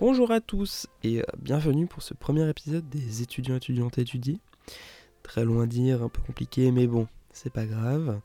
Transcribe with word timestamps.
Bonjour 0.00 0.32
à 0.32 0.40
tous 0.40 0.88
et 1.04 1.20
euh, 1.20 1.24
bienvenue 1.38 1.86
pour 1.86 2.02
ce 2.02 2.14
premier 2.14 2.50
épisode 2.50 2.88
des 2.88 3.22
étudiants 3.22 3.54
étudiantes 3.54 3.96
étudiés. 3.96 4.40
Très 5.22 5.44
loin 5.44 5.68
dire, 5.68 6.02
un 6.02 6.08
peu 6.08 6.20
compliqué, 6.20 6.72
mais 6.72 6.88
bon, 6.88 7.06
c'est 7.32 7.52
pas 7.52 7.64
grave. 7.64 8.20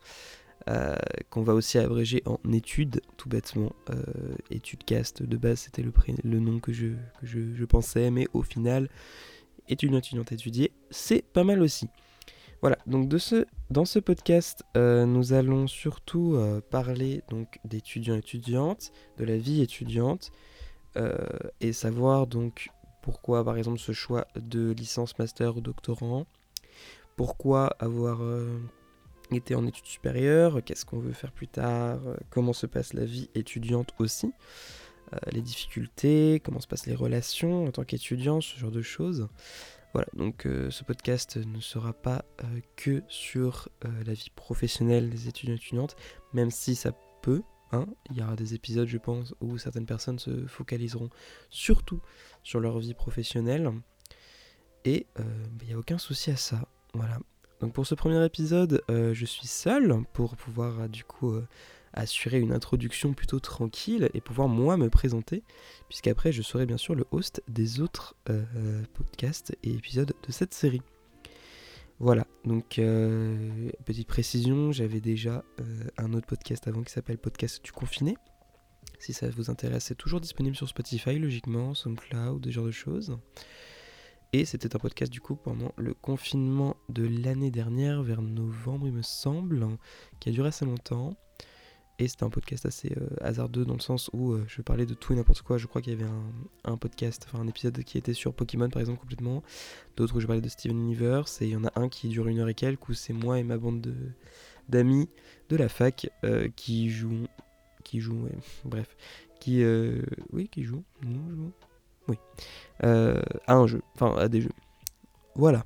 Euh, 0.68 0.96
qu'on 1.30 1.44
va 1.44 1.54
aussi 1.54 1.78
abréger 1.78 2.24
en 2.26 2.40
études, 2.52 3.02
tout 3.18 3.30
bêtement. 3.30 3.72
Euh, 3.92 4.02
études 4.50 4.84
cast, 4.84 5.22
de 5.22 5.38
base, 5.38 5.60
c'était 5.60 5.84
le, 5.84 6.40
nom 6.40 6.60
que, 6.60 6.74
je, 6.74 7.66
pensais, 7.66 8.10
mais 8.10 8.26
au 8.34 8.42
final, 8.42 8.90
étudiants 9.68 10.00
étudiantes 10.00 10.32
étudiés, 10.32 10.72
c'est 10.90 11.22
pas 11.22 11.44
mal 11.44 11.62
aussi. 11.62 11.88
Voilà, 12.62 12.80
donc 12.88 13.08
dans 13.70 13.86
ce 13.86 14.00
podcast, 14.00 14.64
nous 14.76 15.34
allons 15.34 15.68
surtout 15.68 16.36
parler 16.72 17.22
d'étudiants 17.64 18.16
étudiantes, 18.16 18.92
de 19.18 19.24
la 19.24 19.38
vie 19.38 19.62
étudiante, 19.62 20.32
euh, 20.34 20.49
et 21.62 21.74
savoir 21.74 22.28
donc 22.28 22.70
pourquoi 23.02 23.44
par 23.44 23.58
exemple 23.58 23.80
ce 23.80 23.92
choix 23.92 24.28
de 24.36 24.72
licence, 24.72 25.18
master 25.18 25.58
ou 25.58 25.62
doctorant, 25.62 26.26
pourquoi 27.16 27.76
avoir 27.80 28.22
euh, 28.22 28.60
été 29.32 29.56
en 29.56 29.66
études 29.66 29.86
supérieures, 29.86 30.64
qu'est-ce 30.64 30.86
qu'on 30.86 31.00
veut 31.00 31.14
faire 31.14 31.32
plus 31.32 31.48
tard, 31.48 32.00
euh, 32.06 32.16
comment 32.30 32.54
se 32.54 32.66
passe 32.66 32.94
la 32.94 33.06
vie 33.06 33.30
étudiante 33.36 33.94
aussi, 34.00 34.32
les 35.32 35.42
difficultés, 35.42 36.40
comment 36.46 36.60
se 36.60 36.68
passent 36.68 36.86
les 36.86 36.94
relations 36.94 37.66
en 37.66 37.72
tant 37.72 37.84
qu'étudiant, 37.84 38.42
ce 38.42 38.60
genre 38.60 38.70
de 38.70 38.84
choses. 38.84 39.28
Voilà, 39.94 40.08
donc 40.14 40.44
ce 40.46 40.84
podcast 40.84 41.38
ne 41.38 41.60
sera 41.60 41.94
pas 41.94 42.24
que 42.76 43.02
sur 43.08 43.70
la 44.06 44.14
vie 44.14 44.30
professionnelle 44.36 45.10
des 45.10 45.28
étudiants 45.28 45.56
étudiantes, 45.56 45.96
même 46.34 46.52
si 46.52 46.76
ça 46.76 46.92
peut 47.24 47.42
Hein, 47.72 47.86
il 48.10 48.18
y 48.18 48.24
aura 48.24 48.36
des 48.36 48.56
épisodes, 48.56 48.88
je 48.88 48.98
pense, 48.98 49.36
où 49.42 49.58
certaines 49.58 49.86
personnes 49.86 50.18
se 50.18 50.48
focaliseront 50.48 51.10
surtout 51.50 52.02
sur 52.44 52.60
leur 52.60 52.80
vie 52.80 52.94
professionnelle. 52.96 53.72
Et 54.86 55.06
euh, 55.20 55.24
bah, 55.24 55.60
il 55.62 55.68
n'y 55.68 55.74
a 55.74 55.78
aucun 55.78 55.98
souci 55.98 56.32
à 56.32 56.36
ça. 56.36 56.68
Voilà. 56.94 57.20
Donc 57.60 57.74
pour 57.74 57.86
ce 57.86 57.94
premier 57.94 58.24
épisode, 58.26 58.82
euh, 58.90 59.14
je 59.14 59.26
suis 59.26 59.48
seul 59.48 60.04
pour 60.14 60.36
pouvoir 60.36 60.80
euh, 60.80 60.88
du 60.88 61.04
coup 61.04 61.36
assurer 61.94 62.40
une 62.40 62.54
introduction 62.54 63.14
plutôt 63.14 63.40
tranquille 63.40 64.10
et 64.14 64.22
pouvoir 64.22 64.48
moi 64.48 64.78
me 64.78 64.90
présenter, 64.90 65.44
puisqu'après 65.90 66.32
je 66.32 66.42
serai 66.42 66.66
bien 66.66 66.78
sûr 66.78 66.96
le 66.96 67.06
host 67.12 67.42
des 67.48 67.82
autres 67.82 68.16
podcasts 68.94 69.58
et 69.64 69.72
épisodes 69.74 70.14
de 70.26 70.32
cette 70.32 70.54
série. 70.54 70.84
Voilà, 72.02 72.26
donc 72.46 72.80
euh, 72.80 73.72
petite 73.84 74.08
précision, 74.08 74.72
j'avais 74.72 75.02
déjà 75.02 75.44
euh, 75.60 75.84
un 75.98 76.14
autre 76.14 76.28
podcast 76.28 76.66
avant 76.70 76.82
qui 76.82 76.94
s'appelle 76.94 77.18
Podcast 77.18 77.62
du 77.62 77.74
confiné. 77.74 78.16
Si 79.00 79.12
ça 79.12 79.30
vous 79.30 79.50
intéresse, 79.50 79.86
c'est 79.86 79.98
toujours 79.98 80.22
disponible 80.22 80.56
sur 80.56 80.70
Spotify, 80.70 81.20
logiquement, 81.20 81.74
SoundCloud, 81.74 82.46
ce 82.46 82.52
genre 82.52 82.66
de 82.66 82.72
choses. 82.72 83.18
Et 84.32 84.46
c'était 84.46 84.78
un 84.78 84.80
podcast 84.80 85.12
du 85.12 85.20
coup 85.20 85.36
pendant 85.36 85.74
le 85.76 85.94
confinement 85.94 86.78
de 86.88 87.06
l'année 87.06 87.52
dernière, 87.52 88.02
vers 88.02 88.22
novembre 88.22 88.88
il 88.88 88.94
me 88.94 89.02
semble, 89.02 89.68
qui 90.22 90.30
a 90.30 90.32
duré 90.32 90.48
assez 90.48 90.64
longtemps. 90.64 91.18
Et 92.02 92.08
c'était 92.08 92.24
un 92.24 92.30
podcast 92.30 92.66
assez 92.66 92.94
euh, 92.96 93.08
hasardeux 93.20 93.66
dans 93.66 93.74
le 93.74 93.82
sens 93.82 94.10
où 94.14 94.32
euh, 94.32 94.46
je 94.48 94.62
parlais 94.62 94.86
de 94.86 94.94
tout 94.94 95.12
et 95.12 95.18
n'importe 95.18 95.42
quoi. 95.42 95.58
Je 95.58 95.68
crois 95.68 95.82
qu'il 95.82 95.92
y 95.92 96.02
avait 96.02 96.10
un, 96.64 96.78
podcast, 96.78 97.28
enfin 97.28 97.44
un 97.44 97.48
épisode 97.48 97.84
qui 97.84 97.98
était 97.98 98.14
sur 98.14 98.34
Pokémon 98.34 98.70
par 98.70 98.80
exemple 98.80 99.02
complètement. 99.02 99.44
D'autres 99.98 100.16
où 100.16 100.22
je 100.22 100.26
parlais 100.26 100.42
de 100.42 100.48
Steven 100.48 100.78
Universe. 100.78 101.42
Et 101.42 101.48
il 101.48 101.52
y 101.52 101.56
en 101.58 101.66
a 101.66 101.72
un 101.76 101.90
qui 101.90 102.08
dure 102.08 102.30
une 102.30 102.40
heure 102.40 102.48
et 102.48 102.54
quelques 102.54 102.88
où 102.88 102.94
c'est 102.94 103.12
moi 103.12 103.38
et 103.38 103.44
ma 103.44 103.58
bande 103.58 103.94
d'amis 104.70 105.10
de, 105.50 105.58
la 105.58 105.68
fac 105.68 106.10
euh, 106.24 106.48
qui 106.56 106.90
jouent. 106.90 107.28
Qui 107.84 108.00
jouent, 108.00 108.24
ouais, 108.24 108.38
bref. 108.64 108.96
Qui. 109.42 109.64
oui, 110.32 110.48
qui 110.48 110.64
jouent. 110.64 110.84
Nous 111.02 111.30
jouons. 111.30 111.52
Oui. 112.08 112.16
à 112.82 113.54
un 113.54 113.68
jeu. 113.68 113.82
Enfin, 113.96 114.16
à 114.16 114.30
des 114.30 114.40
jeux. 114.42 114.52
Voilà. 115.36 115.66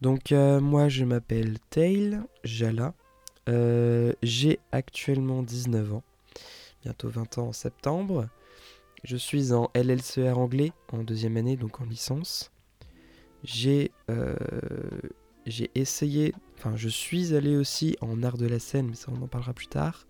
Donc 0.00 0.30
euh, 0.30 0.60
moi 0.60 0.88
je 0.88 1.04
m'appelle 1.04 1.58
Tail 1.70 2.20
Jala. 2.44 2.94
Euh, 3.48 4.12
j'ai 4.22 4.60
actuellement 4.72 5.42
19 5.42 5.94
ans, 5.94 6.02
bientôt 6.82 7.08
20 7.08 7.38
ans 7.38 7.48
en 7.48 7.52
septembre. 7.52 8.28
Je 9.04 9.16
suis 9.16 9.52
en 9.52 9.70
LLCR 9.74 10.38
anglais 10.38 10.72
en 10.92 11.02
deuxième 11.02 11.36
année, 11.36 11.56
donc 11.56 11.80
en 11.80 11.84
licence. 11.84 12.52
J'ai 13.42 13.90
euh, 14.10 14.36
j'ai 15.46 15.70
essayé, 15.74 16.34
enfin 16.58 16.76
je 16.76 16.88
suis 16.88 17.34
allé 17.34 17.56
aussi 17.56 17.96
en 18.00 18.22
art 18.22 18.36
de 18.36 18.46
la 18.46 18.58
scène, 18.58 18.88
mais 18.88 18.96
ça 18.96 19.10
on 19.16 19.22
en 19.22 19.28
parlera 19.28 19.52
plus 19.52 19.68
tard. 19.68 20.06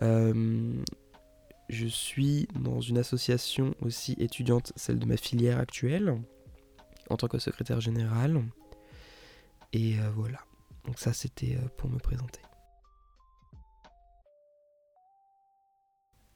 je 0.00 1.86
suis 1.86 2.48
dans 2.58 2.80
une 2.80 2.98
association 2.98 3.74
aussi 3.80 4.16
étudiante, 4.18 4.72
celle 4.76 4.98
de 4.98 5.06
ma 5.06 5.16
filière 5.16 5.58
actuelle, 5.58 6.20
en 7.10 7.16
tant 7.16 7.28
que 7.28 7.38
secrétaire 7.38 7.80
général. 7.80 8.42
Et 9.74 9.98
euh, 9.98 10.08
voilà. 10.14 10.38
Donc 10.86 10.98
ça 10.98 11.12
c'était 11.12 11.56
euh, 11.56 11.68
pour 11.76 11.90
me 11.90 11.98
présenter. 11.98 12.40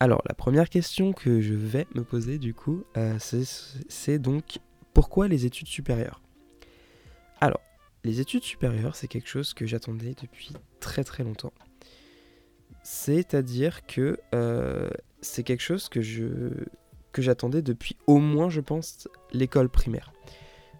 Alors 0.00 0.22
la 0.28 0.34
première 0.34 0.68
question 0.68 1.12
que 1.12 1.40
je 1.40 1.54
vais 1.54 1.86
me 1.94 2.02
poser 2.02 2.38
du 2.38 2.52
coup, 2.52 2.84
euh, 2.96 3.16
c'est 3.88 4.18
donc 4.18 4.58
pourquoi 4.92 5.28
les 5.28 5.46
études 5.46 5.68
supérieures? 5.68 6.20
Alors, 7.40 7.60
les 8.02 8.20
études 8.20 8.42
supérieures, 8.42 8.96
c'est 8.96 9.06
quelque 9.06 9.28
chose 9.28 9.54
que 9.54 9.64
j'attendais 9.64 10.14
depuis 10.20 10.52
très 10.80 11.04
très 11.04 11.22
longtemps. 11.22 11.52
C'est-à-dire 12.82 13.86
que 13.86 14.18
c'est 15.20 15.44
quelque 15.44 15.62
chose 15.62 15.88
que 15.88 16.00
j'attendais 17.18 17.62
depuis 17.62 17.96
au 18.08 18.18
moins, 18.18 18.50
je 18.50 18.60
pense, 18.60 19.08
l'école 19.32 19.68
primaire. 19.68 20.12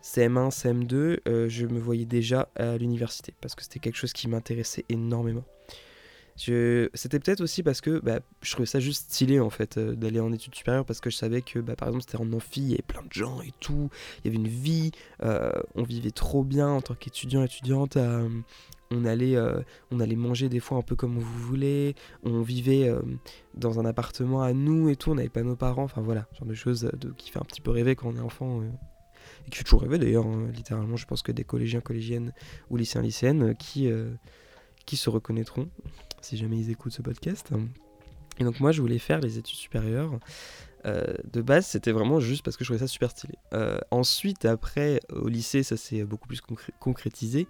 CM1, 0.03 0.51
CM2, 0.51 1.21
euh, 1.29 1.49
je 1.49 1.67
me 1.67 1.79
voyais 1.79 2.07
déjà 2.07 2.49
à 2.57 2.77
l'université 2.77 3.35
parce 3.41 3.55
que 3.55 3.63
c'était 3.63 3.81
quelque 3.81 3.97
chose 3.97 4.13
qui 4.13 4.29
m'intéressait 4.29 4.85
énormément. 4.89 5.45
C'était 6.37 7.19
peut-être 7.19 7.41
aussi 7.41 7.65
parce 7.65 7.81
que 7.81 7.99
bah, 7.99 8.21
je 8.43 8.53
trouvais 8.53 8.67
ça 8.67 8.79
juste 8.79 9.11
stylé 9.11 9.41
en 9.41 9.51
fait 9.51 9.77
euh, 9.77 9.97
d'aller 9.97 10.21
en 10.21 10.33
études 10.33 10.55
supérieures 10.55 10.85
parce 10.85 11.01
que 11.01 11.11
je 11.11 11.17
savais 11.17 11.43
que 11.43 11.59
bah, 11.59 11.75
par 11.75 11.89
exemple 11.89 12.05
c'était 12.07 12.23
en 12.23 12.33
amphi, 12.33 12.61
il 12.61 12.69
y 12.69 12.73
avait 12.75 12.83
plein 12.87 13.03
de 13.03 13.13
gens 13.13 13.43
et 13.43 13.53
tout, 13.59 13.91
il 14.19 14.27
y 14.27 14.29
avait 14.29 14.37
une 14.37 14.47
vie, 14.47 14.93
euh, 15.25 15.51
on 15.75 15.83
vivait 15.83 16.13
trop 16.13 16.45
bien 16.45 16.69
en 16.69 16.81
tant 16.81 16.95
qu'étudiant, 16.95 17.43
étudiante. 17.43 17.99
on 18.93 19.05
allait, 19.05 19.37
on 19.91 19.99
allait 19.99 20.15
manger 20.15 20.49
des 20.49 20.61
fois 20.61 20.79
un 20.79 20.83
peu 20.83 20.95
comme 20.95 21.17
on 21.17 21.21
voulait, 21.21 21.97
on 22.23 22.41
vivait 22.41 22.89
dans 23.55 23.81
un 23.81 23.85
appartement 23.85 24.41
à 24.41 24.53
nous 24.53 24.91
et 24.91 24.95
tout, 24.95 25.11
on 25.11 25.17
n'avait 25.17 25.29
pas 25.29 25.43
nos 25.43 25.57
parents, 25.57 25.83
enfin 25.83 26.03
voilà, 26.03 26.29
genre 26.39 26.47
de 26.47 26.55
choses 26.55 26.89
qui 27.17 27.31
fait 27.31 27.41
un 27.41 27.45
petit 27.45 27.61
peu 27.61 27.73
rêver 27.73 27.97
quand 27.97 28.11
on 28.11 28.17
est 28.17 28.21
enfant 28.21 28.63
et 29.49 29.51
qui 29.51 29.57
fait 29.57 29.65
toujours 29.65 29.81
rêver 29.81 29.99
d'ailleurs, 29.99 30.27
hein, 30.27 30.49
littéralement, 30.55 30.97
je 30.97 31.07
pense 31.07 31.23
que 31.23 31.33
des 31.33 31.45
collégiens, 31.45 31.81
collégiennes 31.81 32.33
ou 32.69 32.77
lycéens, 32.77 33.01
lycéennes 33.01 33.43
euh, 33.43 33.55
qui, 33.55 33.91
euh, 33.91 34.13
qui 34.85 34.97
se 34.97 35.09
reconnaîtront 35.09 35.71
si 36.21 36.37
jamais 36.37 36.59
ils 36.59 36.71
écoutent 36.71 36.93
ce 36.93 37.01
podcast. 37.01 37.51
Et 38.39 38.45
donc 38.45 38.61
moi 38.61 38.73
je 38.73 38.81
voulais 38.81 38.99
faire 38.99 39.21
les 39.21 39.39
études 39.39 39.57
supérieures. 39.57 40.19
Euh, 40.85 41.15
de 41.33 41.43
base 41.43 41.67
c'était 41.67 41.93
vraiment 41.93 42.21
juste 42.21 42.45
parce 42.45 42.57
que 42.57 42.65
je 42.65 42.69
trouvais 42.69 42.79
ça 42.79 42.87
super 42.87 43.11
stylé. 43.11 43.35
ensuite 43.91 44.45
après 44.45 45.01
au 45.11 45.27
lycée 45.27 45.65
ça 45.65 45.77
s'est 45.77 46.05
beaucoup 46.05 46.29
plus 46.29 46.41
concrétisé 46.79 47.49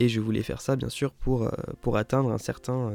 et 0.00 0.08
je 0.08 0.20
voulais 0.20 0.42
faire 0.42 0.60
ça 0.60 0.74
bien 0.74 0.88
sûr 0.88 1.12
pour, 1.12 1.48
pour 1.80 1.96
atteindre 1.96 2.32
un 2.32 2.38
certain 2.38 2.92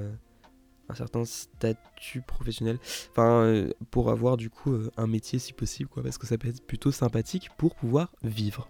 un 0.92 0.96
certain 0.96 1.26
statut 1.26 2.22
professionnel. 2.22 2.78
Enfin, 3.12 3.44
euh, 3.44 3.72
pour 3.90 4.10
avoir 4.12 4.38
du 4.38 4.50
coup 4.50 4.74
euh, 4.74 4.92
un 4.98 5.08
métier 5.08 5.40
si 5.40 5.54
possible, 5.54 5.90
quoi, 5.90 6.04
parce 6.04 6.18
que 6.18 6.28
ça 6.28 6.38
peut 6.38 6.50
être 6.50 6.66
plutôt 6.66 6.92
sympathique 6.92 7.50
pour 7.58 7.76
pouvoir 7.76 8.12
vivre. 8.24 8.70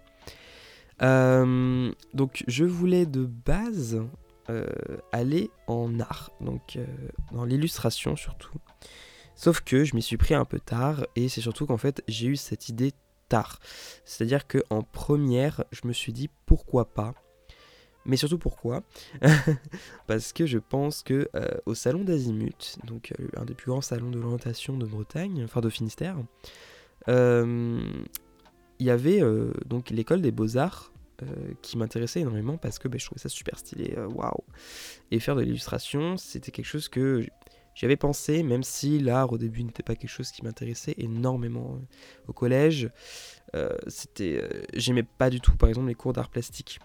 Euh, 1.02 1.92
donc, 2.14 2.44
je 2.46 2.64
voulais 2.64 3.06
de 3.06 3.24
base 3.24 4.00
aller 5.12 5.50
en 5.66 5.98
art, 5.98 6.30
donc 6.42 6.78
dans 7.32 7.46
l'illustration 7.46 8.16
surtout. 8.16 8.58
Sauf 9.34 9.62
que 9.62 9.84
je 9.84 9.96
m'y 9.96 10.02
suis 10.02 10.18
pris 10.18 10.34
un 10.34 10.44
peu 10.44 10.60
tard 10.60 11.06
et 11.16 11.30
c'est 11.30 11.40
surtout 11.40 11.64
qu'en 11.64 11.78
fait 11.78 12.02
j'ai 12.06 12.26
eu 12.26 12.36
cette 12.36 12.68
idée 12.68 12.92
tard. 13.30 13.60
C'est-à-dire 14.04 14.46
que 14.46 14.58
en 14.68 14.82
première, 14.82 15.64
je 15.72 15.88
me 15.88 15.94
suis 15.94 16.12
dit 16.12 16.28
pourquoi 16.44 16.92
pas 16.92 17.14
mais 18.04 18.16
surtout 18.16 18.38
pourquoi 18.38 18.82
Parce 20.06 20.32
que 20.32 20.46
je 20.46 20.58
pense 20.58 21.02
que 21.02 21.28
euh, 21.34 21.48
au 21.66 21.74
salon 21.74 22.04
d'Azimut, 22.04 22.78
donc 22.84 23.12
euh, 23.18 23.28
un 23.36 23.44
des 23.44 23.54
plus 23.54 23.70
grands 23.70 23.80
salons 23.80 24.10
de 24.10 24.18
l'orientation 24.18 24.76
de 24.76 24.86
Bretagne, 24.86 25.42
enfin 25.44 25.60
de 25.60 25.68
Finistère, 25.68 26.16
euh, 27.08 27.80
il 28.78 28.86
y 28.86 28.90
avait 28.90 29.20
donc 29.66 29.90
l'école 29.90 30.20
des 30.22 30.32
beaux-arts 30.32 30.92
qui 31.60 31.78
m'intéressait 31.78 32.20
énormément 32.20 32.56
parce 32.56 32.80
que 32.80 32.88
bah, 32.88 32.96
je 32.98 33.06
trouvais 33.06 33.20
ça 33.20 33.28
super 33.28 33.56
stylé, 33.56 33.94
waouh 33.96 34.42
Et 35.12 35.20
faire 35.20 35.36
de 35.36 35.42
l'illustration, 35.42 36.16
c'était 36.16 36.50
quelque 36.50 36.66
chose 36.66 36.88
que 36.88 37.24
j'avais 37.76 37.96
pensé, 37.96 38.42
même 38.42 38.64
si 38.64 38.98
l'art 38.98 39.32
au 39.32 39.38
début 39.38 39.62
n'était 39.62 39.84
pas 39.84 39.94
quelque 39.94 40.10
chose 40.10 40.32
qui 40.32 40.42
m'intéressait 40.42 40.96
énormément. 40.98 41.78
Au 42.26 42.32
collège, 42.32 42.90
c'était, 43.86 44.42
j'aimais 44.74 45.04
pas 45.04 45.30
du 45.30 45.40
tout 45.40 45.56
par 45.56 45.68
exemple 45.68 45.86
les 45.86 45.94
cours 45.94 46.12
d'art 46.12 46.28
plastique 46.28 46.80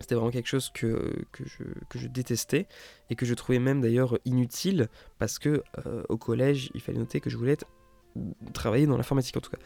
C'était 0.00 0.14
vraiment 0.14 0.30
quelque 0.30 0.48
chose 0.48 0.70
que, 0.70 1.24
que, 1.32 1.44
je, 1.46 1.64
que, 1.88 1.98
je, 1.98 2.08
détestais 2.08 2.66
et 3.10 3.16
que 3.16 3.24
je 3.26 3.34
trouvais 3.34 3.58
même 3.58 3.80
d'ailleurs 3.80 4.18
inutile 4.24 4.88
parce 5.18 5.38
que 5.38 5.62
euh, 5.86 6.02
au 6.08 6.16
collège, 6.16 6.70
il 6.74 6.80
fallait 6.80 6.98
noter 6.98 7.20
que 7.20 7.30
je 7.30 7.36
voulais 7.36 7.52
être, 7.52 7.66
travailler 8.52 8.86
dans 8.86 8.96
l'informatique 8.96 9.36
en 9.36 9.40
tout 9.40 9.50
cas. 9.50 9.58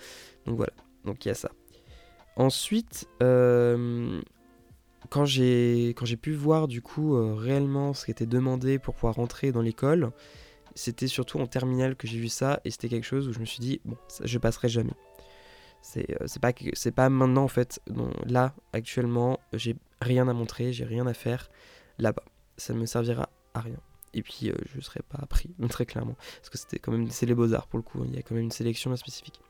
Donc 0.46 0.56
voilà, 0.56 0.72
donc 1.04 1.24
il 1.24 1.28
y 1.28 1.30
a 1.30 1.34
ça. 1.34 1.50
Ensuite, 2.36 3.08
euh, 3.22 4.20
quand 5.08 5.24
j'ai 5.24 5.94
pu 6.20 6.32
voir 6.32 6.68
du 6.68 6.80
coup 6.82 7.16
euh, 7.16 7.34
réellement 7.34 7.92
ce 7.94 8.04
qui 8.04 8.10
était 8.10 8.26
demandé 8.26 8.78
pour 8.78 8.94
pouvoir 8.94 9.16
rentrer 9.16 9.52
dans 9.52 9.62
l'école, 9.62 10.12
c'était 10.74 11.08
surtout 11.08 11.38
en 11.38 11.46
terminale 11.46 11.96
que 11.96 12.06
j'ai 12.06 12.18
vu 12.18 12.28
ça 12.28 12.60
et 12.64 12.70
c'était 12.70 12.88
quelque 12.88 13.04
chose 13.04 13.28
où 13.28 13.32
je 13.32 13.40
me 13.40 13.44
suis 13.44 13.60
dit 13.60 13.80
bon, 13.84 13.96
je 14.22 14.38
passerai 14.38 14.68
jamais. 14.68 14.94
C'est 15.82 16.06
pas 16.40 16.52
c'est 16.74 16.92
pas 16.92 17.08
maintenant 17.08 17.44
en 17.44 17.48
fait. 17.48 17.80
là 18.26 18.54
actuellement, 18.72 19.40
j'ai 19.52 19.76
rien 20.00 20.28
à 20.28 20.32
montrer, 20.32 20.72
j'ai 20.72 20.84
rien 20.84 21.06
à 21.06 21.14
faire 21.14 21.50
là-bas. 21.98 22.24
Ça 22.56 22.74
ne 22.74 22.78
me 22.78 22.86
servira 22.86 23.28
à 23.54 23.60
rien. 23.60 23.78
Et 24.12 24.22
puis 24.22 24.50
euh, 24.50 24.54
je 24.74 24.80
serai 24.80 25.00
pas 25.08 25.18
appris 25.22 25.50
très 25.68 25.86
clairement 25.86 26.16
parce 26.36 26.50
que 26.50 26.58
c'était 26.58 26.78
quand 26.78 26.92
même 26.92 27.08
c'est 27.10 27.26
les 27.26 27.34
beaux 27.34 27.52
arts 27.54 27.68
pour 27.68 27.78
le 27.78 27.82
coup. 27.82 28.00
Hein. 28.00 28.06
Il 28.08 28.14
y 28.14 28.18
a 28.18 28.22
quand 28.22 28.34
même 28.34 28.44
une 28.44 28.50
sélection 28.50 28.94
spécifique. 28.96 29.40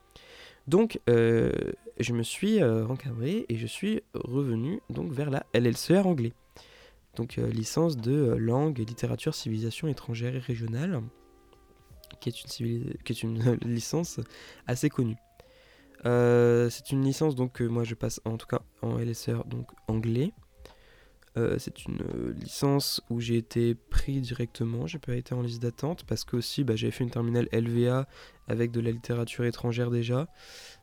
Donc, 0.67 1.01
euh, 1.09 1.51
je 1.99 2.13
me 2.13 2.23
suis 2.23 2.63
euh, 2.63 2.87
rencadré 2.87 3.47
et 3.49 3.57
je 3.57 3.67
suis 3.67 4.03
revenu 4.15 4.81
donc 4.91 5.13
vers 5.13 5.31
la 5.31 5.45
LLCR 5.55 6.07
anglais. 6.07 6.33
Donc, 7.17 7.39
euh, 7.39 7.49
licence 7.49 7.97
de 7.97 8.35
langue, 8.39 8.79
littérature, 8.79 9.35
civilisation 9.35 9.89
étrangère 9.89 10.37
et 10.37 10.39
régionale, 10.39 11.03
qui 12.21 12.29
est 12.29 13.23
une 13.23 13.59
licence 13.63 14.21
assez 14.67 14.91
connue. 14.91 15.17
C'est 16.05 16.91
une 16.91 17.05
licence 17.05 17.35
donc 17.35 17.53
que 17.53 17.65
moi 17.65 17.85
je 17.85 17.95
passe 17.95 18.21
en 18.25 18.37
tout 18.37 18.47
cas 18.47 18.63
en 18.83 18.99
LSR 18.99 19.45
donc 19.45 19.67
anglais. 19.89 20.33
Euh, 21.37 21.57
c'est 21.59 21.87
une 21.87 22.01
euh, 22.03 22.33
licence 22.33 23.01
où 23.09 23.21
j'ai 23.21 23.37
été 23.37 23.77
pris 23.77 24.21
directement, 24.21 24.89
j'ai 24.89 24.99
pas 24.99 25.15
été 25.15 25.33
en 25.33 25.43
liste 25.43 25.63
d'attente 25.63 26.03
parce 26.05 26.25
que 26.25 26.37
aussi 26.37 26.65
bah, 26.65 26.75
j'avais 26.75 26.91
fait 26.91 27.05
une 27.05 27.11
terminale 27.11 27.49
LVA 27.53 28.09
avec 28.49 28.73
de 28.73 28.81
la 28.81 28.91
littérature 28.91 29.45
étrangère 29.45 29.91
déjà, 29.91 30.27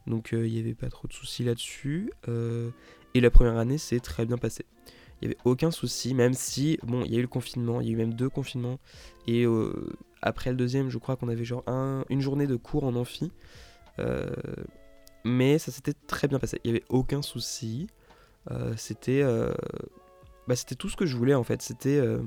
donc 0.06 0.34
euh, 0.34 0.48
il 0.48 0.54
n'y 0.54 0.60
avait 0.60 0.74
pas 0.74 0.88
trop 0.88 1.08
de 1.10 1.14
soucis 1.14 1.44
là-dessus. 1.44 2.12
et 3.14 3.20
la 3.20 3.30
première 3.30 3.58
année 3.58 3.78
c'est 3.78 4.00
très 4.00 4.26
bien 4.26 4.38
passé. 4.38 4.66
Il 5.22 5.28
n'y 5.28 5.34
avait 5.34 5.42
aucun 5.46 5.72
souci, 5.72 6.14
même 6.14 6.34
si, 6.34 6.78
bon, 6.84 7.04
il 7.04 7.12
y 7.12 7.16
a 7.16 7.18
eu 7.18 7.24
le 7.24 7.28
confinement, 7.28 7.82
il 7.82 7.88
y 7.88 7.90
a 7.90 7.94
eu 7.94 7.96
même 7.96 8.14
deux 8.14 8.30
confinements, 8.30 8.80
et 9.26 9.46
après 10.22 10.52
le 10.52 10.56
deuxième, 10.56 10.90
je 10.90 11.00
crois 11.00 11.16
qu'on 11.16 11.28
avait 11.28 11.44
genre 11.44 11.64
une 12.10 12.22
journée 12.22 12.46
de 12.46 12.56
cours 12.56 12.84
en 12.84 12.96
amphi, 12.96 13.32
mais 15.24 15.60
ça 15.60 15.72
s'était 15.72 15.94
très 16.08 16.28
bien 16.28 16.40
passé, 16.40 16.60
il 16.64 16.72
n'y 16.72 16.78
avait 16.78 16.86
aucun 16.90 17.22
souci. 17.22 17.88
c'était 18.76 19.24
bah, 20.48 20.56
c'était 20.56 20.76
tout 20.76 20.90
ce 20.90 20.96
que 20.96 21.06
je 21.06 21.16
voulais 21.16 21.36
en 21.36 21.44
fait. 21.44 21.62
C'était 21.62 21.98
euh, 21.98 22.22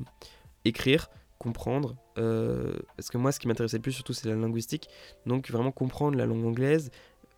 écrire, 0.65 1.09
comprendre. 1.39 1.97
Euh, 2.19 2.75
parce 2.97 3.09
que 3.09 3.19
moi, 3.19 3.33
ce 3.33 3.41
qui 3.41 3.49
m'intéressait 3.49 3.79
le 3.79 3.83
plus 3.83 3.93
surtout, 3.93 4.13
c'est 4.13 4.29
la 4.29 4.37
linguistique. 4.37 4.89
Donc 5.27 5.51
vraiment 5.51 5.73
comprendre 5.73 6.17
la 6.17 6.27
langue 6.27 6.45
anglaise, 6.45 6.91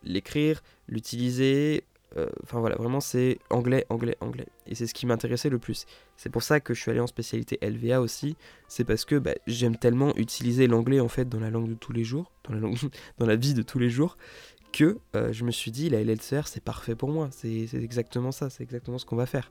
l'écrire, 0.03 0.61
l'utiliser. 0.87 1.85
Euh, 2.15 2.29
enfin 2.43 2.59
voilà, 2.59 2.75
vraiment 2.75 2.99
c'est 2.99 3.39
anglais, 3.49 3.87
anglais, 3.89 4.17
anglais. 4.19 4.45
Et 4.67 4.75
c'est 4.75 4.85
ce 4.85 4.93
qui 4.93 5.07
m'intéressait 5.07 5.49
le 5.49 5.57
plus. 5.57 5.85
C'est 6.15 6.29
pour 6.29 6.43
ça 6.43 6.59
que 6.59 6.75
je 6.75 6.81
suis 6.81 6.91
allé 6.91 6.99
en 6.99 7.07
spécialité 7.07 7.57
LVA 7.61 8.01
aussi. 8.01 8.35
C'est 8.67 8.83
parce 8.83 9.03
que 9.03 9.15
bah, 9.15 9.33
j'aime 9.47 9.77
tellement 9.77 10.15
utiliser 10.15 10.67
l'anglais 10.67 10.99
en 10.99 11.07
fait 11.07 11.27
dans 11.27 11.39
la 11.39 11.49
langue 11.49 11.69
de 11.69 11.73
tous 11.73 11.91
les 11.91 12.03
jours, 12.03 12.31
dans 12.43 12.53
la, 12.53 12.61
dans 13.17 13.25
la 13.25 13.35
vie 13.35 13.55
de 13.55 13.63
tous 13.63 13.79
les 13.79 13.89
jours, 13.89 14.17
que 14.73 14.97
je 15.13 15.43
me 15.45 15.51
suis 15.51 15.71
dit 15.71 15.89
la 15.89 16.03
LLCR 16.03 16.47
c'est 16.47 16.63
parfait 16.63 16.95
pour 16.95 17.09
moi. 17.09 17.29
C'est 17.31 17.73
exactement 17.73 18.31
ça, 18.31 18.49
c'est 18.49 18.63
exactement 18.63 18.97
ce 18.97 19.05
qu'on 19.05 19.15
va 19.15 19.25
faire 19.25 19.49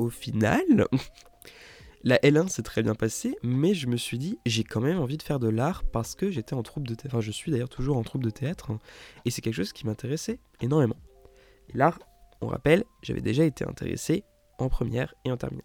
au 0.00 0.08
final, 0.08 0.86
la 2.04 2.16
L1 2.18 2.48
s'est 2.48 2.62
très 2.62 2.82
bien 2.82 2.94
passée, 2.94 3.36
mais 3.42 3.74
je 3.74 3.86
me 3.86 3.96
suis 3.96 4.18
dit, 4.18 4.38
j'ai 4.46 4.64
quand 4.64 4.80
même 4.80 4.98
envie 4.98 5.18
de 5.18 5.22
faire 5.22 5.38
de 5.38 5.48
l'art 5.48 5.84
parce 5.84 6.14
que 6.14 6.30
j'étais 6.30 6.54
en 6.54 6.62
troupe 6.62 6.88
de 6.88 6.94
théâtre. 6.94 7.14
Enfin, 7.14 7.20
je 7.20 7.30
suis 7.30 7.52
d'ailleurs 7.52 7.68
toujours 7.68 7.96
en 7.96 8.02
troupe 8.02 8.24
de 8.24 8.30
théâtre, 8.30 8.70
hein, 8.70 8.78
et 9.24 9.30
c'est 9.30 9.42
quelque 9.42 9.54
chose 9.54 9.72
qui 9.72 9.86
m'intéressait 9.86 10.40
énormément. 10.60 10.96
L'art, 11.74 11.98
on 12.40 12.48
rappelle, 12.48 12.84
j'avais 13.02 13.20
déjà 13.20 13.44
été 13.44 13.64
intéressé 13.64 14.24
en 14.58 14.68
première 14.68 15.14
et 15.24 15.30
en 15.30 15.36
terminale. 15.36 15.64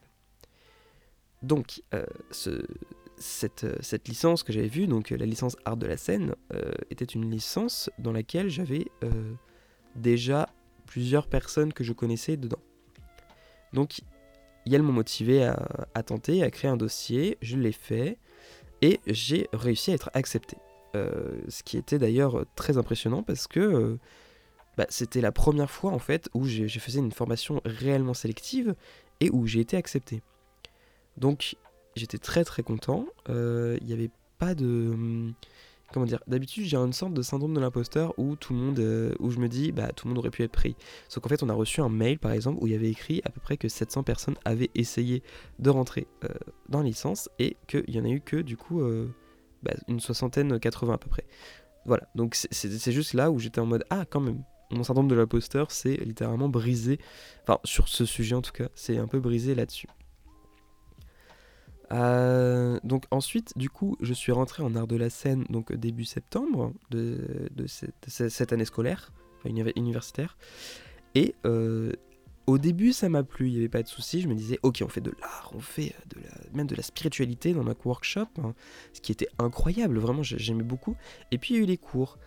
Donc, 1.42 1.82
euh, 1.94 2.06
ce, 2.32 2.66
cette, 3.18 3.66
cette, 3.82 4.08
licence 4.08 4.44
que 4.44 4.52
j'avais 4.52 4.68
vue, 4.68 4.88
donc 4.88 5.10
la 5.10 5.26
licence 5.26 5.56
art 5.66 5.78
de 5.78 5.88
la 5.88 5.98
scène, 5.98 6.36
euh, 6.54 6.72
était 6.90 7.06
une 7.06 7.30
licence 7.30 7.90
dans 8.00 8.12
laquelle 8.12 8.50
j'avais 8.50 8.88
euh, 9.04 9.34
déjà 9.96 10.50
plusieurs 10.86 11.28
personnes 11.28 11.74
que 11.74 11.84
je 11.84 11.94
connaissais 11.94 12.38
dedans. 12.38 12.62
Donc 13.74 14.02
elles 14.74 14.82
m'ont 14.82 14.94
motivé 14.94 15.44
à, 15.44 16.04
tenter, 16.04 16.44
à 16.44 16.50
créer 16.50 16.72
un 16.72 16.78
dossier, 16.78 17.38
je 17.42 17.58
l'ai 17.58 17.72
fait 17.72 18.18
et 18.82 19.00
j'ai 19.06 19.48
réussi 19.54 19.92
à 19.92 19.94
être 19.94 20.10
accepté. 20.14 20.58
Euh, 20.96 21.42
ce 21.50 21.62
qui 21.62 21.78
était 21.78 22.00
d'ailleurs 22.00 22.46
très 22.56 22.78
impressionnant 22.78 23.22
parce 23.22 23.48
que 23.48 23.60
euh, 23.60 24.00
bah, 24.78 24.86
c'était 24.90 25.20
la 25.20 25.34
première 25.34 25.70
fois 25.70 25.92
en 25.92 26.00
fait 26.00 26.30
où 26.34 26.46
j'ai 26.46 26.68
fait 26.70 26.94
une 26.94 27.12
formation 27.12 27.62
réellement 27.66 28.14
sélective 28.14 28.76
et 29.20 29.30
où 29.30 29.46
j'ai 29.46 29.60
été 29.60 29.78
accepté. 29.78 30.22
Donc 31.18 31.58
j'étais 31.96 32.18
très 32.18 32.44
très 32.44 32.64
content. 32.64 33.06
Euh, 33.30 33.78
il 33.82 33.88
n'y 33.88 33.94
avait 33.94 34.12
pas 34.38 34.56
de 34.56 34.66
hum, 34.66 35.34
comment 35.94 36.06
dire, 36.06 36.20
d'habitude 36.28 36.66
j'ai 36.66 36.78
une 36.78 36.94
sorte 36.94 37.14
de 37.14 37.22
syndrome 37.22 37.54
de 37.54 37.60
l'imposteur 37.60 38.14
où 38.18 38.36
tout 38.36 38.54
le 38.54 38.60
monde, 38.60 38.80
euh, 38.80 39.14
où 39.20 39.32
je 39.32 39.40
me 39.40 39.48
dis, 39.48 39.72
bah 39.72 39.92
tout 39.94 40.08
le 40.08 40.14
monde 40.14 40.20
aurait 40.20 40.30
pu 40.30 40.44
être 40.44 40.52
pris. 40.52 40.76
Sauf 41.08 41.24
qu'en 41.24 41.30
fait 41.30 41.44
on 41.44 41.50
a 41.50 41.54
reçu 41.54 41.82
un 41.82 41.90
mail 41.90 42.20
par 42.20 42.32
exemple 42.32 42.60
où 42.62 42.68
il 42.68 42.74
y 42.74 42.76
avait 42.76 42.90
écrit 42.90 43.22
à 43.26 43.30
peu 43.30 43.40
près 43.40 43.58
que 43.58 43.70
700 43.70 44.04
personnes 44.04 44.36
avaient 44.46 44.72
essayé 44.76 45.24
de 45.60 45.70
rentrer 45.70 46.08
euh, 46.24 46.30
dans 46.70 46.80
la 46.80 46.86
licence 46.86 47.30
et 47.40 47.58
qu'il 47.68 47.90
y 47.90 48.00
en 48.00 48.06
a 48.06 48.10
eu 48.10 48.22
que 48.22 48.38
du 48.38 48.58
coup 48.58 48.82
bah, 49.64 49.74
une 49.88 50.00
soixantaine, 50.00 50.60
80 50.60 50.94
à 50.94 50.98
peu 50.98 51.10
près. 51.10 51.26
Voilà, 51.86 52.08
donc 52.16 52.36
c'est 52.36 52.92
juste 52.92 53.14
là 53.14 53.30
où 53.30 53.38
j'étais 53.38 53.62
en 53.62 53.68
mode, 53.68 53.86
ah 53.92 54.06
quand 54.10 54.20
même, 54.20 54.42
mon 54.72 54.84
syndrome 54.84 55.08
de 55.08 55.14
l'imposteur 55.14 55.70
c'est 55.70 55.98
littéralement 55.98 56.50
brisé, 56.50 57.00
enfin 57.44 57.60
sur 57.64 57.88
ce 57.88 58.06
sujet 58.06 58.34
en 58.34 58.42
tout 58.42 58.52
cas, 58.52 58.70
c'est 58.74 58.98
un 58.98 59.08
peu 59.08 59.20
brisé 59.20 59.54
là-dessus. 59.54 59.88
Euh, 61.92 62.80
donc 62.84 63.06
ensuite, 63.12 63.58
du 63.58 63.70
coup, 63.70 63.98
je 64.02 64.14
suis 64.14 64.32
rentré 64.32 64.64
en 64.64 64.76
art 64.76 64.88
de 64.88 64.96
la 64.96 65.10
scène 65.10 65.46
donc 65.50 65.74
début 65.74 66.06
septembre 66.06 66.74
de, 66.92 67.46
cette, 68.08 68.54
année 68.54 68.66
scolaire, 68.66 69.12
universitaire. 69.46 70.38
Et 71.14 71.36
euh, 71.46 71.94
au 72.48 72.58
début, 72.58 72.94
ça 72.94 73.10
m'a 73.10 73.24
plu, 73.24 73.48
il 73.48 73.54
n'y 73.54 73.58
avait 73.58 73.70
pas 73.70 73.84
de 73.84 73.88
souci. 73.88 74.22
Je 74.22 74.28
me 74.28 74.36
disais, 74.36 74.60
ok, 74.64 74.82
on 74.84 74.88
fait 74.88 75.02
de 75.02 75.14
l'art, 75.22 75.52
on 75.56 75.60
fait 75.60 75.96
de 76.10 76.22
la, 76.22 76.32
même 76.54 76.68
de 76.68 76.76
la 76.76 76.84
spiritualité 76.84 77.54
dans 77.54 77.64
notre 77.64 77.86
workshop, 77.86 78.28
hein, 78.44 78.54
ce 78.94 79.02
qui 79.02 79.12
était 79.12 79.30
incroyable, 79.40 79.98
vraiment, 79.98 80.24
j'aimais 80.24 80.64
beaucoup. 80.64 80.96
Et 81.32 81.38
puis 81.38 81.54
il 81.54 81.58
y 81.58 81.60
a 81.60 81.64
eu 81.64 81.68
les 81.68 81.78
cours. 81.78 82.18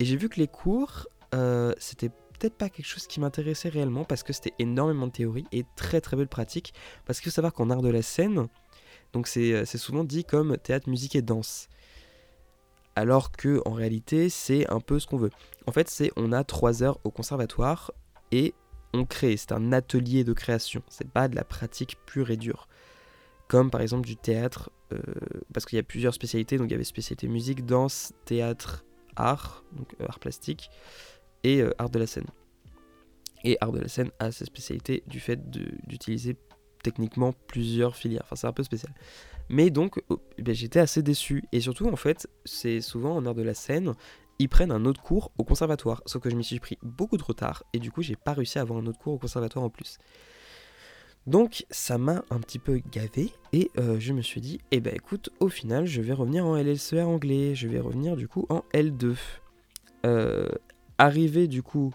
Et 0.00 0.04
j'ai 0.04 0.16
vu 0.16 0.28
que 0.28 0.40
les 0.40 0.48
cours, 0.48 1.06
euh, 1.34 1.72
c'était 1.78 2.08
peut-être 2.08 2.54
pas 2.54 2.68
quelque 2.68 2.86
chose 2.86 3.06
qui 3.06 3.20
m'intéressait 3.20 3.68
réellement 3.68 4.04
parce 4.04 4.22
que 4.22 4.32
c'était 4.32 4.54
énormément 4.58 5.08
de 5.08 5.12
théorie 5.12 5.46
et 5.52 5.64
très 5.76 6.00
très 6.00 6.16
belle 6.16 6.28
pratique. 6.28 6.72
Parce 7.04 7.20
qu'il 7.20 7.30
faut 7.30 7.34
savoir 7.34 7.52
qu'en 7.52 7.70
art 7.70 7.82
de 7.82 7.88
la 7.88 8.02
scène, 8.02 8.46
donc 9.12 9.30
euh, 9.36 9.64
c'est 9.64 9.78
souvent 9.78 10.04
dit 10.04 10.24
comme 10.24 10.56
théâtre, 10.58 10.88
musique 10.88 11.16
et 11.16 11.22
danse. 11.22 11.68
Alors 12.94 13.30
que 13.30 13.62
en 13.64 13.72
réalité, 13.72 14.28
c'est 14.28 14.68
un 14.70 14.80
peu 14.80 14.98
ce 14.98 15.06
qu'on 15.06 15.18
veut. 15.18 15.30
En 15.66 15.72
fait, 15.72 15.88
c'est 15.88 16.10
on 16.16 16.32
a 16.32 16.44
trois 16.44 16.82
heures 16.82 16.98
au 17.04 17.10
conservatoire 17.10 17.92
et 18.32 18.54
on 18.92 19.04
crée. 19.04 19.36
C'est 19.36 19.52
un 19.52 19.72
atelier 19.72 20.24
de 20.24 20.32
création. 20.32 20.82
C'est 20.88 21.08
pas 21.08 21.28
de 21.28 21.36
la 21.36 21.44
pratique 21.44 21.96
pure 22.06 22.30
et 22.30 22.36
dure. 22.36 22.68
Comme 23.46 23.70
par 23.70 23.80
exemple 23.80 24.06
du 24.06 24.16
théâtre, 24.16 24.70
euh, 24.92 24.98
parce 25.54 25.64
qu'il 25.64 25.76
y 25.76 25.80
a 25.80 25.84
plusieurs 25.84 26.12
spécialités. 26.12 26.58
Donc 26.58 26.68
il 26.68 26.72
y 26.72 26.74
avait 26.74 26.84
spécialité 26.84 27.28
musique, 27.28 27.64
danse, 27.64 28.12
théâtre, 28.24 28.84
art, 29.16 29.64
donc 29.72 29.94
euh, 30.00 30.06
art 30.08 30.18
plastique, 30.18 30.70
et 31.44 31.62
art 31.78 31.88
de 31.88 32.00
la 32.00 32.06
scène. 32.06 32.26
Et 33.44 33.56
art 33.60 33.70
de 33.70 33.78
la 33.78 33.88
scène 33.88 34.10
a 34.18 34.32
sa 34.32 34.44
spécialité 34.44 35.04
du 35.06 35.20
fait 35.20 35.48
d'utiliser 35.50 36.36
techniquement 36.82 37.32
plusieurs 37.46 37.96
filières. 37.96 38.22
Enfin, 38.24 38.36
c'est 38.36 38.46
un 38.46 38.52
peu 38.52 38.62
spécial. 38.62 38.92
Mais 39.48 39.70
donc, 39.70 40.00
oh, 40.08 40.20
eh 40.36 40.54
j'étais 40.54 40.80
assez 40.80 41.02
déçu. 41.02 41.44
Et 41.52 41.60
surtout, 41.60 41.88
en 41.88 41.96
fait, 41.96 42.28
c'est 42.44 42.80
souvent 42.80 43.16
en 43.16 43.26
art 43.26 43.34
de 43.34 43.42
la 43.42 43.54
scène, 43.54 43.94
ils 44.38 44.48
prennent 44.48 44.70
un 44.70 44.84
autre 44.84 45.02
cours 45.02 45.32
au 45.38 45.44
conservatoire. 45.44 46.02
Sauf 46.06 46.22
que 46.22 46.30
je 46.30 46.36
m'y 46.36 46.44
suis 46.44 46.60
pris 46.60 46.78
beaucoup 46.82 47.16
trop 47.16 47.32
tard. 47.32 47.64
Et 47.72 47.78
du 47.78 47.90
coup, 47.90 48.02
j'ai 48.02 48.16
pas 48.16 48.32
réussi 48.32 48.58
à 48.58 48.62
avoir 48.62 48.78
un 48.78 48.86
autre 48.86 48.98
cours 48.98 49.14
au 49.14 49.18
conservatoire 49.18 49.64
en 49.64 49.70
plus. 49.70 49.98
Donc, 51.26 51.66
ça 51.70 51.98
m'a 51.98 52.24
un 52.30 52.38
petit 52.38 52.58
peu 52.58 52.80
gavé. 52.90 53.32
Et 53.52 53.70
euh, 53.78 53.98
je 53.98 54.12
me 54.12 54.22
suis 54.22 54.40
dit, 54.40 54.60
eh 54.70 54.80
ben 54.80 54.94
écoute, 54.94 55.30
au 55.40 55.48
final, 55.48 55.86
je 55.86 56.00
vais 56.00 56.12
revenir 56.12 56.46
en 56.46 56.56
LLCR 56.56 57.08
anglais. 57.08 57.54
Je 57.54 57.68
vais 57.68 57.80
revenir 57.80 58.16
du 58.16 58.28
coup 58.28 58.46
en 58.48 58.62
L2. 58.72 59.16
Euh, 60.06 60.48
arrivé 60.98 61.48
du 61.48 61.62
coup 61.62 61.92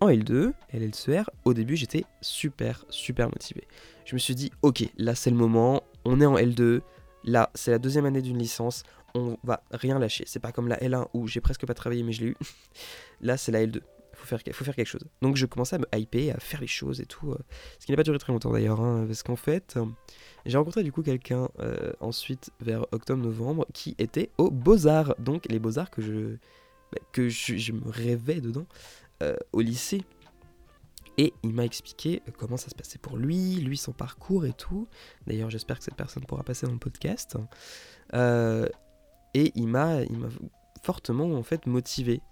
en 0.00 0.08
L2, 0.08 0.52
LLCR, 0.72 1.30
au 1.44 1.54
début 1.54 1.76
j'étais 1.76 2.04
super 2.20 2.84
super 2.90 3.28
motivé. 3.28 3.66
Je 4.04 4.14
me 4.14 4.18
suis 4.18 4.34
dit 4.34 4.50
ok 4.62 4.84
là 4.98 5.14
c'est 5.14 5.30
le 5.30 5.36
moment, 5.36 5.82
on 6.04 6.20
est 6.20 6.26
en 6.26 6.36
L2, 6.36 6.80
là 7.24 7.50
c'est 7.54 7.70
la 7.70 7.78
deuxième 7.78 8.06
année 8.06 8.22
d'une 8.22 8.38
licence, 8.38 8.82
on 9.14 9.36
va 9.42 9.62
rien 9.70 9.98
lâcher. 9.98 10.24
C'est 10.26 10.40
pas 10.40 10.52
comme 10.52 10.68
la 10.68 10.76
L1 10.78 11.08
où 11.14 11.26
j'ai 11.26 11.40
presque 11.40 11.66
pas 11.66 11.74
travaillé 11.74 12.02
mais 12.02 12.12
je 12.12 12.22
l'ai 12.22 12.30
eu. 12.30 12.36
là 13.20 13.36
c'est 13.36 13.52
la 13.52 13.64
L2. 13.64 13.80
faut 14.12 14.26
faire, 14.26 14.40
faut 14.52 14.64
faire 14.64 14.76
quelque 14.76 14.86
chose. 14.86 15.04
Donc 15.22 15.36
je 15.36 15.46
commençais 15.46 15.76
à 15.76 15.78
me 15.78 15.86
hyper, 15.96 16.36
à 16.36 16.40
faire 16.40 16.60
les 16.60 16.66
choses 16.66 17.00
et 17.00 17.06
tout. 17.06 17.34
ce 17.78 17.86
qui 17.86 17.92
n'a 17.92 17.96
pas 17.96 18.02
duré 18.02 18.18
très 18.18 18.32
longtemps 18.32 18.52
d'ailleurs, 18.52 18.80
hein, 18.80 19.04
parce 19.06 19.22
qu'en 19.22 19.36
fait, 19.36 19.78
j'ai 20.44 20.58
rencontré 20.58 20.82
du 20.82 20.92
coup 20.92 21.02
quelqu'un 21.02 21.48
ensuite 22.00 22.50
vers 22.60 22.86
octobre-novembre 22.92 23.66
qui 23.72 23.94
était 23.98 24.30
aux 24.36 24.50
Beaux-Arts. 24.50 25.14
Donc 25.18 25.46
les 25.48 25.58
Beaux-Arts 25.58 25.90
que 25.90 26.02
je, 26.02 26.36
bah, 26.92 26.98
que 27.12 27.28
je, 27.28 27.72
me 27.72 27.90
rêvais 27.90 28.40
dedans 28.40 28.66
au 29.52 29.60
lycée. 29.60 30.02
Et 31.18 31.32
il 31.42 31.54
m'a 31.54 31.64
expliqué 31.64 32.22
comment 32.36 32.58
ça 32.58 32.68
se 32.68 32.74
passait 32.74 32.98
pour 32.98 33.16
lui, 33.16 33.56
lui 33.56 33.78
son 33.78 33.92
parcours 33.92 34.44
et 34.44 34.52
tout. 34.52 34.86
D'ailleurs, 35.26 35.48
j'espère 35.48 35.78
que 35.78 35.84
cette 35.84 35.94
personne 35.94 36.24
pourra 36.24 36.42
passer 36.42 36.66
dans 36.66 36.72
le 36.72 36.78
podcast. 36.78 37.38
et 38.12 39.52
il 39.54 39.66
m'a, 39.66 40.00
fortement 40.86 41.34
en 41.34 41.42
fait 41.42 41.66
motivé. 41.66 42.22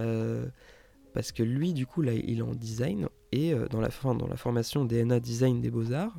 Euh, 0.00 0.48
parce 1.14 1.32
que 1.32 1.42
lui, 1.42 1.72
du 1.72 1.86
coup, 1.86 2.02
là, 2.02 2.12
il 2.12 2.38
est 2.38 2.42
en 2.42 2.54
design 2.54 3.08
et 3.32 3.52
euh, 3.52 3.68
dans, 3.68 3.80
la, 3.80 3.88
dans 4.02 4.26
la 4.26 4.36
formation 4.36 4.84
DNA 4.84 5.20
Design 5.20 5.60
des 5.60 5.70
Beaux-Arts. 5.70 6.16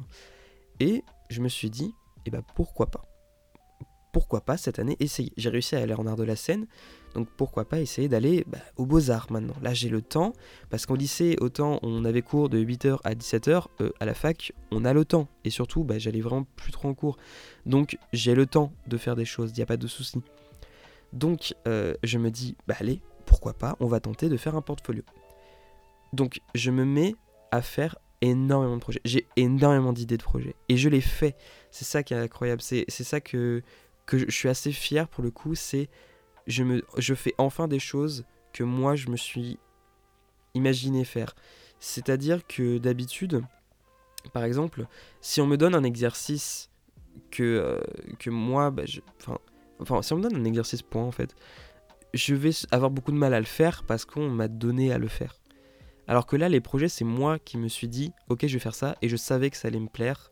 Et 0.80 1.04
je 1.30 1.42
me 1.42 1.50
suis 1.50 1.70
dit, 1.70 1.94
eh 2.26 2.32
ben, 2.32 2.42
pourquoi 2.56 2.88
pas? 2.88 3.06
Pourquoi 4.12 4.42
pas 4.42 4.58
cette 4.58 4.80
année 4.80 4.98
essayer 5.00 5.32
J'ai 5.38 5.50
réussi 5.50 5.76
à 5.76 5.80
aller 5.80 5.94
en 5.94 6.06
art 6.06 6.18
de 6.18 6.24
la 6.24 6.36
scène, 6.36 6.68
donc 7.16 7.28
pourquoi 7.38 7.66
pas 7.66 7.80
essayer 7.80 8.10
d'aller 8.10 8.44
bah, 8.48 8.58
aux 8.76 8.86
Beaux-Arts 8.86 9.28
maintenant 9.32 9.56
Là, 9.62 9.74
j'ai 9.74 9.90
le 9.90 10.02
temps, 10.02 10.34
parce 10.70 10.86
qu'au 10.86 10.96
lycée, 10.96 11.38
autant 11.40 11.80
on 11.82 12.04
avait 12.04 12.22
cours 12.22 12.50
de 12.50 12.60
8h 12.60 13.00
à 13.04 13.14
17h, 13.14 13.68
euh, 13.80 13.92
à 14.00 14.06
la 14.06 14.14
fac, 14.14 14.52
on 14.72 14.84
a 14.84 14.94
le 14.94 15.06
temps. 15.06 15.28
Et 15.46 15.50
surtout, 15.50 15.84
bah, 15.84 15.98
j'allais 15.98 16.22
vraiment 16.22 16.46
plus 16.56 16.72
trop 16.72 16.90
en 16.90 16.94
cours. 16.94 17.18
Donc, 17.66 17.98
j'ai 18.12 18.36
le 18.36 18.46
temps 18.46 18.74
de 18.88 18.98
faire 18.98 19.16
des 19.16 19.26
choses, 19.26 19.52
il 19.52 19.58
n'y 19.58 19.64
a 19.64 19.68
pas 19.68 19.78
de 19.78 19.88
souci. 19.88 20.22
Donc 21.14 21.56
euh, 21.68 21.94
je 22.04 22.18
me 22.18 22.32
dis, 22.32 22.56
bah 22.68 22.76
allez, 22.80 23.02
pourquoi 23.26 23.54
pas, 23.54 23.76
on 23.80 23.88
va 23.88 24.00
tenter 24.00 24.30
de 24.30 24.38
faire 24.38 24.56
un 24.56 24.62
portfolio. 24.62 25.04
Donc 26.14 26.42
je 26.56 26.72
me 26.72 26.86
mets 26.86 27.16
à 27.52 27.62
faire 27.62 27.98
énormément 28.22 28.76
de 28.76 28.82
projets. 28.82 29.02
J'ai 29.04 29.28
énormément 29.36 29.94
d'idées 29.94 30.18
de 30.18 30.24
projets. 30.24 30.56
Et 30.70 30.78
je 30.78 30.90
les 30.90 31.02
fais. 31.02 31.36
C'est 31.72 31.86
ça 31.86 32.04
qui 32.04 32.14
est 32.14 32.18
incroyable. 32.18 32.62
C'est 32.62 32.86
ça 32.90 33.20
que, 33.20 33.62
que 34.06 34.18
je 34.18 34.32
suis 34.32 34.50
assez 34.50 34.72
fier 34.72 35.08
pour 35.08 35.24
le 35.24 35.32
coup. 35.32 35.56
C'est 35.56 35.90
je, 36.48 36.82
je 36.98 37.14
fais 37.14 37.34
enfin 37.38 37.68
des 37.68 37.80
choses 37.80 38.26
que 38.54 38.64
moi 38.64 38.96
je 38.96 39.10
me 39.10 39.18
suis 39.18 39.58
imaginé 40.54 41.06
faire. 41.06 41.36
C'est-à-dire 41.80 42.46
que 42.46 42.78
d'habitude, 42.78 43.42
par 44.34 44.44
exemple, 44.44 44.86
si 45.22 45.42
on 45.42 45.48
me 45.48 45.58
donne 45.58 45.76
un 45.76 45.84
exercice 45.84 46.70
que, 47.32 47.44
euh, 47.44 47.82
que 48.20 48.30
moi, 48.30 48.70
bah, 48.70 48.86
je, 48.86 49.02
Enfin, 49.82 50.02
si 50.04 50.14
on 50.14 50.18
me 50.18 50.22
donne 50.22 50.36
un 50.36 50.46
exercice 50.46 50.84
point, 50.84 51.04
en 51.04 51.12
fait, 51.12 51.36
je 52.14 52.36
vais 52.36 52.52
avoir 52.70 52.92
beaucoup 52.92 53.12
de 53.12 53.18
mal 53.18 53.34
à 53.34 53.40
le 53.40 53.46
faire 53.46 53.84
parce 53.84 54.06
qu'on 54.06 54.30
m'a 54.30 54.48
donné 54.48 54.94
à 54.94 55.00
le 55.00 55.08
faire. 55.08 55.42
Alors 56.08 56.28
que 56.28 56.36
là, 56.36 56.50
les 56.50 56.62
projets, 56.62 56.88
c'est 56.88 57.04
moi 57.04 57.40
qui 57.40 57.58
me 57.58 57.68
suis 57.68 57.88
dit, 57.88 58.14
ok, 58.30 58.46
je 58.46 58.54
vais 58.54 58.60
faire 58.60 58.76
ça, 58.76 58.96
et 59.02 59.10
je 59.10 59.16
savais 59.16 59.50
que 59.50 59.58
ça 59.58 59.70
allait 59.70 59.80
me 59.80 59.88
plaire. 59.88 60.32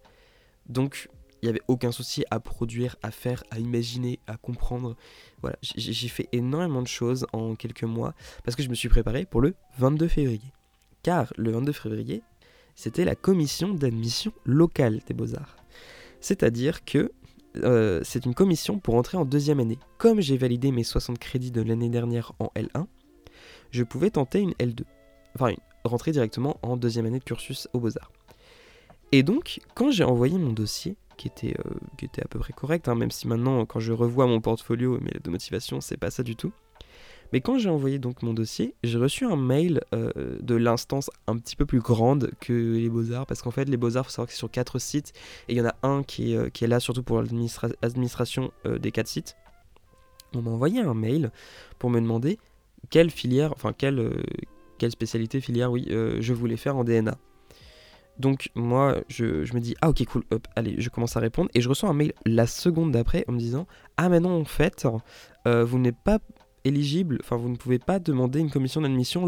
Donc, 0.68 1.10
il 1.42 1.46
n'y 1.46 1.50
avait 1.50 1.62
aucun 1.68 1.92
souci 1.92 2.26
à 2.32 2.40
produire, 2.40 2.96
à 3.02 3.12
faire, 3.12 3.44
à 3.52 3.60
imaginer, 3.60 4.20
à 4.28 4.38
comprendre. 4.38 4.96
Voilà, 5.42 5.58
j'ai 5.62 6.08
fait 6.08 6.28
énormément 6.32 6.82
de 6.82 6.88
choses 6.88 7.26
en 7.34 7.56
quelques 7.56 7.84
mois 7.84 8.14
parce 8.44 8.56
que 8.56 8.64
je 8.64 8.70
me 8.70 8.76
suis 8.76 8.90
préparé 8.90 9.26
pour 9.26 9.42
le 9.42 9.56
22 9.78 10.08
février. 10.08 10.54
Car 11.02 11.32
le 11.38 11.52
22 11.52 11.72
février, 11.72 12.24
c'était 12.76 13.06
la 13.06 13.16
commission 13.16 13.74
d'admission 13.74 14.34
locale 14.46 15.02
des 15.08 15.14
beaux-arts. 15.14 15.56
C'est-à-dire 16.20 16.84
que 16.84 17.12
euh, 17.58 18.02
c'est 18.04 18.26
une 18.26 18.34
commission 18.34 18.80
pour 18.80 18.96
entrer 18.96 19.18
en 19.18 19.26
deuxième 19.26 19.60
année. 19.60 19.80
Comme 19.98 20.22
j'ai 20.22 20.38
validé 20.38 20.72
mes 20.72 20.84
60 20.84 21.18
crédits 21.18 21.52
de 21.52 21.62
l'année 21.62 21.90
dernière 21.90 22.34
en 22.40 22.52
L1, 22.56 22.86
je 23.72 23.84
pouvais 23.84 24.10
tenter 24.10 24.40
une 24.40 24.52
L2. 24.54 24.84
Enfin, 25.36 25.54
rentrer 25.84 26.12
directement 26.12 26.58
en 26.62 26.78
deuxième 26.78 27.06
année 27.06 27.20
de 27.20 27.24
cursus 27.24 27.68
aux 27.74 27.80
Beaux-Arts. 27.80 28.12
Et 29.12 29.24
donc, 29.24 29.60
quand 29.74 29.92
j'ai 29.92 30.04
envoyé 30.04 30.38
mon 30.38 30.54
dossier, 30.54 30.96
qui 31.20 31.28
était, 31.28 31.54
euh, 31.60 31.74
qui 31.98 32.06
était 32.06 32.24
à 32.24 32.28
peu 32.30 32.40
près 32.40 32.54
correct, 32.54 32.88
hein, 32.88 32.96
même 32.96 33.12
si 33.12 33.28
maintenant, 33.28 33.66
quand 33.66 33.82
je 33.82 33.92
revois 33.92 34.26
mon 34.26 34.40
portfolio 34.40 34.98
et 34.98 35.02
mes 35.02 35.12
lettres 35.12 35.26
de 35.26 35.30
motivation, 35.30 35.82
c'est 35.82 35.98
pas 35.98 36.12
ça 36.12 36.24
du 36.24 36.38
tout, 36.38 36.54
mais 37.34 37.42
quand 37.42 37.58
j'ai 37.58 37.70
envoyé 37.70 38.00
donc 38.00 38.24
mon 38.24 38.34
dossier, 38.34 38.74
j'ai 38.84 38.98
reçu 38.98 39.26
un 39.26 39.36
mail 39.36 39.82
euh, 39.94 40.40
de 40.42 40.56
l'instance 40.56 41.12
un 41.28 41.38
petit 41.38 41.58
peu 41.58 41.66
plus 41.66 41.82
grande 41.82 42.32
que 42.40 42.54
les 42.54 42.90
Beaux-Arts, 42.90 43.26
parce 43.26 43.42
qu'en 43.42 43.52
fait, 43.52 43.66
les 43.66 43.76
Beaux-Arts, 43.76 44.06
il 44.06 44.08
faut 44.08 44.12
savoir 44.12 44.28
que 44.28 44.32
c'est 44.32 44.40
sur 44.40 44.50
quatre 44.50 44.80
sites, 44.80 45.12
et 45.50 45.54
il 45.54 45.58
y 45.58 45.62
en 45.62 45.68
a 45.68 45.76
un 45.84 46.04
qui 46.04 46.32
est, 46.32 46.38
euh, 46.38 46.50
qui 46.50 46.64
est 46.64 46.68
là 46.68 46.80
surtout 46.80 47.04
pour 47.04 47.22
l'administration 47.22 48.52
des 48.66 48.92
quatre 48.92 49.08
sites. 49.10 49.36
On 50.34 50.42
m'a 50.42 50.52
envoyé 50.52 50.80
un 50.80 50.94
mail 50.94 51.32
pour 51.80 51.90
me 51.90 52.00
demander 52.00 52.40
quelle 52.90 53.10
filière, 53.10 53.52
enfin 53.52 53.74
quelle, 53.74 54.24
quelle 54.78 54.92
spécialité 54.92 55.42
filière, 55.42 55.70
oui, 55.70 55.86
je 55.90 56.34
voulais 56.34 56.56
faire 56.56 56.78
en 56.78 56.86
DNA. 56.86 57.18
Donc 58.20 58.52
moi, 58.54 59.02
je, 59.08 59.54
me 59.54 59.60
dis, 59.60 59.76
ah 59.82 59.90
ok, 59.90 60.06
cool, 60.06 60.24
hop, 60.32 60.48
allez, 60.56 60.76
je 60.78 60.90
commence 60.90 61.16
à 61.16 61.20
répondre, 61.20 61.50
et 61.54 61.62
je 61.62 61.70
reçois 61.70 61.90
un 61.90 61.94
mail 61.94 62.14
la 62.26 62.48
seconde 62.48 62.92
d'après 62.92 63.24
en 63.28 63.32
me 63.32 63.40
disant, 63.40 63.66
ah 63.98 64.10
mais 64.10 64.20
non, 64.20 64.42
en 64.42 64.46
fait, 64.46 64.86
vous 65.46 65.80
n'êtes 65.80 65.98
pas 66.04 66.20
éligible, 66.66 67.20
enfin 67.22 67.38
vous 67.38 67.50
ne 67.50 67.56
pouvez 67.56 67.80
pas 67.80 68.00
demander 68.00 68.40
une 68.40 68.52
commission 68.52 68.82
d'admission 68.82 69.26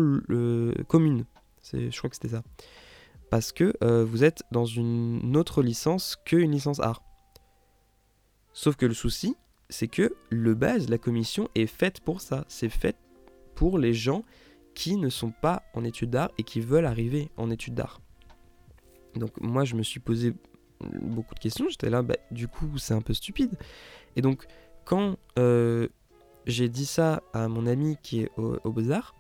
commune. 0.88 1.26
Je 1.74 1.98
crois 1.98 2.10
que 2.10 2.16
c'était 2.16 2.36
ça. 2.36 2.44
Parce 3.30 3.52
que 3.52 3.74
euh, 3.84 4.04
vous 4.04 4.24
êtes 4.24 4.44
dans 4.52 4.66
une 4.66 5.38
autre 5.38 5.64
licence 5.64 6.18
qu'une 6.26 6.52
licence 6.52 6.80
art. 6.80 7.02
Sauf 8.54 8.76
que 8.76 8.86
le 8.86 8.94
souci, 8.94 9.36
c'est 9.70 9.88
que 9.88 10.14
le 10.30 10.54
base, 10.54 10.90
la 10.90 10.98
commission 10.98 11.48
est 11.56 11.68
faite 11.68 12.02
pour 12.02 12.20
ça. 12.20 12.44
C'est 12.50 12.70
fait 12.70 12.98
pour 13.56 13.78
les 13.78 13.94
gens 13.94 14.24
qui 14.76 14.98
ne 14.98 15.10
sont 15.10 15.32
pas 15.32 15.64
en 15.74 15.86
études 15.86 16.10
d'art 16.10 16.32
et 16.38 16.44
qui 16.44 16.60
veulent 16.60 16.86
arriver 16.86 17.30
en 17.38 17.50
études 17.50 17.76
d'art. 17.76 18.02
Donc 19.16 19.32
moi 19.42 19.66
je 19.66 19.76
me 19.76 19.84
suis 19.84 20.00
posé 20.00 20.34
beaucoup 21.02 21.36
de 21.36 21.40
questions, 21.40 21.68
j'étais 21.70 21.90
là, 21.90 22.02
bah, 22.02 22.16
du 22.32 22.48
coup 22.48 22.78
c'est 22.78 22.94
un 22.94 23.02
peu 23.02 23.14
stupide. 23.14 23.58
Et 24.16 24.22
donc 24.22 24.46
quand 24.86 25.18
euh, 25.38 25.88
j'ai 26.46 26.70
dit 26.70 26.86
ça 26.86 27.22
à 27.34 27.48
mon 27.48 27.68
ami 27.68 27.98
qui 28.02 28.22
est 28.22 28.32
au, 28.38 28.72
Beaux-Arts, 28.72 29.16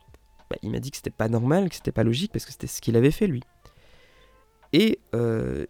bah, 0.49 0.57
il 0.63 0.71
m'a 0.71 0.79
dit 0.79 0.91
que 0.91 0.97
c'était 0.97 1.09
pas 1.09 1.29
normal, 1.29 1.69
que 1.69 1.75
c'était 1.75 1.91
pas 1.91 2.03
logique, 2.03 2.31
parce 2.31 2.45
que 2.45 2.51
c'était 2.51 2.67
ce 2.67 2.81
qu'il 2.81 2.95
avait 2.95 3.11
fait 3.11 3.27
lui. 3.27 3.41
Et 4.73 4.99
euh, 5.13 5.65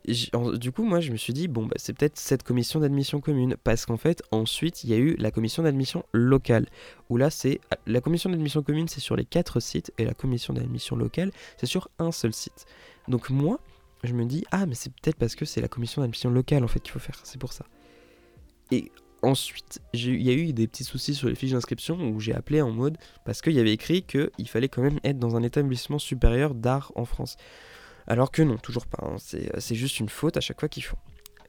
du 0.58 0.72
coup, 0.72 0.84
moi, 0.84 1.00
je 1.00 1.12
me 1.12 1.18
suis 1.18 1.34
dit, 1.34 1.48
bon, 1.48 1.66
bah, 1.66 1.76
c'est 1.78 1.94
peut-être 1.94 2.20
cette 2.20 2.44
commission 2.44 2.80
d'admission 2.80 3.20
commune, 3.20 3.56
parce 3.64 3.86
qu'en 3.86 3.98
fait, 3.98 4.22
ensuite, 4.32 4.84
il 4.84 4.92
y 4.92 4.94
a 4.94 4.98
eu 4.98 5.16
la 5.18 5.32
commission 5.32 5.64
d'admission 5.64 6.06
locale, 6.14 6.68
où 7.10 7.18
là, 7.18 7.32
c'est 7.32 7.60
la 7.88 8.00
commission 8.00 8.30
d'admission 8.30 8.62
commune, 8.62 8.88
c'est 8.88 9.00
sur 9.00 9.16
les 9.16 9.26
quatre 9.26 9.60
sites, 9.60 9.92
et 9.98 10.06
la 10.06 10.14
commission 10.14 10.54
d'admission 10.54 10.96
locale, 10.96 11.32
c'est 11.58 11.66
sur 11.66 11.90
un 11.98 12.12
seul 12.12 12.32
site. 12.32 12.66
Donc 13.08 13.32
moi, 13.32 13.60
je 14.04 14.14
me 14.14 14.26
dis, 14.26 14.44
ah, 14.52 14.66
mais 14.66 14.76
c'est 14.76 14.92
peut-être 14.92 15.18
parce 15.18 15.36
que 15.36 15.46
c'est 15.46 15.62
la 15.62 15.68
commission 15.68 16.02
d'admission 16.02 16.30
locale, 16.30 16.64
en 16.64 16.68
fait, 16.68 16.80
qu'il 16.80 16.92
faut 16.92 17.00
faire, 17.00 17.20
c'est 17.24 17.40
pour 17.40 17.54
ça. 17.54 17.66
Et 18.72 18.92
Ensuite, 19.24 19.82
il 19.94 20.22
y 20.22 20.32
a 20.32 20.34
eu 20.34 20.52
des 20.52 20.68
petits 20.68 20.84
soucis 20.84 21.14
sur 21.14 21.30
les 21.30 21.36
fiches 21.36 21.52
d'inscription 21.52 21.96
où 22.10 22.20
j'ai 22.20 22.34
appelé 22.34 22.60
en 22.62 22.72
mode 22.72 22.98
parce 23.24 23.42
qu'il 23.42 23.54
y 23.54 23.60
avait 23.60 23.74
écrit 23.74 24.02
qu'il 24.02 24.48
fallait 24.48 24.68
quand 24.68 24.82
même 24.82 25.00
être 25.04 25.20
dans 25.20 25.36
un 25.36 25.44
établissement 25.44 26.00
supérieur 26.00 26.56
d'art 26.56 26.92
en 26.96 27.06
France. 27.06 27.36
Alors 28.08 28.32
que 28.32 28.42
non, 28.42 28.58
toujours 28.58 28.88
pas. 28.88 29.06
Hein. 29.06 29.18
C'est 29.20 29.76
juste 29.76 30.00
une 30.00 30.10
faute 30.10 30.38
à 30.38 30.42
chaque 30.42 30.60
fois 30.60 30.70
qu'ils 30.70 30.84
font. 30.84 30.98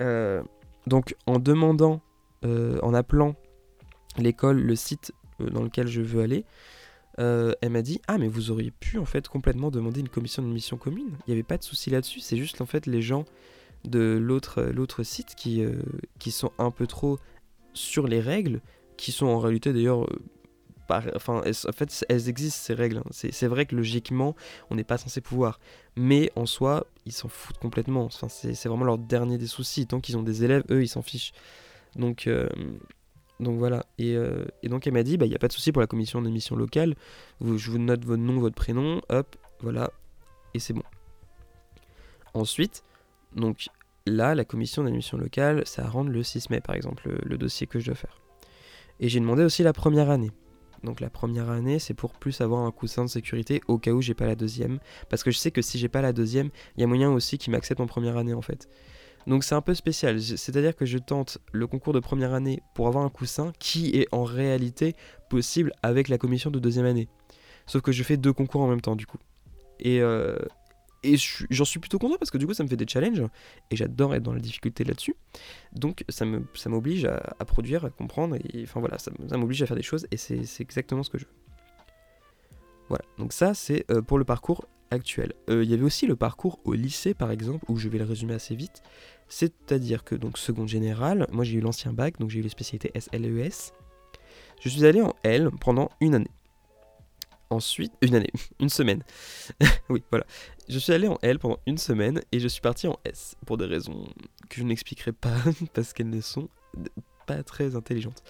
Euh, 0.02 0.42
donc 0.86 1.16
en 1.24 1.38
demandant, 1.38 2.02
euh, 2.44 2.78
en 2.82 2.92
appelant 2.92 3.36
l'école, 4.18 4.60
le 4.60 4.76
site 4.76 5.12
euh, 5.40 5.48
dans 5.48 5.62
lequel 5.62 5.86
je 5.86 6.02
veux 6.02 6.22
aller, 6.22 6.44
elle 7.18 7.70
m'a 7.70 7.82
dit 7.82 8.00
Ah, 8.08 8.18
mais 8.18 8.28
vous 8.28 8.50
auriez 8.50 8.70
pu 8.70 8.98
en 8.98 9.04
fait 9.04 9.28
complètement 9.28 9.70
demander 9.70 10.00
une 10.00 10.08
commission 10.08 10.42
d'admission 10.42 10.76
commune. 10.76 11.10
Il 11.26 11.30
n'y 11.30 11.34
avait 11.34 11.42
pas 11.42 11.58
de 11.58 11.64
souci 11.64 11.90
là-dessus. 11.90 12.20
C'est 12.20 12.36
juste 12.36 12.60
en 12.60 12.66
fait 12.66 12.86
les 12.86 13.02
gens 13.02 13.24
de 13.84 14.16
l'autre 14.18 15.02
site 15.02 15.34
qui, 15.34 15.64
qui 16.18 16.30
sont 16.30 16.52
un 16.58 16.70
peu 16.70 16.86
trop 16.86 17.18
sur 17.74 18.06
les 18.06 18.20
règles, 18.20 18.60
qui 18.96 19.12
sont 19.12 19.26
en 19.26 19.38
réalité 19.38 19.72
d'ailleurs... 19.72 20.04
Euh, 20.04 20.20
enfin, 21.16 21.42
en 21.46 21.72
fait, 21.72 22.04
elles 22.08 22.28
existent 22.28 22.60
ces 22.62 22.74
règles. 22.74 22.98
Hein. 22.98 23.10
C'est 23.10 23.46
vrai 23.46 23.66
que 23.66 23.74
logiquement, 23.74 24.36
on 24.70 24.74
n'est 24.74 24.84
pas 24.84 24.98
censé 24.98 25.20
pouvoir. 25.20 25.58
Mais 25.96 26.30
en 26.36 26.44
soi, 26.44 26.86
ils 27.06 27.12
s'en 27.12 27.28
foutent 27.28 27.58
complètement. 27.58 28.04
Enfin, 28.04 28.28
c'est 28.28 28.68
vraiment 28.68 28.84
leur 28.84 28.98
dernier 28.98 29.38
des 29.38 29.46
soucis. 29.46 29.86
Tant 29.86 30.00
qu'ils 30.00 30.16
ont 30.18 30.22
des 30.22 30.44
élèves, 30.44 30.64
eux, 30.70 30.82
ils 30.82 30.88
s'en 30.88 31.02
fichent. 31.02 31.32
Donc, 31.96 32.26
euh, 32.26 32.48
donc 33.42 33.58
voilà. 33.58 33.84
Euh, 34.00 34.44
et, 34.62 34.68
donc 34.68 34.86
elle 34.86 34.92
m'a 34.92 35.02
dit, 35.02 35.16
bah, 35.16 35.26
il 35.26 35.30
n'y 35.30 35.34
a 35.34 35.38
pas 35.38 35.48
de 35.48 35.52
souci 35.52 35.72
pour 35.72 35.80
la 35.80 35.86
commission 35.86 36.22
d'admission 36.22 36.56
locale. 36.56 36.94
je 37.40 37.70
vous 37.70 37.78
note 37.78 38.04
votre 38.04 38.22
nom, 38.22 38.40
votre 38.40 38.54
prénom, 38.54 39.00
hop, 39.08 39.36
voilà. 39.60 39.90
Et 40.54 40.58
c'est 40.58 40.72
bon. 40.72 40.82
Ensuite, 42.34 42.82
donc 43.36 43.68
Là, 44.06 44.34
la 44.34 44.44
commission 44.44 44.82
d'admission 44.82 45.16
locale, 45.16 45.62
ça 45.64 45.86
rentre 45.86 46.10
le 46.10 46.22
6 46.22 46.50
mai, 46.50 46.60
par 46.60 46.74
exemple, 46.74 47.16
le, 47.22 47.38
dossier 47.38 47.68
que 47.68 47.78
je 47.78 47.86
dois 47.86 47.94
faire. 47.94 48.20
Et 48.98 49.08
j'ai 49.08 49.20
demandé 49.20 49.44
aussi 49.44 49.62
la 49.62 49.72
première 49.72 50.10
année. 50.10 50.32
Donc 50.82 50.98
la 50.98 51.10
première 51.10 51.48
année, 51.50 51.78
c'est 51.78 51.94
pour 51.94 52.12
plus 52.12 52.40
avoir 52.40 52.62
un 52.62 52.72
coussin 52.72 53.04
de 53.04 53.10
sécurité 53.10 53.60
au 53.68 53.78
cas 53.78 53.92
où 53.92 54.02
j'ai 54.02 54.14
pas 54.14 54.26
la 54.26 54.34
deuxième. 54.34 54.80
Parce 55.08 55.22
que 55.22 55.30
je 55.30 55.38
sais 55.38 55.52
que 55.52 55.62
si 55.62 55.78
j'ai 55.78 55.88
pas 55.88 56.02
la 56.02 56.12
deuxième, 56.12 56.50
il 56.76 56.80
y 56.80 56.84
a 56.84 56.88
moyen 56.88 57.12
aussi 57.12 57.38
qu'ils 57.38 57.52
m'acceptent 57.52 57.80
en 57.80 57.86
première 57.86 58.16
année 58.16 58.34
en 58.34 58.42
fait. 58.42 58.68
Donc 59.26 59.44
c'est 59.44 59.54
un 59.54 59.60
peu 59.60 59.74
spécial. 59.74 60.20
C'est-à-dire 60.20 60.74
que 60.74 60.84
je 60.84 60.98
tente 60.98 61.38
le 61.52 61.66
concours 61.66 61.92
de 61.92 62.00
première 62.00 62.34
année 62.34 62.62
pour 62.74 62.88
avoir 62.88 63.04
un 63.04 63.08
coussin 63.10 63.52
qui 63.58 63.90
est 63.90 64.08
en 64.12 64.24
réalité 64.24 64.94
possible 65.28 65.72
avec 65.82 66.08
la 66.08 66.18
commission 66.18 66.50
de 66.50 66.58
deuxième 66.58 66.86
année. 66.86 67.08
Sauf 67.66 67.82
que 67.82 67.92
je 67.92 68.02
fais 68.02 68.16
deux 68.16 68.32
concours 68.32 68.62
en 68.62 68.68
même 68.68 68.80
temps, 68.80 68.96
du 68.96 69.06
coup. 69.06 69.18
Et, 69.78 70.00
euh, 70.00 70.36
et 71.02 71.16
j'en 71.50 71.64
suis 71.64 71.80
plutôt 71.80 71.98
content 71.98 72.16
parce 72.18 72.30
que 72.30 72.38
du 72.38 72.46
coup, 72.46 72.54
ça 72.54 72.62
me 72.64 72.68
fait 72.68 72.76
des 72.76 72.86
challenges. 72.86 73.22
Et 73.70 73.76
j'adore 73.76 74.14
être 74.14 74.22
dans 74.22 74.32
la 74.34 74.40
difficulté 74.40 74.84
là-dessus. 74.84 75.16
Donc, 75.72 76.04
ça 76.08 76.24
m'oblige 76.24 77.02
ça 77.02 77.14
à, 77.16 77.36
à, 77.40 77.44
produire, 77.44 77.84
à 77.84 77.90
comprendre. 77.90 78.36
Et 78.52 78.64
enfin 78.64 78.80
voilà, 78.80 78.98
ça, 78.98 79.10
m'oblige 79.36 79.62
à 79.62 79.66
faire 79.66 79.76
des 79.76 79.82
choses. 79.82 80.06
Et 80.10 80.16
c'est 80.16 80.60
exactement 80.60 81.02
ce 81.02 81.10
que 81.10 81.18
je 81.18 81.24
veux. 81.24 81.30
Voilà, 82.88 83.04
donc 83.16 83.32
ça, 83.32 83.54
c'est 83.54 83.90
euh, 83.90 84.02
pour 84.02 84.18
le 84.18 84.24
parcours 84.24 84.66
Euh, 85.50 85.64
il 85.64 85.70
y 85.70 85.74
avait 85.74 85.82
aussi 85.82 86.06
le 86.06 86.16
parcours 86.16 86.60
au 86.64 86.74
lycée, 86.74 87.14
par 87.14 87.30
exemple, 87.30 87.64
où 87.68 87.76
je 87.76 87.88
vais 87.88 87.98
le 87.98 88.04
résumer 88.04 88.34
assez 88.34 88.54
vite. 88.54 88.82
C'est-à-dire 89.28 90.04
que, 90.04 90.14
donc, 90.14 90.38
seconde 90.38 90.68
générale, 90.68 91.26
moi 91.32 91.44
j'ai 91.44 91.58
eu 91.58 91.60
l'ancien 91.60 91.92
bac, 91.92 92.18
donc 92.18 92.30
j'ai 92.30 92.40
eu 92.40 92.42
les 92.42 92.48
spécialités 92.48 92.92
SLES. 92.98 93.48
E 93.48 93.50
je 94.60 94.68
suis 94.68 94.86
allé 94.86 95.00
en 95.00 95.14
L 95.24 95.50
pendant 95.60 95.90
une 96.00 96.14
année. 96.14 96.30
Ensuite, 97.50 97.92
une 98.00 98.14
année, 98.14 98.30
une 98.60 98.68
semaine. 98.68 99.02
oui, 99.88 100.02
voilà. 100.10 100.24
Je 100.68 100.78
suis 100.78 100.92
allé 100.92 101.08
en 101.08 101.18
L 101.22 101.38
pendant 101.38 101.58
une 101.66 101.78
semaine 101.78 102.22
et 102.30 102.38
je 102.38 102.48
suis 102.48 102.60
parti 102.60 102.86
en 102.86 102.98
S 103.04 103.34
pour 103.44 103.56
des 103.56 103.66
raisons 103.66 104.06
que 104.48 104.60
je 104.60 104.62
n'expliquerai 104.62 105.12
pas 105.12 105.36
parce 105.74 105.92
qu'elles 105.92 106.10
ne 106.10 106.20
sont 106.20 106.48
pas 107.26 107.42
très 107.42 107.74
intelligentes. 107.74 108.22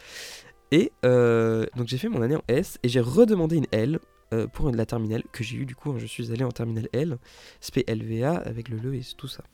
Et 0.71 0.90
euh, 1.04 1.66
donc 1.76 1.88
j'ai 1.88 1.99
fait 1.99 2.09
mon 2.09 2.23
année 2.23 2.37
en 2.37 2.42
S 2.49 2.78
et 2.83 2.88
j'ai 2.88 3.00
redemandé 3.00 3.57
une 3.57 3.66
L 3.73 4.00
euh, 4.32 4.46
pour 4.46 4.70
la 4.70 4.86
terminale 4.86 5.22
que 5.32 5.44
j'ai 5.44 5.56
eu 5.56 5.66
du 5.66 5.74
coup. 5.74 5.98
je 5.98 6.06
suis 6.06 6.32
allé 6.32 6.44
en 6.44 6.50
terminale 6.50 6.88
L, 6.92 7.18
SPLVA 7.60 8.36
avec 8.36 8.68
le 8.68 8.78
LE 8.78 8.94
et 8.94 9.02
tout 9.16 9.28
ça. 9.28 9.44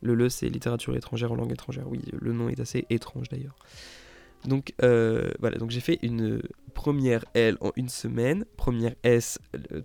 Le 0.00 0.14
LE 0.14 0.28
c'est 0.28 0.48
littérature 0.48 0.96
étrangère 0.96 1.32
en 1.32 1.36
langue 1.36 1.52
étrangère. 1.52 1.88
Oui, 1.88 2.00
le 2.12 2.32
nom 2.32 2.48
est 2.48 2.60
assez 2.60 2.86
étrange 2.90 3.28
d'ailleurs. 3.28 3.56
Donc 4.46 4.74
euh, 4.82 5.30
voilà, 5.38 5.58
donc 5.58 5.70
j'ai 5.70 5.80
fait 5.80 5.98
une 6.02 6.42
première 6.74 7.24
L 7.34 7.56
en 7.60 7.72
une 7.76 7.88
semaine, 7.88 8.44
première 8.56 8.94
S 9.02 9.38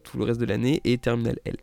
tout 0.04 0.18
le 0.18 0.24
reste 0.24 0.40
de 0.40 0.46
l'année 0.46 0.82
et 0.84 0.98
terminale 0.98 1.40
L. 1.46 1.58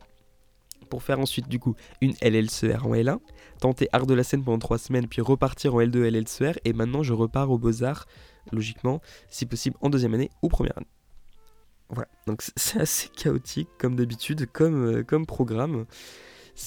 Pour 0.91 1.03
faire 1.03 1.19
ensuite 1.19 1.49
du 1.49 1.59
coup 1.59 1.75
une 2.01 2.15
LLCR 2.23 2.87
en 2.87 2.95
L1, 2.95 3.19
tenter 3.61 3.89
art 3.93 4.07
de 4.07 4.15
la 4.15 4.23
scène 4.23 4.45
pendant 4.45 4.59
trois 4.59 4.79
semaines, 4.79 5.09
puis 5.09 5.23
repartir 5.23 5.75
en 5.75 5.81
L2 5.81 6.09
LLCR, 6.11 6.59
et 6.65 6.73
maintenant 6.73 7.03
je 7.03 7.15
repars 7.15 7.51
aux 7.51 7.59
Beaux-Arts, 7.59 8.07
logiquement, 8.53 9.01
si 9.29 9.47
possible 9.47 9.77
en 9.81 9.89
deuxième 9.89 10.15
année 10.15 10.31
ou 10.43 10.49
première 10.49 10.77
année. 10.77 10.87
Donc 12.27 12.43
c'est 12.57 12.81
assez 12.81 13.09
chaotique 13.09 13.69
comme 13.79 13.97
d'habitude, 13.97 14.47
comme, 14.53 15.05
euh, 15.05 15.25
programme. 15.25 15.87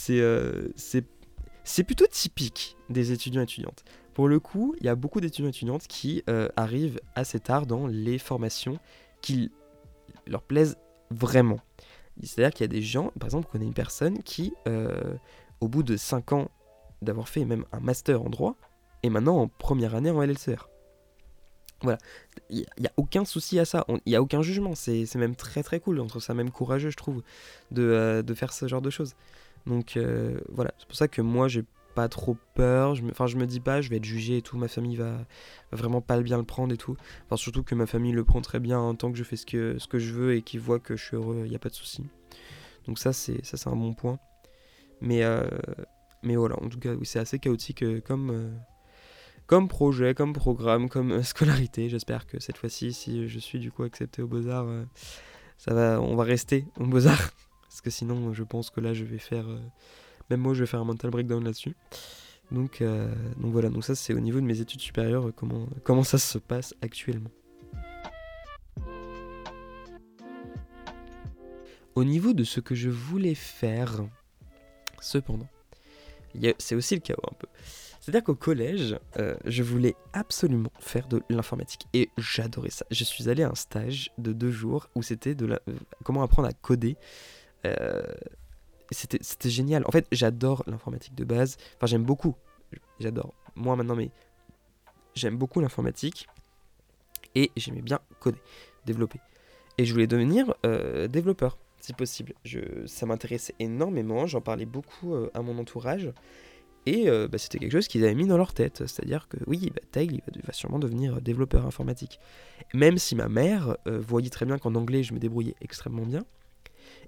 Euh, 0.10 0.69
c'est 0.75 1.84
plutôt 1.84 2.07
typique 2.07 2.77
des 2.89 3.12
étudiants 3.12 3.41
étudiantes. 3.41 3.84
Pour 4.13 4.27
le 4.27 4.39
coup, 4.39 4.75
il 4.79 4.86
y 4.86 4.89
a 4.89 4.96
beaucoup 4.96 5.22
d'étudiants 5.22 5.50
étudiantes 5.50 5.88
qui 5.88 6.24
euh, 6.29 6.50
arrivent 6.55 7.00
assez 7.15 7.39
tard 7.39 7.67
dans 7.67 7.88
les 7.88 8.17
formations 8.17 8.79
qui 9.22 9.51
leur 10.25 10.41
plaisent 10.41 10.77
vraiment. 11.12 11.60
C'est-à-dire 12.24 12.51
qu'il 12.51 12.63
y 12.63 12.69
a 12.69 12.74
des 12.74 12.81
gens, 12.81 13.12
par 13.19 13.27
exemple, 13.27 13.48
on 13.50 13.51
connaît 13.51 13.65
une 13.65 13.75
personne 13.75 14.24
qui, 14.24 14.53
au 15.62 15.67
bout 15.67 15.84
de 15.84 15.98
5 15.98 16.34
ans 16.34 16.50
d'avoir 17.03 17.29
fait 17.29 17.46
même 17.46 17.63
un 17.72 17.79
master 17.79 18.24
en 18.24 18.29
droit, 18.29 18.55
est 19.03 19.10
maintenant 19.10 19.38
en 19.39 19.48
première 19.48 19.93
année 19.93 20.10
en 20.10 20.24
LLCR. 20.24 20.67
Voilà, 21.81 22.00
il 22.50 22.65
n'y 22.79 22.88
a, 22.88 22.91
aucun 22.98 23.24
souci 23.24 23.60
à 23.60 23.65
ça, 23.65 23.86
il 23.88 24.10
n'y 24.10 24.15
a 24.15 24.22
aucun 24.22 24.41
jugement, 24.41 24.74
c'est 24.74 25.13
même 25.15 25.36
très 25.36 25.62
très 25.62 25.79
cool, 25.79 26.00
on 26.00 26.07
trouve 26.07 26.24
ça 26.24 26.34
même 26.34 26.50
courageux, 26.50 26.89
je 26.89 26.98
trouve, 26.98 27.22
de, 27.69 27.84
euh, 27.84 28.24
de 28.24 28.34
faire 28.34 28.51
ce 28.51 28.67
genre 28.67 28.81
de 28.81 28.89
choses. 28.89 29.13
Donc 29.67 30.00
voilà, 30.50 30.72
c'est 30.79 30.88
pour 30.88 30.96
ça 30.96 31.07
que 31.07 31.22
moi 31.22 31.48
j'ai 31.48 31.65
pas 31.98 32.10
trop 32.10 32.38
peur. 32.53 32.93
Enfin, 33.10 33.25
je 33.25 33.38
me 33.38 33.48
dis 33.48 33.60
pas, 33.60 33.81
je 33.81 33.89
vais 33.89 33.98
être 33.98 34.05
jugé 34.05 34.38
et 34.38 34.41
tout. 34.43 34.55
Ma 34.55 34.67
famille 34.67 34.96
va, 34.96 35.17
vraiment 35.72 36.00
pas 36.00 36.22
bien 36.22 36.38
le 36.38 36.43
prendre 36.43 36.72
et 36.72 36.77
tout. 36.77 36.96
Enfin, 37.25 37.38
surtout 37.38 37.63
que 37.63 37.74
ma 37.74 37.88
famille 37.88 38.12
le 38.12 38.24
prend 38.24 38.39
très 38.39 38.60
bien 38.60 38.77
en 38.77 38.93
tant 38.93 39.12
que 39.12 39.17
je 39.17 39.24
fais 39.24 39.36
ce 39.36 39.48
que, 39.48 39.79
ce 39.79 39.88
que 39.88 39.98
je 39.98 40.13
veux 40.13 40.36
et 40.36 40.43
qu'ils 40.43 40.60
voient 40.60 40.79
que 40.79 40.96
je 40.96 41.03
suis 41.03 41.15
heureux, 41.15 41.41
il 41.46 41.50
n'y 41.50 41.55
a 41.55 41.60
pas 41.60 41.69
de 41.69 41.74
souci. 41.74 42.05
Donc, 42.86 43.00
ça, 43.00 43.13
c'est 43.13 43.43
ça 43.43 43.57
c'est 43.57 43.67
un 43.67 43.75
bon 43.75 43.96
point. 43.96 44.19
Mais, 45.01 45.24
euh, 45.24 45.50
mais 46.22 46.36
voilà, 46.36 46.62
en 46.62 46.69
tout 46.69 46.77
cas, 46.77 46.91
c'est 47.01 47.17
assez 47.17 47.39
chaotique 47.39 47.81
euh, 47.81 48.00
comme, 48.00 48.29
euh, 48.29 48.51
comme 49.48 49.68
projet, 49.68 50.13
comme 50.13 50.34
programme, 50.34 50.89
comme 50.89 51.24
scolarité. 51.24 51.89
J'espère 51.89 52.27
que 52.27 52.39
cette 52.39 52.58
fois-ci, 52.58 52.94
si 52.94 53.27
je 53.27 53.39
suis 53.39 53.60
du 53.60 53.71
coup 53.71 53.84
accepté 53.84 54.21
aux 54.21 54.28
Beaux-Arts, 54.28 54.86
ça 55.58 55.74
va, 55.74 56.00
on 56.00 56.15
va 56.15 56.24
rester 56.24 56.65
aux 56.80 56.86
Beaux-Arts. 56.86 57.32
Parce 57.63 57.82
que 57.82 57.89
sinon, 57.89 58.34
je 58.34 58.43
pense 58.43 58.69
que 58.69 58.82
là, 58.82 58.93
je 58.93 59.04
vais 59.04 59.19
faire 59.19 59.48
même 60.30 60.41
moi, 60.41 60.54
je 60.54 60.62
vais 60.62 60.67
faire 60.67 60.82
un 60.82 60.86
mental 60.86 61.10
breakdown 61.10 61.43
là-dessus. 61.43 61.76
Donc, 62.52 62.82
euh, 62.82 63.13
donc 63.38 63.52
voilà, 63.52 63.69
donc 63.69 63.84
ça 63.84 63.95
c'est 63.95 64.13
au 64.13 64.19
niveau 64.19 64.39
de 64.39 64.45
mes 64.45 64.62
études 64.62 64.80
supérieures, 64.80 65.32
comment, 65.36 65.67
comment 65.84 66.04
ça 66.04 66.17
se 66.17 66.38
passe 66.38 66.74
actuellement. 66.82 67.32
Au 71.95 72.04
niveau 72.04 72.34
de 72.34 72.43
ce 72.43 72.60
que 72.60 72.76
je 72.76 72.89
voulais 72.89 73.36
faire, 73.36 74.04
cependant, 75.02 75.48
c'est 76.60 76.76
aussi 76.76 76.95
le 76.95 77.02
chaos 77.02 77.17
un 77.30 77.36
peu. 77.36 77.48
C'est-à-dire 78.08 78.24
qu'au 78.24 78.36
collège, 78.36 78.98
euh, 79.17 79.36
je 79.43 79.63
voulais 79.63 79.93
absolument 80.13 80.72
faire 80.80 81.10
de 81.10 81.22
l'informatique. 81.30 81.88
Et 81.93 82.10
j'adorais 82.17 82.70
ça. 82.70 82.86
Je 82.89 83.04
suis 83.04 83.28
allé 83.28 83.43
à 83.43 83.50
un 83.50 83.56
stage 83.56 84.12
de 84.17 84.32
deux 84.32 84.50
jours 84.50 84.88
où 84.96 85.04
c'était 85.04 85.36
de 85.36 85.46
la... 85.46 85.60
Euh, 85.67 85.74
comment 86.06 86.24
apprendre 86.24 86.48
à 86.48 86.54
coder 86.54 86.96
c'était 88.91 89.50
génial. 89.50 89.84
En 89.86 89.91
fait, 89.91 90.08
j'adore 90.13 90.63
l'informatique 90.67 91.15
de 91.15 91.26
base. 91.26 91.58
Enfin, 91.76 91.88
j'aime 91.88 92.06
beaucoup. 92.06 92.38
J'adore. 93.02 93.34
Moi 93.56 93.76
maintenant, 93.76 93.98
mais 93.98 94.10
j'aime 95.13 95.36
beaucoup 95.36 95.60
l'informatique. 95.60 96.30
Et 97.36 97.52
j'aimais 97.58 97.82
bien 97.82 98.00
coder, 98.22 98.39
développer. 98.86 99.20
Et 99.78 99.84
je 99.84 99.91
voulais 99.91 100.08
devenir 100.08 100.56
euh, 100.65 101.10
développeur, 101.10 101.58
si 101.82 101.91
possible. 101.91 102.36
Ça 102.86 103.06
m'intéressait 103.06 103.56
énormément. 103.60 104.28
J'en 104.28 104.39
parlais 104.39 104.65
beaucoup 104.65 105.13
euh, 105.13 105.30
à 105.34 105.41
mon 105.41 105.60
entourage. 105.60 106.13
Et 106.88 107.10
euh, 107.10 107.28
bah, 107.28 107.38
c'était 107.38 107.60
quelque 107.60 107.73
chose 107.73 107.89
qu'ils 107.89 108.06
avaient 108.06 108.15
mis 108.15 108.28
dans 108.28 108.38
leur 108.38 108.54
tête. 108.54 108.88
C'est-à-dire 108.88 109.28
que 109.28 109.36
oui, 109.45 109.71
bah, 109.76 110.02
il 110.02 110.21
va, 110.45 110.54
sûrement 110.54 110.80
devenir 110.80 111.21
développeur 111.21 111.65
informatique. 111.65 112.17
Même 112.73 112.97
si 112.97 113.13
ma 113.13 113.28
mère 113.28 113.76
voyait 113.86 114.30
très 114.30 114.45
bien 114.45 114.58
qu'en 114.58 114.73
anglais, 114.73 115.04
je 115.04 115.13
me 115.13 115.19
débrouillais 115.19 115.56
extrêmement 115.62 116.06
bien. 116.06 116.23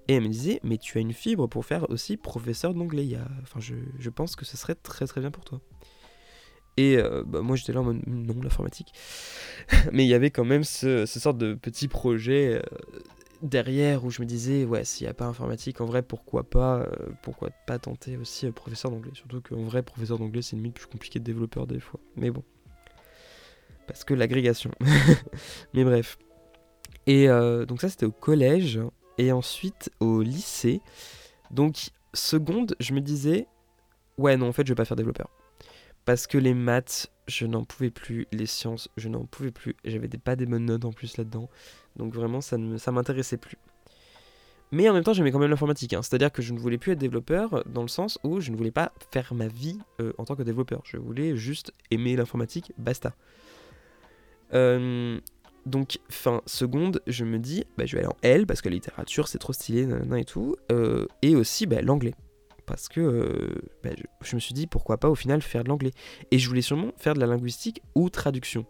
Et 0.06 0.14
elle 0.14 0.22
me 0.22 0.28
disait, 0.28 0.60
mais 0.62 0.76
tu 0.76 0.98
as 0.98 1.00
une 1.00 1.14
fibre 1.14 1.46
pour 1.46 1.64
faire 1.64 1.88
aussi 1.88 2.18
professeur 2.18 2.74
d'anglais. 2.74 3.16
Enfin, 3.42 3.60
je, 3.60 4.10
pense 4.10 4.36
que 4.36 4.44
ce 4.44 4.58
serait 4.58 4.74
très 4.74 5.06
très 5.06 5.22
bien 5.22 5.30
pour 5.30 5.44
toi. 5.44 5.62
Et 6.76 6.96
euh, 6.96 7.24
bah, 7.26 7.40
moi 7.40 7.56
j'étais 7.56 7.72
là 7.72 7.80
en 7.80 7.84
mode, 7.84 8.00
non, 8.06 8.40
l'informatique. 8.42 8.92
mais 9.92 10.04
il 10.04 10.08
y 10.08 10.14
avait 10.14 10.30
quand 10.30 10.44
même 10.44 10.64
ce, 10.64 11.06
ce 11.06 11.20
sorte 11.20 11.38
de 11.38 11.54
petit 11.54 11.88
projet 11.88 12.54
euh, 12.54 12.78
derrière 13.42 14.04
où 14.04 14.10
je 14.10 14.20
me 14.20 14.26
disais, 14.26 14.64
ouais, 14.64 14.84
s'il 14.84 15.06
n'y 15.06 15.10
a 15.10 15.14
pas 15.14 15.26
informatique, 15.26 15.80
en 15.80 15.86
vrai, 15.86 16.02
pourquoi 16.02 16.48
pas, 16.48 16.80
euh, 16.80 16.86
pourquoi 17.22 17.50
pas 17.66 17.78
tenter 17.78 18.16
aussi 18.16 18.50
professeur 18.50 18.90
d'anglais. 18.90 19.12
Surtout 19.14 19.40
qu'en 19.40 19.64
vrai, 19.64 19.82
professeur 19.82 20.18
d'anglais, 20.18 20.42
c'est 20.42 20.56
limite 20.56 20.74
plus 20.74 20.86
compliqué 20.86 21.18
de 21.18 21.24
développeur 21.24 21.66
des 21.66 21.80
fois. 21.80 22.00
Mais 22.16 22.30
bon. 22.30 22.42
Parce 23.86 24.04
que 24.04 24.14
l'agrégation. 24.14 24.70
mais 25.74 25.84
bref. 25.84 26.18
Et 27.06 27.26
donc 27.66 27.80
ça 27.80 27.88
c'était 27.88 28.06
au 28.06 28.12
collège 28.12 28.78
et 29.18 29.32
ensuite 29.32 29.90
au 29.98 30.22
lycée. 30.22 30.80
Donc 31.50 31.90
seconde, 32.14 32.76
je 32.78 32.94
me 32.94 33.00
disais, 33.00 33.48
ouais 34.16 34.36
non 34.36 34.48
en 34.48 34.52
fait 34.52 34.64
je 34.64 34.72
vais 34.72 34.76
pas 34.76 34.84
faire 34.84 34.96
développeur. 34.96 35.28
Parce 36.04 36.26
que 36.26 36.38
les 36.38 36.54
maths, 36.54 37.12
je 37.28 37.46
n'en 37.46 37.64
pouvais 37.64 37.90
plus, 37.90 38.26
les 38.32 38.46
sciences, 38.46 38.88
je 38.96 39.08
n'en 39.08 39.24
pouvais 39.26 39.50
plus, 39.50 39.76
j'avais 39.84 40.08
pas 40.08 40.36
des 40.36 40.46
bonnes 40.46 40.66
notes 40.66 40.84
en 40.84 40.92
plus 40.92 41.16
là-dedans. 41.16 41.48
Donc 41.96 42.14
vraiment 42.14 42.40
ça 42.40 42.56
ne 42.58 42.76
m'intéressait 42.90 43.36
plus. 43.36 43.58
Mais 44.72 44.88
en 44.88 44.92
même 44.92 45.02
temps, 45.02 45.12
j'aimais 45.12 45.32
quand 45.32 45.38
même 45.38 45.50
l'informatique. 45.50 45.92
Hein. 45.94 46.02
C'est-à-dire 46.02 46.30
que 46.30 46.42
je 46.42 46.52
ne 46.52 46.58
voulais 46.58 46.78
plus 46.78 46.92
être 46.92 46.98
développeur 46.98 47.64
dans 47.66 47.82
le 47.82 47.88
sens 47.88 48.18
où 48.22 48.40
je 48.40 48.50
ne 48.52 48.56
voulais 48.56 48.70
pas 48.70 48.92
faire 49.12 49.34
ma 49.34 49.48
vie 49.48 49.78
euh, 50.00 50.12
en 50.18 50.24
tant 50.24 50.36
que 50.36 50.42
développeur. 50.42 50.82
Je 50.84 50.96
voulais 50.96 51.36
juste 51.36 51.72
aimer 51.90 52.14
l'informatique, 52.14 52.72
basta. 52.78 53.14
Euh, 54.54 55.18
donc, 55.66 55.98
fin 56.08 56.40
seconde, 56.46 57.02
je 57.06 57.24
me 57.24 57.38
dis, 57.38 57.64
bah, 57.76 57.86
je 57.86 57.96
vais 57.96 58.02
aller 58.02 58.12
en 58.12 58.16
L 58.22 58.46
parce 58.46 58.62
que 58.62 58.68
la 58.68 58.74
littérature 58.74 59.28
c'est 59.28 59.38
trop 59.38 59.52
stylé, 59.52 59.88
et 60.16 60.24
tout. 60.24 60.54
Euh, 60.70 61.06
et 61.22 61.34
aussi 61.34 61.66
bah, 61.66 61.82
l'anglais. 61.82 62.14
Parce 62.64 62.88
que 62.88 63.60
bah, 63.82 63.90
je, 64.22 64.36
me 64.36 64.40
suis 64.40 64.54
dit, 64.54 64.68
pourquoi 64.68 64.98
pas 64.98 65.10
au 65.10 65.16
final 65.16 65.42
faire 65.42 65.64
de 65.64 65.68
l'anglais. 65.68 65.90
Et 66.30 66.38
je 66.38 66.48
voulais 66.48 66.62
sûrement 66.62 66.92
faire 66.96 67.14
de 67.14 67.20
la 67.20 67.26
linguistique 67.26 67.82
ou 67.96 68.08
traduction. 68.08 68.64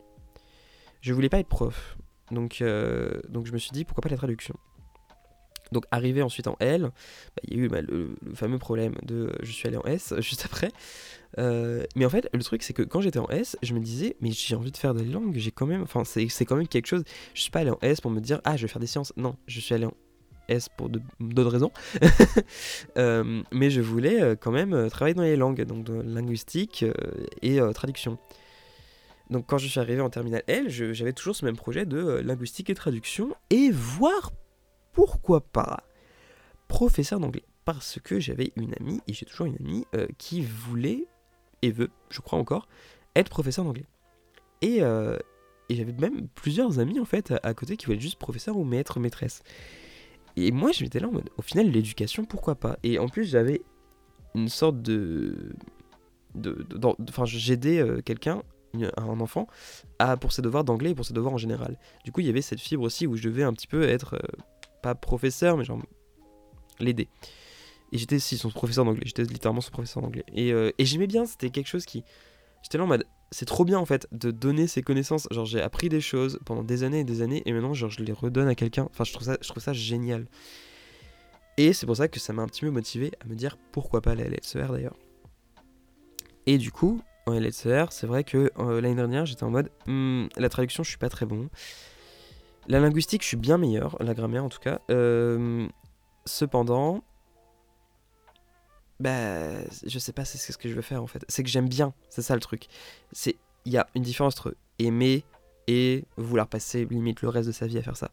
Je 1.03 1.13
voulais 1.13 1.29
pas 1.29 1.39
être 1.39 1.49
prof. 1.49 1.99
Donc, 2.31 2.61
euh, 2.61 3.21
donc 3.29 3.47
je 3.47 3.53
me 3.53 3.59
suis 3.59 3.71
dit, 3.73 3.85
pourquoi 3.85 4.03
pas 4.03 4.09
la 4.09 4.17
traduction. 4.17 4.55
Donc 5.73 5.85
arrivé 5.93 6.21
ensuite 6.21 6.49
en 6.49 6.57
L, 6.59 6.83
bah, 6.83 7.43
il 7.45 7.57
y 7.57 7.61
a 7.61 7.65
eu 7.65 7.69
bah, 7.69 7.81
le, 7.81 8.17
fameux 8.35 8.59
problème 8.59 8.95
de 9.05 9.27
euh, 9.27 9.33
je 9.43 9.53
suis 9.53 9.69
allé 9.69 9.77
en 9.77 9.85
S 9.85 10.15
juste 10.19 10.45
après. 10.45 10.71
Euh, 11.39 11.85
mais 11.95 12.05
en 12.05 12.11
fait, 12.11 12.29
le 12.33 12.43
truc 12.43 12.65
c'est 12.65 12.73
que 12.73 12.83
quand 12.83 13.01
j'étais 13.01 13.21
en 13.21 13.29
S, 13.29 13.57
je 13.63 13.73
me 13.73 13.79
disais 13.79 14.17
mais 14.21 14.33
j'ai 14.33 14.57
envie 14.57 14.73
de 14.73 14.77
faire 14.77 14.95
des 14.95 15.05
langues, 15.05 15.37
j'ai 15.37 15.53
quand 15.53 15.67
même, 15.67 15.83
enfin 15.83 16.03
c'est 16.05 16.27
quand 16.45 16.57
même 16.57 16.67
quelque 16.67 16.89
chose. 16.89 17.05
Je 17.35 17.43
suis 17.43 17.53
pas 17.53 17.61
allé 17.61 17.71
en 17.71 17.79
S 17.83 18.01
pour 18.01 18.11
me 18.11 18.21
dire 18.21 18.41
ah 18.45 18.57
je 18.57 18.63
vais 18.63 18.69
faire 18.69 18.81
des 18.81 18.89
sciences. 18.89 19.13
Non, 19.17 19.37
je 19.47 19.61
suis 19.61 19.73
allé 19.73 19.87
en 19.87 19.95
S 20.49 20.69
pour 20.77 20.89
d'autres 20.89 21.51
raisons. 21.51 21.71
Mais 23.53 23.71
je 23.71 23.81
voulais 23.81 24.37
quand 24.41 24.51
même 24.51 24.91
travailler 24.91 25.15
dans 25.15 25.23
les 25.23 25.37
langues, 25.37 25.63
donc 25.63 25.85
de 25.85 26.01
linguistique 26.03 26.85
et 27.43 27.61
traduction. 27.75 28.19
Donc 29.31 29.47
quand 29.47 29.59
je 29.59 29.69
suis 29.69 29.79
arrivé 29.79 30.01
en 30.01 30.11
terminale 30.11 30.43
L, 30.49 30.69
j'avais 30.69 31.13
toujours 31.13 31.37
ce 31.37 31.45
même 31.45 31.57
projet 31.57 31.87
de 31.87 32.21
linguistique 32.25 32.69
et 32.69 32.75
traduction 32.75 33.35
et 33.51 33.71
voir 33.71 34.33
pourquoi 34.93 35.41
pas 35.41 35.85
professeur 36.67 37.21
d'anglais 37.21 37.45
Parce 37.65 37.99
que 38.03 38.19
j'avais 38.19 38.53
une 38.57 38.75
amie, 38.81 39.01
et 39.07 39.13
j'ai 39.13 39.27
toujours 39.27 39.47
une 39.47 39.57
amie, 39.57 39.85
euh, 39.95 40.07
qui 40.19 40.43
voulait, 40.43 41.07
et 41.63 41.71
veut, 41.71 41.91
je 42.11 42.21
crois 42.21 42.39
encore, 42.39 42.69
être 43.15 43.29
professeur 43.29 43.65
d'anglais. 43.65 43.87
Et, 44.63 44.83
euh, 44.83 45.17
et 45.69 45.77
j'avais 45.77 45.93
même 45.93 46.29
plusieurs 46.35 46.81
amis 46.81 46.99
en 46.99 47.05
fait 47.05 47.33
à, 47.43 47.55
côté 47.55 47.77
qui 47.77 47.87
voulaient 47.87 47.97
être 47.97 48.03
juste 48.03 48.19
professeur 48.19 48.57
ou 48.57 48.65
maître, 48.65 48.99
maîtresse. 48.99 49.43
Et 50.37 50.51
moi 50.51 50.73
je 50.73 50.83
m'étais 50.83 51.01
là 51.01 51.09
en 51.09 51.13
mode, 51.13 51.31
au 51.39 51.43
final 51.43 51.71
l'éducation 51.71 52.25
pourquoi 52.25 52.57
pas? 52.57 52.79
Et 52.83 52.99
en 52.99 53.09
plus 53.09 53.25
j'avais 53.25 53.63
une 54.35 54.49
sorte 54.49 54.83
de... 54.83 55.55
Enfin 57.09 57.25
j'aidais 57.25 57.85
quelqu'un 58.05 58.43
un 58.75 59.21
enfant 59.21 59.47
à, 59.99 60.17
pour 60.17 60.33
ses 60.33 60.43
devoirs 60.43 60.65
d'anglais 60.65 60.91
et 60.91 60.95
pour 60.95 61.05
ses 61.05 61.15
devoirs 61.15 61.35
en 61.35 61.39
général. 61.39 61.79
Du 62.05 62.13
coup, 62.13 62.21
il 62.21 62.27
y 62.27 62.31
avait 62.31 62.43
cette 62.43 62.61
fibre 62.61 62.83
aussi 62.83 63.07
où 63.07 63.17
je 63.17 63.29
devais 63.29 63.43
un 63.43 63.53
petit 63.53 63.67
peu 63.67 63.89
être, 63.89 64.21
pas 64.83 64.95
professeur, 64.95 65.57
mais 65.57 65.65
genre 65.65 65.81
l'aider. 66.79 67.09
Et 67.93 67.99
j'étais 67.99 68.19
si 68.19 68.39
son 68.39 68.51
professeur 68.51 68.85
d'anglais, 68.85 69.03
j'étais 69.05 69.25
littéralement 69.25 69.61
son 69.61 69.71
professeur 69.71 70.03
d'anglais. 70.03 70.25
Et, 70.33 70.53
euh, 70.53 70.71
et 70.79 70.85
j'aimais 70.85 71.07
bien, 71.07 71.27
c'était 71.27 71.51
quelque 71.51 71.67
chose 71.67 71.85
qui. 71.85 72.05
J'étais 72.63 72.79
là 72.79 72.85
en 72.85 72.87
mode. 72.87 73.05
C'est 73.33 73.47
trop 73.47 73.65
bien 73.65 73.79
en 73.79 73.87
fait 73.87 74.09
de 74.13 74.31
donner 74.31 74.67
ses 74.67 74.83
connaissances. 74.83 75.29
Genre 75.31 75.47
j'ai 75.47 75.61
appris 75.61 75.89
des 75.89 76.01
choses 76.01 76.41
pendant 76.45 76.65
des 76.65 76.83
années 76.83 77.01
et 77.01 77.05
des 77.05 77.23
années 77.23 77.43
et 77.47 77.53
maintenant 77.53 77.75
genre 77.75 77.91
je 77.91 78.03
les 78.03 78.13
redonne 78.13 78.49
à 78.49 78.57
quelqu'un. 78.57 78.89
Enfin 78.91 79.05
je 79.05 79.13
trouve 79.13 79.25
ça, 79.25 79.39
je 79.41 79.49
trouve 79.49 79.63
ça 79.63 79.73
génial. 79.73 80.27
Et 81.57 81.73
c'est 81.73 81.87
pour 81.87 81.97
ça 81.97 82.09
que 82.09 82.19
ça 82.19 82.33
m'a 82.33 82.43
un 82.43 82.49
petit 82.49 82.63
peu 82.63 82.71
motivé 82.71 83.13
à 83.21 83.27
me 83.27 83.37
dire 83.37 83.57
pourquoi 83.71 84.01
pas 84.01 84.17
la 84.17 84.25
LSER 84.25 84.67
d'ailleurs. 84.73 84.97
Et 86.47 86.59
du 86.59 86.73
coup, 86.73 87.01
en 87.31 87.39
LSER, 87.39 87.87
c'est 87.91 88.07
vrai 88.07 88.25
que 88.25 88.51
euh, 88.59 88.81
l'année 88.81 88.95
dernière 88.95 89.27
j'étais 89.27 89.45
en 89.45 89.51
mode 89.51 89.71
hmm, 89.87 90.27
la 90.37 90.49
traduction 90.49 90.83
je 90.83 90.91
suis 90.91 90.99
pas 90.99 91.09
très 91.09 91.27
bon. 91.27 91.49
La 92.69 92.81
linguistique 92.81 93.23
je 93.23 93.29
suis 93.29 93.37
bien 93.37 93.59
meilleur, 93.59 93.97
la 94.01 94.15
grammaire 94.15 94.45
en 94.45 94.49
tout 94.49 94.61
cas. 94.61 94.81
Euh, 94.91 95.67
Cependant, 96.27 97.03
bah, 99.01 99.65
je 99.87 99.99
sais 99.99 100.13
pas 100.13 100.25
c'est 100.25 100.39
ce 100.39 100.59
que 100.59 100.69
je 100.69 100.75
veux 100.75 100.83
faire 100.83 101.03
en 101.03 101.07
fait. 101.07 101.25
C'est 101.29 101.43
que 101.43 101.49
j'aime 101.49 101.69
bien, 101.69 101.95
c'est 102.11 102.23
ça 102.23 102.35
le 102.35 102.41
truc. 102.41 102.67
C'est 103.13 103.37
il 103.65 103.73
y 103.73 103.79
a 103.79 103.87
une 103.95 104.03
différence 104.03 104.35
entre 104.39 104.55
aimer 104.79 105.25
et 105.67 106.05
vouloir 106.17 106.47
passer 106.47 106.87
limite 106.87 107.23
le 107.23 107.29
reste 107.29 107.49
de 107.49 107.53
sa 107.53 107.67
vie 107.67 107.79
à 107.79 107.83
faire 107.83 107.97
ça. 107.97 108.11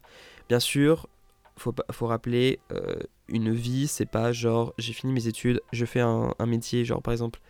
Bien 0.48 0.60
sûr, 0.60 1.08
faut 1.56 1.74
faut 1.90 2.06
rappeler 2.06 2.60
euh, 2.72 2.98
une 3.28 3.52
vie, 3.52 3.86
c'est 3.88 4.06
pas 4.06 4.32
genre 4.32 4.74
j'ai 4.78 4.92
fini 4.94 5.12
mes 5.12 5.26
études, 5.26 5.60
je 5.72 5.84
fais 5.84 6.00
un 6.00 6.34
métier, 6.46 6.84
genre 6.84 7.02
par 7.02 7.12
exemple 7.12 7.40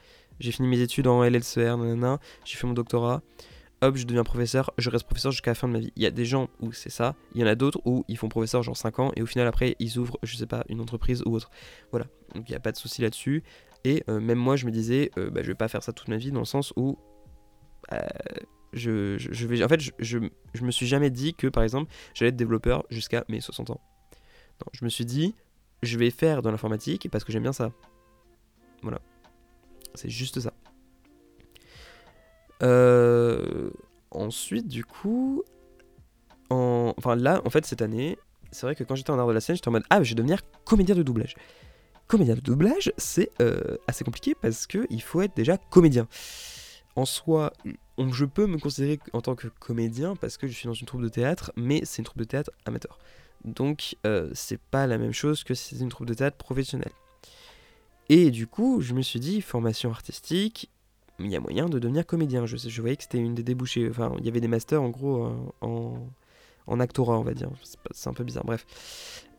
j'ai 0.41 0.53
fini 0.53 0.69
mes 0.69 0.81
études 0.81 1.07
en 1.07 1.23
LLCR, 1.23 1.77
nanana, 1.77 2.19
j'ai 2.45 2.57
fait 2.57 2.67
mon 2.67 2.75
doctorat, 2.75 3.23
hop, 3.81 3.97
je 3.97 4.07
deviens 4.07 4.25
professeur, 4.25 4.73
je 4.79 4.91
reste 4.91 5.05
professeur 5.05 5.33
jusqu'à 5.33 5.51
la 5.51 5.55
fin 5.55 5.69
de 5.69 5.73
ma 5.73 5.79
vie. 5.79 5.93
Il 5.97 6.03
y 6.03 6.07
a 6.07 6.11
des 6.11 6.25
gens 6.25 6.49
où 6.61 6.73
c'est 6.73 6.91
ça, 6.91 7.15
il 7.35 7.41
y 7.41 7.45
en 7.45 7.47
a 7.47 7.55
d'autres 7.55 7.81
où 7.85 8.05
ils 8.09 8.17
font 8.17 8.29
professeur 8.29 8.63
genre 8.63 8.77
5 8.77 8.99
ans 8.99 9.13
et 9.17 9.23
au 9.23 9.27
final 9.27 9.47
après 9.47 9.77
ils 9.79 9.99
ouvrent, 9.99 10.19
je 10.23 10.37
sais 10.37 10.47
pas, 10.47 10.65
une 10.69 10.81
entreprise 10.81 11.23
ou 11.27 11.35
autre. 11.35 11.51
Voilà, 11.91 12.07
donc 12.35 12.49
il 12.49 12.53
n'y 12.53 12.57
a 12.57 12.61
pas 12.61 12.73
de 12.73 12.77
souci 12.77 13.03
là-dessus. 13.03 13.43
Et 13.85 14.03
euh, 14.09 14.21
même 14.21 14.39
moi 14.39 14.57
je 14.57 14.67
me 14.67 14.71
disais, 14.71 15.11
euh, 15.19 15.31
bah, 15.31 15.43
je 15.43 15.49
vais 15.49 15.55
pas 15.55 15.69
faire 15.69 15.83
ça 15.83 15.93
toute 15.93 16.09
ma 16.09 16.17
vie 16.17 16.33
dans 16.33 16.41
le 16.41 16.47
sens 16.47 16.73
où 16.77 16.99
euh, 17.93 17.99
je, 18.73 19.17
je, 19.19 19.47
vais, 19.47 19.63
en 19.63 19.69
fait, 19.69 19.81
je, 19.81 19.93
je, 19.99 20.19
je, 20.53 20.65
me 20.65 20.71
suis 20.71 20.87
jamais 20.87 21.11
dit 21.11 21.35
que 21.35 21.47
par 21.47 21.63
exemple 21.63 21.91
j'allais 22.13 22.31
être 22.31 22.37
développeur 22.37 22.85
jusqu'à 22.91 23.25
mes 23.29 23.41
60 23.41 23.71
ans. 23.71 23.81
Non, 24.61 24.67
je 24.73 24.85
me 24.85 24.91
suis 24.91 25.05
dit, 25.05 25.35
je 25.83 25.97
vais 25.97 26.11
faire 26.11 26.43
dans 26.43 26.51
l'informatique 26.51 27.09
parce 27.11 27.25
que 27.25 27.33
j'aime 27.33 27.45
bien 27.45 27.53
ça. 27.53 27.71
Voilà, 28.83 29.01
c'est 29.99 30.09
juste 30.09 30.41
ça. 30.41 30.53
Euh, 32.63 33.71
ensuite, 34.11 34.69
du 34.69 34.85
coup, 34.85 35.43
en... 36.51 36.95
enfin 36.97 37.17
là, 37.17 37.43
en 37.45 37.51
fait, 37.51 37.67
cette 37.67 37.83
année, 37.83 38.19
c'est 38.51 38.67
vrai 38.67 38.75
que 38.75 38.85
quand 38.85 38.95
j'étais 38.95 39.11
en 39.11 39.19
art 39.19 39.27
de 39.27 39.33
la 39.33 39.41
scène, 39.41 39.57
j'étais 39.57 39.69
en 39.69 39.73
mode 39.73 39.85
ah, 39.91 40.03
je 40.03 40.11
vais 40.11 40.15
devenir 40.15 40.41
comédien 40.65 40.95
de 40.95 41.03
doublage. 41.03 41.35
Comédien 42.07 42.35
de 42.35 42.41
doublage, 42.41 42.93
c'est 42.97 43.31
euh, 43.43 43.77
assez 43.87 44.05
compliqué 44.05 44.35
parce 44.41 44.67
que 44.67 44.87
il 44.89 45.03
faut 45.03 45.21
être 45.21 45.37
déjà 45.37 45.59
comédien. 45.59 46.09
En 46.97 47.05
soi, 47.05 47.53
je 47.99 48.25
peux 48.25 48.47
me 48.47 48.59
considérer 48.59 48.99
en 49.13 49.21
tant 49.21 49.35
que 49.35 49.49
comédien 49.49 50.17
parce 50.17 50.37
que 50.37 50.49
je 50.49 50.53
suis 50.53 50.67
dans 50.67 50.75
une 50.75 50.87
troupe 50.87 51.03
de 51.03 51.09
théâtre, 51.09 51.53
mais 51.55 51.83
c'est 51.85 51.99
une 51.99 52.05
troupe 52.05 52.19
de 52.19 52.25
théâtre 52.25 52.51
amateur. 52.65 52.99
Donc, 53.45 53.97
euh, 54.07 54.31
c'est 54.35 54.61
pas 54.61 54.87
la 54.87 54.99
même 54.99 55.13
chose 55.13 55.45
que 55.45 55.55
si 55.55 55.77
c'est 55.77 55.83
une 55.83 55.91
troupe 55.91 56.07
de 56.07 56.15
théâtre 56.15 56.37
professionnelle. 56.37 56.93
Et 58.09 58.31
du 58.31 58.47
coup, 58.47 58.81
je 58.81 58.95
me 58.95 59.03
suis 59.03 59.21
dit, 59.21 59.41
formation 59.41 59.91
artistique, 59.91 60.71
il 61.19 61.31
y 61.31 61.37
a 61.37 61.41
moyen 61.41 61.69
de 61.69 61.79
devenir 61.79 62.07
comédien. 62.07 62.47
Je, 62.47 62.81
voyais 62.81 62.97
que 62.97 63.03
c'était 63.03 63.19
une 63.19 63.35
des 63.35 63.43
débouchés. 63.43 63.89
Enfin, 63.91 64.15
il 64.19 64.25
y 64.25 64.29
avait 64.29 64.41
des 64.41 64.49
masters 64.49 64.83
en 64.83 64.89
gros 64.89 65.29
en, 65.61 66.09
en 66.67 66.81
actorat, 66.81 67.19
on 67.19 67.23
va 67.23 67.35
dire. 67.35 67.51
C'est 67.91 68.09
un 68.09 68.13
peu 68.13 68.25
bizarre, 68.25 68.45
bref. 68.45 68.67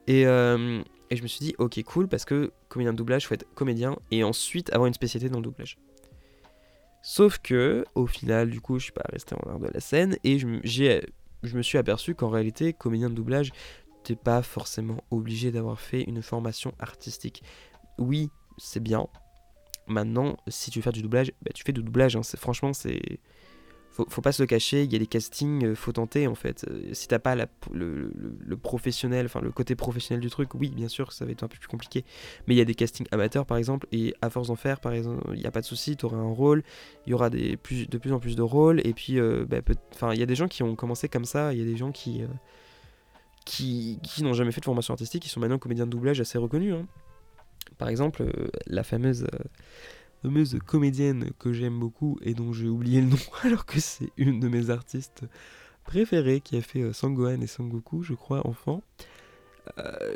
Et, 0.08 0.26
euh, 0.26 0.82
et, 1.10 1.16
je 1.16 1.24
me 1.24 1.28
suis 1.28 1.40
dit, 1.40 1.56
ok, 1.58 1.82
cool, 1.84 2.08
parce 2.08 2.26
que 2.26 2.52
comédien 2.68 2.92
de 2.92 2.98
doublage, 2.98 3.24
il 3.24 3.28
faut 3.28 3.36
être 3.36 3.48
comédien 3.54 3.98
et 4.12 4.24
ensuite 4.24 4.74
avoir 4.74 4.88
une 4.88 4.94
spécialité 4.94 5.30
dans 5.30 5.40
le 5.40 5.44
doublage. 5.44 5.78
Sauf 7.02 7.38
que, 7.38 7.86
au 7.96 8.08
final, 8.08 8.50
du 8.50 8.60
coup, 8.60 8.78
je 8.80 8.86
suis 8.86 8.92
pas 8.92 9.06
resté 9.10 9.36
en 9.36 9.50
art 9.50 9.60
de 9.60 9.68
la 9.68 9.80
scène 9.80 10.18
et 10.24 10.38
je, 10.40 10.48
je 11.44 11.58
me 11.58 11.62
suis 11.62 11.78
aperçu 11.78 12.16
qu'en 12.16 12.30
réalité, 12.30 12.74
comédien 12.74 13.10
de 13.10 13.16
doublage, 13.16 13.52
t'es 14.04 14.16
pas 14.16 14.42
forcément 14.42 15.04
obligé 15.12 15.52
d'avoir 15.52 15.80
fait 15.80 16.04
une 16.04 16.22
formation 16.22 16.74
artistique. 16.80 17.44
Oui, 17.98 18.30
c'est 18.60 18.82
bien, 18.82 19.08
Maintenant, 19.90 20.38
si 20.48 20.70
tu 20.70 20.80
veux 20.80 20.84
faire 20.84 20.94
du 20.94 21.02
doublage, 21.02 21.34
bah, 21.42 21.52
tu 21.54 21.64
fais 21.64 21.74
du 21.74 21.82
doublage. 21.82 22.16
Hein. 22.16 22.22
Franchement, 22.38 22.74
c'est. 22.74 23.20
Faut, 23.92 24.22
pas 24.22 24.32
se 24.32 24.42
le 24.42 24.48
cacher, 24.48 24.84
il 24.84 24.94
y 24.94 24.96
a 24.96 25.00
des 25.00 25.08
castings, 25.08 25.66
euh, 25.66 25.76
faut 25.76 25.92
tenter 25.92 26.26
en 26.26 26.36
fait. 26.36 26.66
Euh, 26.70 26.94
si 26.94 27.10
t'as 27.10 27.20
pas 27.20 27.36
le, 27.74 28.56
professionnel, 28.56 29.26
enfin 29.26 29.42
le 29.42 29.52
côté 29.52 29.76
professionnel 29.76 30.22
du 30.22 30.30
truc, 30.30 30.54
oui, 30.54 30.70
bien 30.70 30.88
sûr, 30.88 31.12
ça 31.12 31.26
va 31.26 31.32
être 31.32 31.44
un 31.44 31.50
peu 31.50 31.58
plus 31.58 31.68
compliqué. 31.68 32.06
Mais 32.48 32.54
il 32.54 32.58
y 32.58 32.62
a 32.62 32.66
des 32.66 32.76
castings 32.76 33.08
amateurs 33.12 33.46
par 33.46 33.58
exemple, 33.58 33.88
et 33.92 34.14
à 34.22 34.30
force 34.30 34.48
d'en 34.48 34.56
faire, 34.56 34.80
par 34.80 34.94
exemple, 34.94 35.30
il 35.34 35.40
n'y 35.40 35.46
a 35.46 35.52
pas 35.52 35.60
de 35.60 35.66
souci, 35.66 35.98
tu 35.98 36.06
auras 36.06 36.16
un 36.16 36.32
rôle, 36.32 36.64
il 37.08 37.10
y 37.10 37.14
aura 37.14 37.30
de 37.30 37.56
plus 37.58 38.14
en 38.14 38.20
plus 38.20 38.38
de 38.38 38.42
rôles, 38.42 38.80
et 38.88 38.94
puis, 38.94 39.20
euh, 39.20 39.46
bah, 39.46 39.58
enfin, 39.94 40.14
il 40.14 40.20
y 40.20 40.24
a 40.24 40.28
des 40.28 40.36
gens 40.36 40.48
qui 40.48 40.64
ont 40.64 40.76
commencé 40.76 41.10
comme 41.10 41.26
ça, 41.26 41.52
il 41.52 41.60
y 41.60 41.62
a 41.62 41.66
des 41.66 41.76
gens 41.76 41.92
qui, 41.92 42.22
qui, 43.44 44.00
qui 44.02 44.24
n'ont 44.24 44.34
jamais 44.34 44.54
fait 44.54 44.62
de 44.62 44.66
formation 44.66 44.94
artistique, 44.94 45.24
qui 45.24 45.30
sont 45.30 45.42
maintenant 45.42 45.60
comédiens 45.60 45.88
de 45.88 45.92
doublage 45.92 46.22
assez 46.22 46.38
reconnus. 46.38 46.76
Hein. 46.76 46.86
Par 47.78 47.90
exemple, 47.90 48.24
euh, 48.24 48.50
la 48.68 48.84
fameuse, 48.84 49.24
euh, 49.24 49.44
fameuse 50.22 50.58
comédienne 50.66 51.32
que 51.40 51.54
j'aime 51.54 51.80
beaucoup 51.80 52.18
et 52.22 52.34
dont 52.34 52.54
j'ai 52.54 52.68
oublié 52.68 53.02
le 53.02 53.08
nom 53.08 53.18
alors 53.44 53.66
que 53.66 53.80
c'est 53.80 54.12
une 54.18 54.40
de 54.40 54.48
mes 54.48 54.70
artistes 54.70 55.24
préférées 55.84 56.42
qui 56.42 56.58
a 56.58 56.62
fait 56.62 56.82
euh, 56.82 56.94
Sangohan 56.94 57.42
et 57.42 57.48
Sangoku, 57.48 58.04
je 58.04 58.14
crois, 58.14 58.46
enfant. 58.48 58.82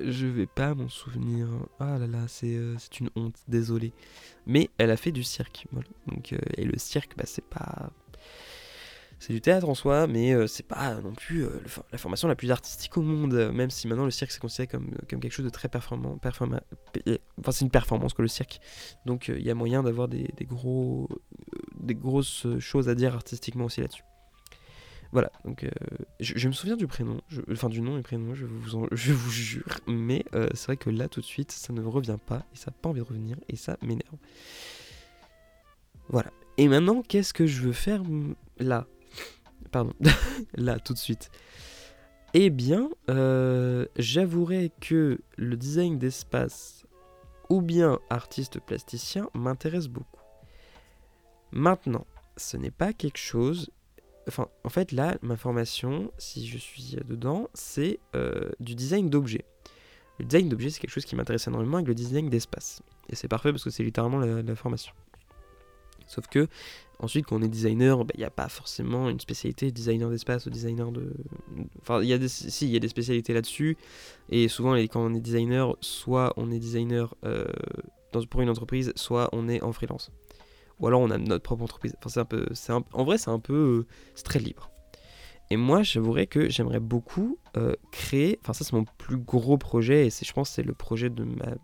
je 0.01 0.25
vais 0.25 0.47
pas 0.47 0.73
m'en 0.73 0.89
souvenir. 0.89 1.47
Ah 1.79 1.97
là 1.97 2.07
là, 2.07 2.27
c'est 2.27 2.99
une 2.99 3.09
honte, 3.15 3.37
désolé. 3.47 3.93
Mais 4.45 4.69
elle 4.77 4.91
a 4.91 4.97
fait 4.97 5.11
du 5.11 5.23
cirque. 5.23 5.67
Et 6.57 6.65
le 6.65 6.77
cirque, 6.77 7.15
bah, 7.15 7.25
c'est 7.25 7.45
pas 7.45 7.91
c'est 9.25 9.31
du 9.31 9.39
théâtre 9.39 9.69
en 9.69 9.73
soi, 9.73 10.05
mais 10.05 10.33
euh, 10.33 10.47
c'est 10.47 10.67
pas 10.67 10.95
non 10.95 11.13
plus 11.13 11.45
euh, 11.45 11.61
la 11.93 11.97
formation 11.97 12.27
la 12.27 12.35
plus 12.35 12.51
artistique 12.51 12.97
au 12.97 13.01
monde, 13.01 13.33
même 13.53 13.69
si 13.69 13.87
maintenant 13.87 14.03
le 14.03 14.11
cirque 14.11 14.31
c'est 14.31 14.41
considéré 14.41 14.67
comme, 14.67 14.91
comme 15.09 15.21
quelque 15.21 15.31
chose 15.31 15.45
de 15.45 15.49
très 15.49 15.69
performant. 15.69 16.19
enfin, 16.21 17.51
c'est 17.51 17.63
une 17.63 17.71
performance 17.71 18.13
que 18.13 18.21
le 18.21 18.27
cirque. 18.27 18.59
Donc 19.05 19.29
euh, 19.29 19.39
il 19.39 19.45
y 19.45 19.49
a 19.49 19.55
moyen 19.55 19.81
d'avoir 19.81 20.09
des, 20.09 20.27
gros, 20.41 21.07
des 21.79 21.95
grosses 21.95 22.45
choses 22.59 22.89
à 22.89 22.95
dire 22.95 23.15
artistiquement 23.15 23.63
aussi 23.63 23.79
là-dessus. 23.79 24.03
Voilà, 25.13 25.31
donc 25.45 25.65
je, 26.19 26.47
me 26.47 26.53
souviens 26.53 26.75
du 26.75 26.87
prénom, 26.87 27.21
enfin 27.51 27.69
du 27.69 27.81
nom 27.81 27.99
et 27.99 28.01
prénom, 28.01 28.33
je 28.33 28.45
vous, 28.45 28.87
je 28.91 29.13
vous 29.13 29.31
jure, 29.31 29.77
mais 29.87 30.25
c'est 30.55 30.65
vrai 30.65 30.75
que 30.75 30.89
là 30.89 31.07
tout 31.07 31.21
de 31.21 31.25
suite 31.25 31.51
ça 31.51 31.71
ne 31.71 31.81
revient 31.81 32.17
pas 32.25 32.47
et 32.51 32.57
ça 32.57 32.71
n'a 32.71 32.77
pas 32.81 32.89
envie 32.89 32.99
de 32.99 33.05
revenir 33.05 33.37
et 33.47 33.55
ça 33.55 33.77
m'énerve. 33.83 34.17
Voilà. 36.09 36.31
Et 36.57 36.67
maintenant, 36.67 37.01
qu'est-ce 37.01 37.33
que 37.33 37.45
je 37.45 37.61
veux 37.61 37.73
faire 37.73 38.01
là? 38.59 38.87
Pardon, 39.73 39.93
là 40.55 40.79
tout 40.79 40.93
de 40.93 40.97
suite. 40.97 41.29
Eh 42.33 42.49
bien, 42.49 42.89
euh, 43.09 43.85
j'avouerai 43.97 44.71
que 44.79 45.19
le 45.37 45.57
design 45.57 45.99
d'espace 45.99 46.85
ou 47.49 47.61
bien 47.61 47.99
artiste 48.09 48.59
plasticien 48.59 49.29
m'intéresse 49.33 49.87
beaucoup. 49.87 50.21
Maintenant, 51.51 52.07
ce 52.37 52.57
n'est 52.57 52.71
pas 52.71 52.93
quelque 52.93 53.17
chose... 53.19 53.69
Enfin, 54.27 54.47
en 54.63 54.69
fait, 54.69 54.93
là, 54.93 55.17
ma 55.21 55.35
formation, 55.35 56.11
si 56.17 56.47
je 56.47 56.57
suis 56.57 56.95
dedans, 57.05 57.49
c'est 57.53 57.99
euh, 58.15 58.49
du 58.59 58.73
design 58.73 59.09
d'objets. 59.09 59.45
Le 60.17 60.25
design 60.25 60.47
d'objets, 60.47 60.69
c'est 60.69 60.79
quelque 60.79 60.91
chose 60.93 61.05
qui 61.05 61.15
m'intéresse 61.15 61.47
énormément 61.47 61.77
avec 61.77 61.89
le 61.89 61.95
design 61.95 62.29
d'espace. 62.29 62.81
Et 63.09 63.15
c'est 63.15 63.27
parfait 63.27 63.51
parce 63.51 63.63
que 63.63 63.69
c'est 63.69 63.83
littéralement 63.83 64.19
la 64.19 64.55
formation. 64.55 64.93
Sauf 66.13 66.27
que 66.27 66.47
Ensuite, 67.03 67.25
quand 67.25 67.35
on 67.35 67.41
est 67.41 67.49
designer, 67.49 67.99
il 67.99 68.05
bah, 68.05 68.13
n'y 68.17 68.23
a 68.23 68.29
pas 68.29 68.47
forcément 68.47 69.09
une 69.09 69.19
spécialité 69.19 69.71
designer 69.71 70.09
d'espace 70.09 70.45
ou 70.45 70.49
designer 70.49 70.89
de. 70.89 71.13
Enfin, 71.81 72.01
il 72.01 72.07
y 72.07 72.13
a 72.13 72.17
des, 72.17 72.27
il 72.63 72.69
y 72.69 72.77
a 72.77 72.79
des 72.79 72.87
spécialités 72.87 73.33
là-dessus. 73.33 73.77
Et 74.29 74.47
souvent, 74.47 74.75
quand 74.75 75.01
on 75.01 75.13
est 75.13 75.19
designer, 75.19 75.75
soit 75.81 76.33
on 76.37 76.49
est 76.49 76.59
designer 76.59 77.13
euh, 77.25 77.45
pour 78.29 78.39
une 78.39 78.49
entreprise, 78.49 78.93
soit 78.95 79.27
on 79.33 79.49
est 79.49 79.61
en 79.63 79.73
freelance. 79.73 80.11
Ou 80.79 80.87
alors 80.87 81.01
on 81.01 81.09
a 81.09 81.17
notre 81.17 81.43
propre 81.43 81.63
entreprise. 81.63 81.93
Un 82.15 82.23
peu. 82.23 82.45
en 82.93 83.03
vrai, 83.03 83.17
c'est 83.17 83.31
un 83.31 83.39
peu. 83.39 83.85
c'est 84.15 84.23
très 84.23 84.39
libre. 84.39 84.71
Et 85.49 85.57
moi, 85.57 85.83
j'avouerais 85.83 86.27
que 86.27 86.47
j'aimerais 86.49 86.79
beaucoup 86.79 87.37
euh, 87.57 87.73
créer. 87.91 88.39
Enfin, 88.43 88.53
ça, 88.53 88.63
c'est 88.63 88.73
mon 88.73 88.85
plus 88.97 89.17
gros 89.17 89.57
projet. 89.57 90.07
Et 90.07 90.09
je 90.09 90.31
pense 90.31 90.51
c'est 90.51 90.63
le 90.63 90.73
projet 90.73 91.09
de 91.09 91.25
ma. 91.25 91.55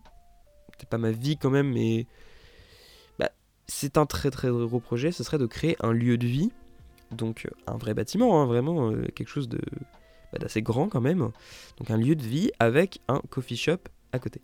C'est 0.79 0.89
pas 0.89 0.97
ma 0.97 1.11
vie 1.11 1.37
quand 1.37 1.49
même, 1.49 1.71
mais. 1.71 2.07
C'est 3.69 3.97
un 3.97 4.05
très 4.07 4.31
très 4.31 4.49
gros 4.49 4.79
projet. 4.79 5.11
Ce 5.11 5.23
serait 5.23 5.37
de 5.37 5.45
créer 5.45 5.77
un 5.79 5.91
lieu 5.91 6.17
de 6.17 6.25
vie. 6.25 6.51
Donc, 7.11 7.45
euh, 7.45 7.71
un 7.71 7.77
vrai 7.77 7.93
bâtiment, 7.93 8.41
hein, 8.41 8.45
vraiment. 8.45 8.91
Euh, 8.91 9.05
quelque 9.15 9.29
chose 9.29 9.47
de. 9.47 9.61
Bah, 10.33 10.39
d'assez 10.39 10.61
grand 10.61 10.89
quand 10.89 11.01
même. 11.01 11.29
Donc, 11.77 11.91
un 11.91 11.97
lieu 11.97 12.15
de 12.15 12.23
vie 12.23 12.51
avec 12.59 12.99
un 13.07 13.21
coffee 13.29 13.57
shop 13.57 13.77
à 14.11 14.19
côté. 14.19 14.41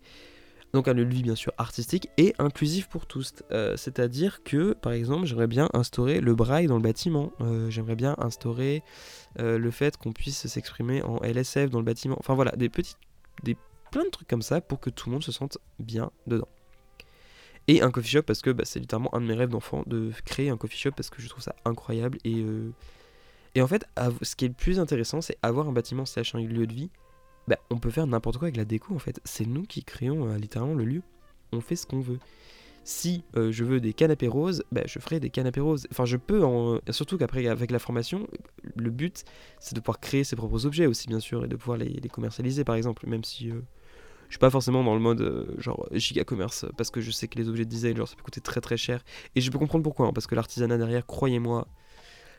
Donc 0.72 0.88
un 0.88 0.92
lieu 0.92 1.06
de 1.06 1.14
vie 1.14 1.22
bien 1.22 1.36
sûr 1.36 1.52
artistique 1.56 2.10
et 2.18 2.34
inclusif 2.38 2.88
pour 2.88 3.06
tous. 3.06 3.32
Euh, 3.50 3.76
c'est-à-dire 3.76 4.42
que 4.42 4.74
par 4.74 4.92
exemple 4.92 5.24
j'aimerais 5.24 5.46
bien 5.46 5.70
instaurer 5.72 6.20
le 6.20 6.34
braille 6.34 6.66
dans 6.66 6.76
le 6.76 6.82
bâtiment. 6.82 7.32
J'aimerais 7.70 7.94
bien 7.94 8.14
instaurer 8.18 8.82
le 9.38 9.70
fait 9.70 9.96
qu'on 9.96 10.12
puisse 10.12 10.46
s'exprimer 10.46 11.02
en 11.02 11.18
LSF 11.22 11.70
dans 11.70 11.78
le 11.78 11.84
bâtiment. 11.84 12.16
Enfin 12.18 12.34
voilà, 12.34 12.50
des 12.56 12.68
petits, 12.68 12.96
des 13.42 13.56
plein 13.90 14.04
de 14.04 14.10
trucs 14.10 14.28
comme 14.28 14.42
ça 14.42 14.60
pour 14.60 14.80
que 14.80 14.90
tout 14.90 15.08
le 15.08 15.14
monde 15.14 15.24
se 15.24 15.32
sente 15.32 15.56
bien 15.78 16.10
dedans. 16.26 16.48
Et 17.68 17.82
un 17.82 17.90
coffee 17.90 18.10
shop 18.10 18.22
parce 18.22 18.42
que 18.42 18.50
bah, 18.50 18.64
c'est 18.64 18.78
littéralement 18.78 19.14
un 19.14 19.20
de 19.20 19.26
mes 19.26 19.34
rêves 19.34 19.48
d'enfant 19.48 19.82
de 19.86 20.12
créer 20.24 20.50
un 20.50 20.56
coffee 20.56 20.78
shop 20.78 20.92
parce 20.92 21.10
que 21.10 21.20
je 21.20 21.28
trouve 21.28 21.42
ça 21.42 21.54
incroyable 21.64 22.18
et 22.24 22.44
et 23.54 23.62
en 23.62 23.66
fait, 23.66 23.86
ce 24.20 24.36
qui 24.36 24.44
est 24.44 24.48
le 24.48 24.54
plus 24.54 24.78
intéressant, 24.78 25.22
c'est 25.22 25.38
avoir 25.42 25.66
un 25.66 25.72
bâtiment 25.72 26.04
slash 26.04 26.34
un 26.34 26.40
lieu 26.40 26.66
de 26.66 26.74
vie 26.74 26.90
bah, 27.48 27.58
on 27.70 27.78
peut 27.78 27.90
faire 27.90 28.06
n'importe 28.06 28.38
quoi 28.38 28.46
avec 28.46 28.56
la 28.56 28.64
déco 28.64 28.94
en 28.94 28.98
fait. 28.98 29.20
C'est 29.24 29.46
nous 29.46 29.62
qui 29.62 29.84
créons 29.84 30.28
euh, 30.28 30.36
littéralement 30.36 30.74
le 30.74 30.84
lieu. 30.84 31.02
On 31.52 31.60
fait 31.60 31.76
ce 31.76 31.86
qu'on 31.86 32.00
veut. 32.00 32.18
Si 32.84 33.24
euh, 33.36 33.50
je 33.50 33.64
veux 33.64 33.80
des 33.80 33.92
canapés 33.92 34.28
roses, 34.28 34.64
bah, 34.72 34.82
je 34.86 34.98
ferai 34.98 35.20
des 35.20 35.30
canapés 35.30 35.60
roses. 35.60 35.86
Enfin, 35.90 36.04
je 36.04 36.16
peux, 36.16 36.44
en... 36.44 36.80
surtout 36.90 37.18
qu'après, 37.18 37.46
avec 37.46 37.70
la 37.70 37.78
formation, 37.78 38.28
le 38.76 38.90
but, 38.90 39.24
c'est 39.58 39.74
de 39.74 39.80
pouvoir 39.80 40.00
créer 40.00 40.24
ses 40.24 40.36
propres 40.36 40.66
objets 40.66 40.86
aussi, 40.86 41.08
bien 41.08 41.20
sûr, 41.20 41.44
et 41.44 41.48
de 41.48 41.56
pouvoir 41.56 41.78
les, 41.78 42.00
commercialiser, 42.08 42.64
par 42.64 42.76
exemple, 42.76 43.08
même 43.08 43.24
si 43.24 43.50
euh, 43.50 43.60
je 44.28 44.34
suis 44.34 44.38
pas 44.38 44.50
forcément 44.50 44.82
dans 44.82 44.94
le 44.94 45.00
mode 45.00 45.54
genre 45.58 45.88
giga 45.92 46.24
commerce, 46.24 46.66
parce 46.76 46.90
que 46.90 47.00
je 47.00 47.10
sais 47.10 47.28
que 47.28 47.38
les 47.38 47.48
objets 47.48 47.64
de 47.64 47.70
design, 47.70 47.96
genre, 47.96 48.08
ça 48.08 48.16
peut 48.16 48.22
coûter 48.22 48.40
très 48.40 48.60
très 48.60 48.76
cher. 48.76 49.04
Et 49.34 49.40
je 49.40 49.50
peux 49.50 49.58
comprendre 49.58 49.82
pourquoi, 49.84 50.06
hein, 50.06 50.12
parce 50.12 50.26
que 50.26 50.34
l'artisanat 50.34 50.78
derrière, 50.78 51.06
croyez-moi, 51.06 51.68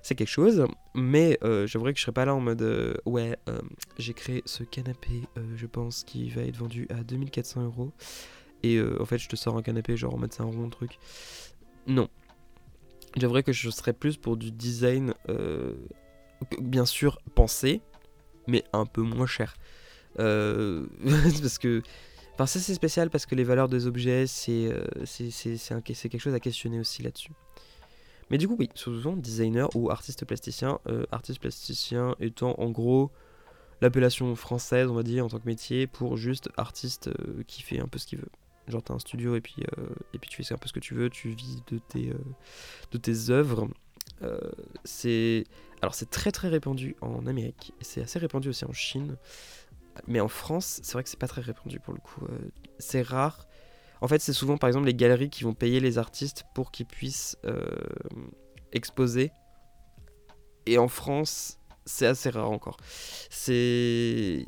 c'est 0.08 0.15
quelque 0.15 0.30
chose. 0.30 0.65
Mais 0.95 1.38
euh, 1.43 1.67
que 1.67 1.95
je 1.95 2.02
serais 2.02 2.12
pas 2.12 2.26
là 2.26 2.34
en 2.34 2.39
mode 2.39 2.62
euh, 2.62 2.93
ouais, 3.06 3.38
euh, 3.50 3.60
j'ai 3.97 4.13
créé 4.13 4.41
ce 4.45 4.63
canapé, 4.63 5.23
je 5.56 5.65
pense, 5.65 6.04
qui 6.04 6.30
va 6.30 6.43
être 6.43 6.58
vendu 6.58 6.88
à 6.89 7.04
2400 7.04 7.63
euros. 7.63 7.91
Et 8.63 8.82
en 8.82 9.06
fait, 9.06 9.19
je 9.19 9.30
te 9.30 9.36
sors 9.36 9.56
un 9.56 9.62
canapé, 9.62 9.97
genre 9.97 10.15
en 10.15 10.17
mode 10.17 10.34
c'est 10.34 10.41
un 10.41 10.45
rond 10.45 10.69
truc. 10.69 10.97
Non. 11.86 12.10
J'aimerais 13.15 13.43
que 13.43 13.52
je 13.52 13.69
serais 13.69 13.93
plus 13.93 14.17
pour 14.17 14.36
du 14.36 14.52
design, 14.52 15.13
bien 16.60 16.86
sûr, 16.86 17.19
pensé, 17.36 17.82
mais 18.47 18.63
un 18.73 18.86
peu 18.86 19.02
moins 19.02 19.28
cher. 19.28 19.56
parce 21.41 21.58
que. 21.58 21.82
Enfin, 22.34 22.45
ça 22.45 22.60
c'est 22.60 22.75
spécial 22.75 23.10
parce 23.10 23.25
que 23.25 23.34
les 23.34 23.43
valeurs 23.43 23.67
des 23.67 23.88
objets, 23.88 24.27
c'est 24.27 24.71
c'est 25.06 26.10
quelque 26.10 26.19
chose 26.19 26.36
à 26.36 26.39
questionner 26.39 26.80
aussi 26.80 27.01
là-dessus. 27.01 27.32
Mais 28.30 28.38
du 28.38 28.47
coup, 28.47 28.56
oui, 28.60 28.69
souvent 28.75 29.15
designer 29.15 29.69
ou 29.75 29.89
artiste 29.89 30.25
plasticien. 30.25 30.80
Euh, 30.88 31.06
artiste 31.12 31.39
plasticien 31.39 32.15
étant 32.19 32.56
en 32.60 32.69
gros 32.69 33.12
l'appellation 33.82 34.36
française, 34.36 34.89
on 34.89 34.95
va 34.95 35.03
dire, 35.03 35.25
en 35.25 35.30
tant 35.30 35.39
que 35.39 35.45
métier, 35.45 35.88
pour 35.88 36.17
juste 36.17 36.49
artiste 36.58 37.08
euh, 37.08 37.43
qui 37.47 37.62
fait 37.62 37.80
un 37.80 37.88
peu 37.88 37.99
ce 37.99 38.08
qu'il 38.08 38.19
veut. 38.19 38.30
Genre, 38.67 38.84
t'as 38.84 38.95
un 38.95 38.99
studio 38.99 39.36
et 39.36 39.41
puis, 39.41 39.56
euh, 39.77 39.86
et 40.13 40.19
puis 40.19 40.30
tu 40.30 40.43
fais 40.43 40.53
un 40.53 40.58
peu 40.58 40.67
ce 40.67 40.73
que 40.73 40.80
tu 40.80 40.93
veux, 40.93 41.10
tu 41.10 41.30
vis 41.30 41.63
de 41.71 41.77
tes, 41.77 42.12
de 42.91 42.97
tes 42.97 43.30
œuvres. 43.30 43.69
c'est 44.84 45.45
alors 45.82 45.93
c'est 45.93 46.10
très 46.10 46.32
très 46.32 46.47
répandu 46.49 46.95
en 47.01 47.27
Amérique, 47.27 47.71
c'est 47.82 48.01
assez 48.01 48.17
répandu 48.17 48.49
aussi 48.49 48.65
en 48.65 48.73
Chine, 48.73 49.15
mais 50.07 50.19
en 50.19 50.27
France, 50.27 50.79
c'est 50.83 50.93
vrai 50.93 51.03
que 51.03 51.10
c'est 51.10 51.19
pas 51.19 51.27
très 51.27 51.41
répandu 51.41 51.79
pour 51.79 51.93
le 51.93 51.99
coup. 51.99 52.21
c'est 52.79 53.01
rare 53.01 53.47
en 54.01 54.07
fait, 54.07 54.21
c'est 54.21 54.33
souvent 54.33 54.57
par 54.57 54.67
exemple 54.67 54.86
les 54.86 54.93
galeries 54.93 55.29
qui 55.29 55.43
vont 55.43 55.53
payer 55.53 55.79
les 55.79 55.97
artistes 55.97 56.45
pour 56.53 56.71
qu'ils 56.71 56.86
puissent 56.86 57.38
euh, 57.45 57.65
exposer. 58.71 59.31
Et 60.65 60.77
en 60.77 60.88
France, 60.88 61.57
c'est 61.86 62.05
assez 62.05 62.29
rare 62.29 62.51
encore. 62.51 62.77
C'est 63.29 64.45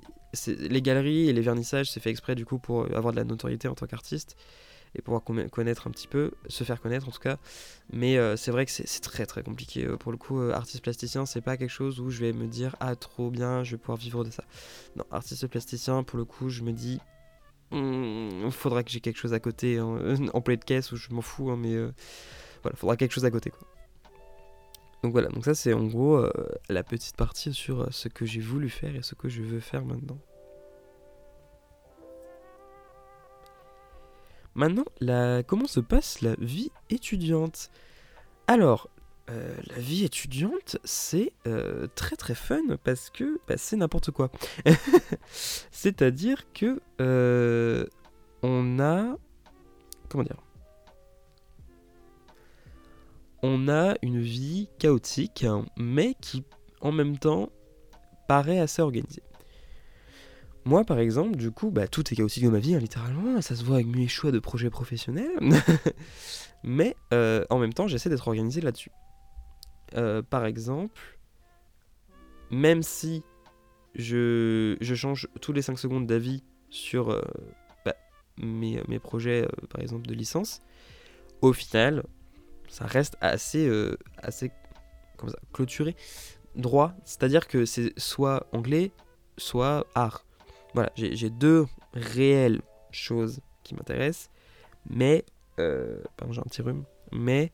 les 0.47 0.81
galeries 0.81 1.29
et 1.29 1.33
les 1.33 1.41
vernissages, 1.41 1.89
c'est 1.89 1.99
fait 1.99 2.11
exprès 2.11 2.35
du 2.35 2.45
coup 2.45 2.59
pour 2.59 2.85
avoir 2.95 3.11
de 3.11 3.17
la 3.17 3.23
notoriété 3.23 3.67
en 3.67 3.73
tant 3.73 3.87
qu'artiste 3.87 4.35
et 4.95 5.01
pouvoir 5.01 5.23
connaître 5.23 5.87
un 5.87 5.91
petit 5.91 6.07
peu, 6.07 6.31
se 6.47 6.63
faire 6.63 6.81
connaître 6.81 7.07
en 7.07 7.11
tout 7.11 7.19
cas. 7.19 7.37
Mais 7.91 8.17
euh, 8.17 8.35
c'est 8.35 8.51
vrai 8.51 8.65
que 8.65 8.71
c'est 8.71 9.01
très 9.01 9.25
très 9.25 9.43
compliqué. 9.43 9.85
Euh, 9.85 9.97
pour 9.97 10.11
le 10.11 10.17
coup, 10.17 10.39
artiste 10.51 10.83
plasticien, 10.83 11.25
c'est 11.25 11.41
pas 11.41 11.57
quelque 11.57 11.69
chose 11.69 11.99
où 11.99 12.09
je 12.09 12.19
vais 12.19 12.33
me 12.33 12.47
dire 12.47 12.75
ah 12.79 12.95
trop 12.95 13.29
bien, 13.29 13.63
je 13.63 13.71
vais 13.71 13.77
pouvoir 13.77 13.97
vivre 13.97 14.23
de 14.23 14.31
ça. 14.31 14.43
Non, 14.95 15.05
artiste 15.11 15.47
plasticien, 15.47 16.03
pour 16.03 16.17
le 16.17 16.25
coup, 16.25 16.49
je 16.49 16.63
me 16.63 16.71
dis 16.71 16.99
il 17.71 17.77
hmm, 17.77 18.51
faudra 18.51 18.83
que 18.83 18.89
j'ai 18.89 18.99
quelque 18.99 19.17
chose 19.17 19.33
à 19.33 19.39
côté 19.39 19.77
hein. 19.77 20.15
en, 20.33 20.41
play 20.41 20.57
de 20.57 20.63
caisse 20.63 20.91
ou 20.91 20.95
je 20.95 21.09
m'en 21.11 21.21
fous, 21.21 21.51
hein, 21.51 21.57
mais 21.57 21.73
euh, 21.73 21.91
voilà, 22.63 22.75
faudra 22.75 22.97
quelque 22.97 23.11
chose 23.11 23.25
à 23.25 23.31
côté 23.31 23.51
quoi. 23.51 23.67
Donc 25.03 25.13
voilà, 25.13 25.29
donc 25.29 25.45
ça 25.45 25.55
c'est 25.55 25.71
en 25.71 25.85
gros 25.85 26.17
euh, 26.17 26.31
la 26.67 26.83
petite 26.83 27.15
partie 27.15 27.53
sur 27.53 27.81
euh, 27.81 27.87
ce 27.91 28.09
que 28.09 28.25
j'ai 28.25 28.41
voulu 28.41 28.69
faire 28.69 28.95
et 28.95 29.01
ce 29.01 29.15
que 29.15 29.29
je 29.29 29.41
veux 29.41 29.59
faire 29.59 29.85
maintenant. 29.85 30.17
Maintenant, 34.55 34.85
comment 35.47 35.67
se 35.67 35.79
passe 35.79 36.21
la 36.21 36.35
vie 36.39 36.71
étudiante? 36.89 37.69
Alors, 38.47 38.89
euh, 39.29 39.55
la 39.67 39.77
vie 39.77 40.05
étudiante, 40.05 40.77
c'est 40.83 41.33
euh, 41.45 41.87
très 41.93 42.15
très 42.15 42.33
fun 42.33 42.61
parce 42.83 43.11
que 43.11 43.39
bah, 43.47 43.55
c'est 43.57 43.75
n'importe 43.75 44.09
quoi. 44.11 44.31
C'est-à-dire 45.71 46.51
que 46.53 46.81
euh, 46.99 47.85
on 48.41 48.79
a. 48.79 49.15
Comment 50.07 50.23
dire? 50.23 50.41
On 53.43 53.69
a 53.69 53.93
une 54.01 54.19
vie 54.19 54.67
chaotique, 54.79 55.45
mais 55.77 56.15
qui 56.19 56.43
en 56.81 56.91
même 56.91 57.17
temps 57.17 57.49
paraît 58.27 58.59
assez 58.59 58.81
organisée. 58.81 59.23
Moi, 60.69 60.85
par 60.85 60.99
exemple, 60.99 61.35
du 61.35 61.49
coup, 61.49 61.71
bah, 61.71 61.87
tout 61.87 62.13
est 62.13 62.15
chaotique 62.15 62.43
dans 62.43 62.51
ma 62.51 62.59
vie, 62.59 62.75
hein, 62.75 62.79
littéralement. 62.79 63.41
Ça 63.41 63.55
se 63.55 63.63
voit 63.63 63.77
avec 63.77 63.87
mes 63.87 64.07
choix 64.07 64.31
de 64.31 64.37
projets 64.37 64.69
professionnels. 64.69 65.31
mais 66.63 66.95
en 67.11 67.57
même 67.57 67.73
temps, 67.73 67.87
j'essaie 67.87 68.09
d'être 68.09 68.27
organisé 68.27 68.61
là-dessus. 68.61 68.91
Euh, 69.95 70.21
par 70.21 70.45
exemple, 70.45 71.17
même 72.51 72.83
si 72.83 73.23
je, 73.95 74.77
change 74.95 75.27
tous 75.41 75.53
les 75.53 75.61
5 75.61 75.79
secondes 75.79 76.05
d'avis 76.05 76.43
sur 76.69 77.09
euh, 77.09 77.21
bah, 77.83 77.95
mes, 78.37 78.99
projets, 78.99 79.45
euh, 79.45 79.67
par 79.69 79.81
exemple, 79.81 80.07
de 80.07 80.13
licence, 80.13 80.61
au 81.41 81.53
final, 81.53 82.03
ça 82.67 82.85
reste 82.85 83.17
assez, 83.21 83.67
assez 84.19 84.51
clôturé, 85.51 85.95
droit. 86.55 86.93
C'est-à-dire 87.05 87.47
que 87.47 87.65
c'est 87.65 87.97
soit 87.97 88.45
anglais, 88.51 88.91
soit 89.37 89.87
art. 89.95 90.23
Voilà, 90.73 90.91
j'ai 90.95 91.29
deux 91.29 91.65
réelles 91.93 92.61
choses 92.91 93.39
qui 93.63 93.75
m'intéressent, 93.75 94.29
mais... 94.89 95.25
pardon, 95.57 96.33
j'ai 96.33 96.39
un 96.39 96.43
petit 96.43 96.61
rhume. 96.61 96.83
Mais 97.11 97.51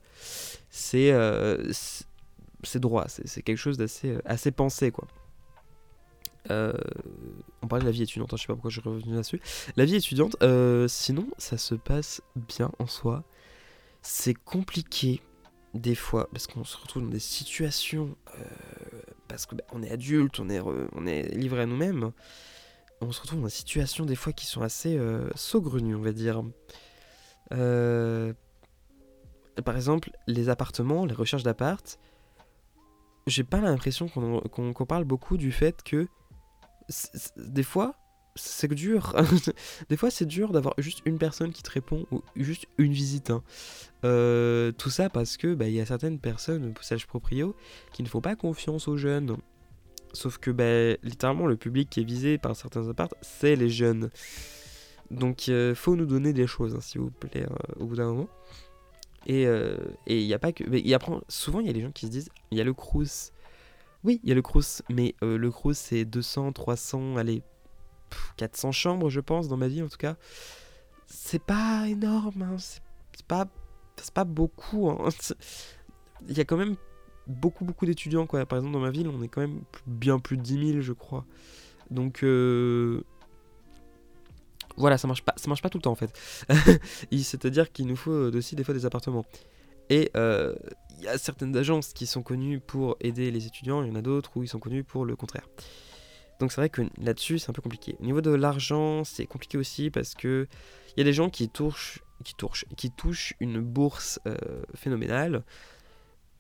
c'est 0.70 1.12
c'est 2.66 2.80
droit, 2.80 3.06
c'est 3.08 3.42
quelque 3.42 3.58
chose 3.58 3.78
d'assez 3.78 4.10
euh, 4.10 4.22
assez 4.26 4.52
pensé, 4.52 4.92
quoi. 4.92 5.08
Euh, 6.52 6.74
on 7.64 7.68
parlait 7.68 7.84
de 7.84 7.90
la 7.90 7.92
vie 7.92 8.04
étudiante, 8.04 8.32
hein, 8.34 8.38
je 8.38 8.44
sais 8.44 8.48
pas 8.48 8.54
pourquoi 8.54 8.70
je 8.70 8.80
suis 8.80 8.88
revenu 8.88 9.14
là-dessus. 9.14 9.42
La 9.78 9.86
vie 9.86 9.96
étudiante, 9.96 10.36
euh, 10.44 10.88
sinon, 10.88 11.28
ça 11.38 11.58
se 11.58 11.74
passe 11.74 12.22
bien 12.36 12.72
en 12.78 12.86
soi. 12.86 13.24
C'est 14.02 14.36
compliqué 14.36 15.22
des 15.74 15.96
fois 15.96 16.30
parce 16.32 16.46
qu'on 16.46 16.64
se 16.64 16.78
retrouve 16.78 17.04
dans 17.04 17.10
des 17.10 17.20
situations 17.20 18.16
parce 19.28 19.48
qu'on 19.48 19.56
bah, 19.56 19.88
est 19.88 19.92
adulte, 19.92 20.40
on 20.40 20.50
est, 20.50 20.60
on 20.60 21.08
est 21.08 21.36
livré 21.36 21.62
à 21.62 21.66
nous-mêmes. 21.66 22.12
On 23.08 23.12
se 23.12 23.22
retrouve 23.22 23.40
dans 23.40 23.46
des 23.46 23.52
situations 23.52 24.06
des 24.06 24.16
fois 24.16 24.34
qui 24.34 24.46
sont 24.46 24.62
assez 24.62 25.00
saugrenues, 25.36 25.96
on 25.96 26.02
va 26.02 26.12
dire. 26.12 26.44
par 27.50 28.36
exemple, 29.76 30.12
les 30.28 30.50
appartements, 30.50 31.06
les 31.06 31.14
recherches 31.14 31.44
d'appart, 31.44 32.00
j'ai 33.28 33.44
pas 33.44 33.60
l'impression 33.60 34.08
qu'on 34.08 34.86
parle 34.86 35.04
beaucoup 35.04 35.38
du 35.38 35.52
fait 35.52 35.84
que 35.84 36.08
des 37.38 37.64
fois, 37.64 37.96
c'est 38.36 38.72
dur. 38.74 39.16
des 39.90 39.98
fois, 39.98 40.12
c'est 40.12 40.26
dur 40.26 40.52
d'avoir 40.52 40.76
juste 40.78 41.02
une 41.06 41.18
personne 41.18 41.52
qui 41.52 41.64
te 41.64 41.72
répond 41.72 42.06
ou 42.12 42.22
juste 42.36 42.68
une 42.78 42.92
visite. 42.92 43.32
Hein. 43.32 43.44
Euh, 44.04 44.72
tout 44.72 44.90
ça 44.90 45.10
parce 45.10 45.38
que 45.38 45.56
bah, 45.56 45.68
il 45.68 45.74
y 45.74 45.82
a 45.82 45.86
certaines 45.86 46.20
personnes, 46.20 46.74
sage 46.82 47.08
proprio, 47.08 47.56
qui 47.94 48.04
ne 48.04 48.08
font 48.08 48.22
pas 48.22 48.36
confiance 48.36 48.88
aux 48.88 48.98
jeunes. 48.98 49.38
Sauf 50.16 50.38
que 50.38 50.52
bah, 50.52 50.98
littéralement, 51.04 51.46
le 51.46 51.58
public 51.58 51.90
qui 51.90 52.02
est 52.02 52.04
visé 52.04 52.38
par 52.38 52.56
certains 52.56 52.90
apparts, 52.90 53.14
c'est 53.22 53.56
les 53.56 53.70
jeunes. 53.70 54.10
Donc, 55.12 55.50
euh, 55.50 55.76
faut 55.76 55.96
nous 55.96 56.08
donner 56.08 56.34
des 56.34 56.48
choses, 56.48 56.76
hein, 56.76 56.82
s'il 56.82 57.02
vous 57.02 57.12
plaît, 57.12 57.44
euh, 57.44 57.80
au 57.80 57.86
bout 57.86 57.96
d'un 57.96 58.08
moment. 58.08 58.30
Et 59.28 59.48
il 60.08 60.26
n'y 60.26 60.34
a 60.34 60.40
pas 60.40 60.52
que. 60.52 60.64
Mais 60.64 60.82
y 60.82 60.94
a, 60.94 61.00
souvent, 61.30 61.60
il 61.60 61.68
y 61.68 61.70
a 61.70 61.74
des 61.74 61.82
gens 61.82 61.92
qui 61.92 62.06
se 62.06 62.12
disent 62.12 62.30
il 62.52 62.58
y 62.58 62.62
a 62.62 62.64
le 62.64 62.74
Crous. 62.74 63.32
Oui, 64.04 64.20
il 64.24 64.30
y 64.30 64.32
a 64.32 64.36
le 64.36 64.44
Crous, 64.44 64.84
mais 64.90 65.16
le 65.24 65.50
Crous 65.50 65.74
c'est 65.74 66.06
200, 66.06 66.52
300, 66.52 67.18
allez, 67.18 67.42
400 68.38 68.72
chambres, 68.72 69.10
je 69.10 69.20
pense, 69.20 69.48
dans 69.48 69.58
ma 69.58 69.68
vie 69.68 69.82
en 69.82 69.88
tout 69.88 69.98
cas. 69.98 70.16
C'est 71.08 71.42
pas 71.42 71.88
énorme, 71.88 72.42
hein, 72.42 72.58
c'est 72.60 73.26
pas, 73.28 73.48
pas 74.14 74.24
beaucoup. 74.24 74.90
Hein. 74.90 75.10
Il 76.28 76.38
y 76.38 76.42
a 76.42 76.46
quand 76.46 76.58
même 76.58 76.76
beaucoup, 77.28 77.66
beaucoup 77.66 77.86
d'étudiants, 77.86 78.26
quoi. 78.26 78.46
Par 78.46 78.60
exemple, 78.60 78.74
dans 78.74 78.80
ma 78.80 78.92
ville, 78.92 79.08
on 79.08 79.22
est 79.22 79.28
quand 79.28 79.42
même 79.42 79.62
bien 79.88 80.20
plus 80.20 80.38
de 80.38 80.42
10 80.42 80.72
000, 80.72 80.82
je 80.82 80.94
crois. 80.94 81.26
Donc, 81.92 82.24
euh, 82.24 83.04
voilà, 84.78 84.98
ça 84.98 85.08
marche 85.08 85.24
pas, 85.24 85.34
ça 85.38 85.48
marche 85.48 85.62
pas 85.62 85.70
tout 85.70 85.78
le 85.78 85.84
temps 85.84 85.92
en 85.92 85.96
fait. 85.96 86.12
C'est-à-dire 87.12 87.72
qu'il 87.72 87.88
nous 87.88 87.96
faut 87.96 88.12
aussi 88.12 88.56
des 88.56 88.64
fois 88.64 88.74
des 88.74 88.86
appartements. 88.86 89.26
Et 89.90 90.12
euh, 90.18 90.56
il 90.98 91.04
y 91.04 91.08
a 91.08 91.18
certaines 91.18 91.56
agences 91.56 91.94
qui 91.94 92.06
sont 92.08 92.24
connues 92.24 92.60
pour 92.60 92.98
aider 93.00 93.32
les 93.32 93.46
étudiants, 93.46 93.84
il 93.84 93.90
y 93.90 93.92
en 93.92 93.96
a 93.96 94.02
d'autres 94.02 94.32
où 94.36 94.44
ils 94.44 94.48
sont 94.48 94.60
connus 94.60 94.84
pour 94.84 95.06
le 95.06 95.16
contraire. 95.16 95.48
Donc 96.40 96.52
c'est 96.52 96.60
vrai 96.60 96.70
que 96.70 96.82
là-dessus 97.00 97.40
c'est 97.40 97.50
un 97.50 97.54
peu 97.54 97.62
compliqué. 97.62 97.96
Au 98.00 98.04
niveau 98.04 98.22
de 98.22 98.32
l'argent, 98.32 99.04
c'est 99.04 99.26
compliqué 99.26 99.58
aussi 99.58 99.90
parce 99.90 100.16
que 100.16 100.48
il 100.96 101.00
y 101.00 101.02
a 101.02 101.04
des 101.06 101.14
gens 101.14 101.30
qui 101.30 101.50
touchent, 101.50 102.04
qui 102.24 102.36
touchent, 102.36 102.66
qui 102.76 102.92
touchent 102.92 103.34
une 103.40 103.62
bourse 103.62 104.20
euh, 104.28 104.36
phénoménale, 104.74 105.44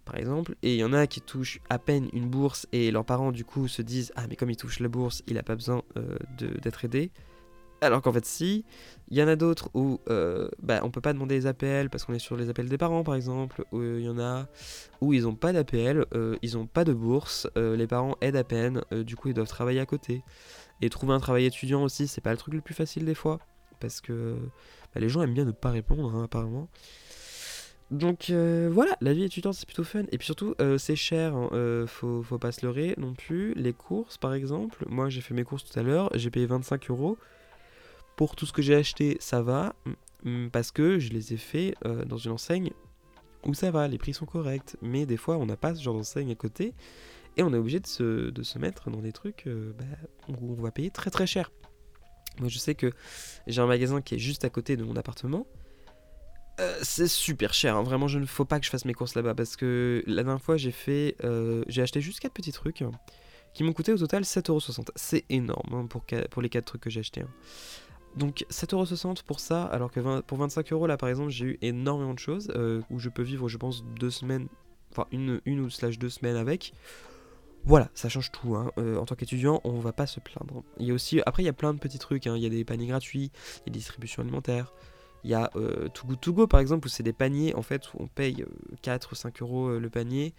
par 0.05 0.17
exemple, 0.17 0.55
et 0.61 0.75
il 0.75 0.79
y 0.79 0.83
en 0.83 0.93
a 0.93 1.07
qui 1.07 1.19
touchent 1.21 1.59
à 1.69 1.79
peine 1.79 2.09
une 2.13 2.29
bourse 2.29 2.67
et 2.71 2.91
leurs 2.91 3.05
parents 3.05 3.31
du 3.31 3.43
coup 3.43 3.67
se 3.67 3.81
disent 3.81 4.13
ah 4.15 4.25
mais 4.29 4.35
comme 4.35 4.49
il 4.49 4.55
touche 4.55 4.79
la 4.79 4.87
bourse, 4.87 5.23
il 5.27 5.37
a 5.37 5.43
pas 5.43 5.55
besoin 5.55 5.81
euh, 5.97 6.17
d'être 6.61 6.85
aidé. 6.85 7.11
Alors 7.81 8.01
qu'en 8.01 8.13
fait, 8.13 8.25
si, 8.25 8.63
il 9.09 9.17
y 9.17 9.21
en 9.21 9.27
a 9.27 9.35
d'autres 9.35 9.69
où 9.73 9.99
euh, 10.09 10.47
bah, 10.61 10.79
on 10.83 10.91
peut 10.91 11.01
pas 11.01 11.11
demander 11.11 11.35
les 11.35 11.45
APL 11.45 11.89
parce 11.89 12.05
qu'on 12.05 12.13
est 12.13 12.19
sur 12.19 12.37
les 12.37 12.49
appels 12.49 12.69
des 12.69 12.77
parents, 12.77 13.03
par 13.03 13.15
exemple. 13.15 13.65
Où 13.71 13.81
il 13.81 14.01
y 14.01 14.09
en 14.09 14.17
a 14.17 14.47
où 15.01 15.13
ils 15.13 15.27
ont 15.27 15.35
pas 15.35 15.51
d'APL, 15.51 16.05
euh, 16.13 16.37
ils 16.41 16.57
ont 16.57 16.67
pas 16.67 16.83
de 16.85 16.93
bourse, 16.93 17.47
les 17.55 17.87
parents 17.87 18.15
aident 18.21 18.37
à 18.37 18.43
peine, 18.43 18.81
du 18.91 19.15
coup 19.15 19.27
ils 19.27 19.33
doivent 19.33 19.47
travailler 19.47 19.81
à 19.81 19.85
côté. 19.85 20.23
Et 20.81 20.89
trouver 20.89 21.13
un 21.13 21.19
travail 21.19 21.45
étudiant 21.45 21.83
aussi, 21.83 22.07
c'est 22.07 22.21
pas 22.21 22.31
le 22.31 22.37
truc 22.37 22.53
le 22.53 22.61
plus 22.61 22.73
facile 22.73 23.05
des 23.05 23.15
fois 23.15 23.39
parce 23.79 24.01
que 24.01 24.37
bah, 24.93 25.01
les 25.01 25.09
gens 25.09 25.21
aiment 25.21 25.33
bien 25.33 25.45
ne 25.45 25.51
pas 25.51 25.71
répondre, 25.71 26.15
hein, 26.15 26.23
apparemment. 26.23 26.69
Donc 27.91 28.31
voilà, 28.31 28.97
la 29.01 29.13
vie 29.13 29.23
étudiante 29.23 29.53
c'est 29.53 29.65
plutôt 29.65 29.83
fun. 29.83 30.03
Et 30.11 30.17
puis 30.17 30.25
surtout, 30.25 30.55
c'est 30.77 30.95
cher, 30.95 31.35
hein, 31.35 31.85
faut, 31.87 32.23
faut, 32.23 32.37
pas 32.37 32.51
se 32.51 32.65
leurrer 32.65 32.95
non 32.97 33.13
plus. 33.13 33.53
Les 33.53 33.73
courses 33.73 34.17
par 34.17 34.33
exemple, 34.33 34.85
moi 34.89 35.09
j'ai 35.09 35.21
fait 35.21 35.33
mes 35.33 35.43
courses 35.43 35.63
tout 35.63 35.79
à 35.79 35.83
l'heure, 35.83 36.09
j'ai 36.15 36.29
payé 36.29 36.45
25 36.45 36.89
euros. 36.89 37.17
Pour 38.15 38.35
tout 38.35 38.45
ce 38.45 38.53
que 38.53 38.61
j'ai 38.61 38.75
acheté, 38.75 39.17
ça 39.19 39.41
va, 39.41 39.75
parce 40.51 40.71
que 40.71 40.99
je 40.99 41.11
les 41.11 41.33
ai 41.33 41.37
fait 41.37 41.75
euh, 41.85 42.05
dans 42.05 42.17
une 42.17 42.31
enseigne 42.31 42.71
où 43.45 43.53
ça 43.53 43.69
va, 43.71 43.87
les 43.87 43.97
prix 43.97 44.13
sont 44.13 44.25
corrects. 44.25 44.75
Mais 44.81 45.05
des 45.05 45.17
fois, 45.17 45.37
on 45.37 45.45
n'a 45.45 45.57
pas 45.57 45.75
ce 45.75 45.83
genre 45.83 45.95
d'enseigne 45.95 46.31
à 46.31 46.35
côté, 46.35 46.73
et 47.37 47.43
on 47.43 47.53
est 47.53 47.57
obligé 47.57 47.79
de 47.79 47.87
se, 47.87 48.57
mettre 48.57 48.89
dans 48.89 49.01
des 49.01 49.11
trucs 49.11 49.45
euh, 49.47 49.73
bah, 49.77 49.85
où 50.29 50.55
on 50.57 50.61
va 50.61 50.71
payer 50.71 50.89
très 50.89 51.11
très 51.11 51.27
cher. 51.27 51.51
Moi, 52.39 52.49
je 52.49 52.57
sais 52.57 52.75
que 52.75 52.91
j'ai 53.47 53.61
un 53.61 53.67
magasin 53.67 54.01
qui 54.01 54.15
est 54.15 54.19
juste 54.19 54.45
à 54.45 54.49
côté 54.49 54.77
de 54.77 54.83
mon 54.83 54.95
appartement. 54.95 55.45
Euh, 56.59 56.77
c'est 56.81 57.07
super 57.07 57.53
cher, 57.53 57.75
hein. 57.75 57.83
vraiment 57.83 58.07
je 58.07 58.17
ne 58.17 58.25
faut 58.25 58.45
pas 58.45 58.59
que 58.59 58.65
je 58.65 58.69
fasse 58.69 58.85
mes 58.85 58.93
courses 58.93 59.15
là-bas 59.15 59.35
parce 59.35 59.57
que 59.57 60.03
la 60.07 60.23
dernière 60.23 60.41
fois 60.41 60.55
j'ai 60.55 60.71
fait, 60.71 61.17
j'ai 61.67 61.81
acheté 61.81 61.99
juste 62.01 62.19
4 62.21 62.31
petits 62.31 62.53
trucs 62.53 62.83
qui 63.55 63.63
m'ont 63.63 63.73
coûté 63.73 63.91
au 63.93 63.97
total 63.97 64.23
7,60€. 64.23 64.89
C'est 64.95 65.25
énorme 65.29 65.73
hein, 65.73 65.87
pour, 65.87 66.41
les 66.41 66.49
4 66.49 66.65
trucs 66.65 66.81
que 66.81 66.89
j'ai 66.89 66.99
achetés. 66.99 67.21
Hein. 67.21 67.29
Donc 68.15 68.45
7,60€ 68.49 69.23
pour 69.23 69.39
ça, 69.39 69.63
alors 69.63 69.91
que 69.91 70.21
pour 70.21 70.37
25 70.37 70.71
euros 70.71 70.87
là 70.87 70.97
par 70.97 71.09
exemple 71.09 71.31
j'ai 71.31 71.45
eu 71.45 71.57
énormément 71.61 72.13
de 72.13 72.19
choses 72.19 72.51
euh, 72.55 72.81
où 72.89 72.99
je 72.99 73.09
peux 73.09 73.23
vivre 73.23 73.49
je 73.49 73.57
pense 73.57 73.83
deux 73.83 74.11
semaines, 74.11 74.47
enfin 74.91 75.07
une, 75.11 75.41
ou 75.45 75.69
deux 75.99 76.09
semaines 76.09 76.37
avec. 76.37 76.73
Voilà, 77.65 77.89
ça 77.95 78.09
change 78.09 78.31
tout. 78.31 78.55
Euh, 78.77 78.97
en 78.97 79.05
tant 79.05 79.15
qu'étudiant, 79.15 79.59
on 79.63 79.79
va 79.79 79.91
pas 79.91 80.05
se 80.05 80.19
plaindre. 80.19 80.63
Il 80.77 80.85
y 80.85 80.91
a 80.91 81.23
après 81.25 81.41
il 81.41 81.47
y 81.47 81.49
a 81.49 81.53
plein 81.53 81.73
de 81.73 81.79
petits 81.79 81.97
trucs. 81.97 82.25
Il 82.27 82.37
y 82.37 82.45
a 82.45 82.49
des 82.49 82.63
paniers 82.63 82.85
gratuits, 82.85 83.31
il 83.33 83.67
y 83.67 83.69
a 83.69 83.73
des 83.73 83.79
distributions 83.79 84.21
alimentaires. 84.21 84.71
Il 85.25 85.31
y 85.31 85.33
a 85.33 85.51
euh, 85.57 85.89
Too 85.89 86.07
Good 86.07 86.21
To 86.21 86.33
Go 86.33 86.47
par 86.47 86.61
exemple 86.61 86.87
où 86.87 86.89
c'est 86.89 87.03
des 87.03 87.11
paniers 87.11 87.53
en 87.55 87.61
fait 87.61 87.93
où 87.93 87.97
on 87.99 88.07
paye 88.07 88.45
4 88.81 89.11
ou 89.11 89.15
5 89.15 89.41
euros 89.41 89.79
le 89.79 89.89
panier 89.89 90.33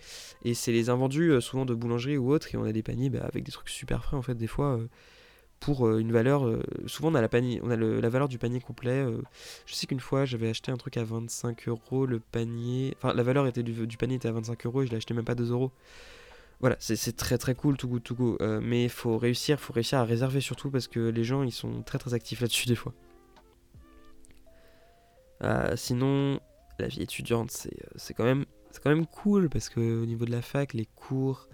et 0.44 0.54
c'est 0.54 0.72
les 0.72 0.90
invendus 0.90 1.40
souvent 1.42 1.66
de 1.66 1.74
boulangerie 1.74 2.16
ou 2.16 2.32
autres 2.32 2.54
et 2.54 2.56
on 2.56 2.64
a 2.64 2.72
des 2.72 2.82
paniers 2.82 3.10
bah, 3.10 3.24
avec 3.24 3.44
des 3.44 3.52
trucs 3.52 3.68
super 3.68 4.04
frais 4.04 4.16
en 4.16 4.22
fait 4.22 4.36
des 4.36 4.46
fois 4.46 4.78
pour 5.60 5.86
euh, 5.86 5.98
une 5.98 6.12
valeur. 6.12 6.46
Euh, 6.46 6.62
souvent, 6.86 7.10
on 7.10 7.14
a, 7.14 7.20
la, 7.20 8.08
valeur 8.08 8.28
du 8.28 8.38
panier 8.38 8.60
complet. 8.60 9.04
Euh. 9.04 9.22
je 9.66 9.74
sais 9.74 9.86
qu'une 9.86 10.00
fois, 10.00 10.24
j'avais 10.24 10.48
acheté 10.48 10.72
un 10.72 10.76
truc 10.76 10.96
à 10.96 11.04
25 11.04 11.68
euros. 11.68 12.06
Le 12.06 12.20
panier. 12.20 12.94
Enfin, 12.98 13.14
la 13.14 13.22
valeur 13.22 13.46
était 13.46 13.62
du, 13.62 13.86
du, 13.86 13.96
panier 13.96 14.16
était 14.16 14.28
à 14.28 14.32
25 14.32 14.66
euros 14.66 14.82
et 14.82 14.86
je 14.86 14.90
l'ai 14.90 14.96
acheté 14.96 15.14
même 15.14 15.24
pas 15.24 15.34
2 15.34 15.50
euros. 15.50 15.72
Voilà, 16.60 16.76
c'est 16.78 17.16
très 17.16 17.36
très 17.36 17.54
cool, 17.54 17.76
tout 17.76 17.86
goût, 17.86 18.00
tout 18.00 18.14
goût. 18.14 18.38
mais 18.62 18.84
il 18.84 18.88
faut 18.88 19.18
réussir, 19.18 19.60
faut 19.60 19.74
réussir 19.74 19.98
à 19.98 20.04
réserver 20.04 20.40
surtout 20.40 20.70
parce 20.70 20.88
que 20.88 21.00
les 21.00 21.22
gens 21.22 21.42
ils 21.42 21.52
sont 21.52 21.82
très 21.82 21.98
très 21.98 22.14
actifs 22.14 22.40
là-dessus 22.40 22.66
des 22.66 22.74
fois. 22.74 22.94
Sinon, 25.76 26.40
la 26.78 26.88
vie 26.88 27.02
étudiante, 27.02 27.50
c'est 27.50 28.14
quand 28.14 28.24
même 28.24 28.44
quand 28.80 28.90
même 28.90 29.06
cool 29.06 29.48
parce 29.48 29.68
que 29.68 29.80
au 30.02 30.06
niveau 30.06 30.24
de 30.24 30.30
la 30.30 30.42
fac, 30.42 30.74
les 30.74 30.86
cours, 30.86 31.48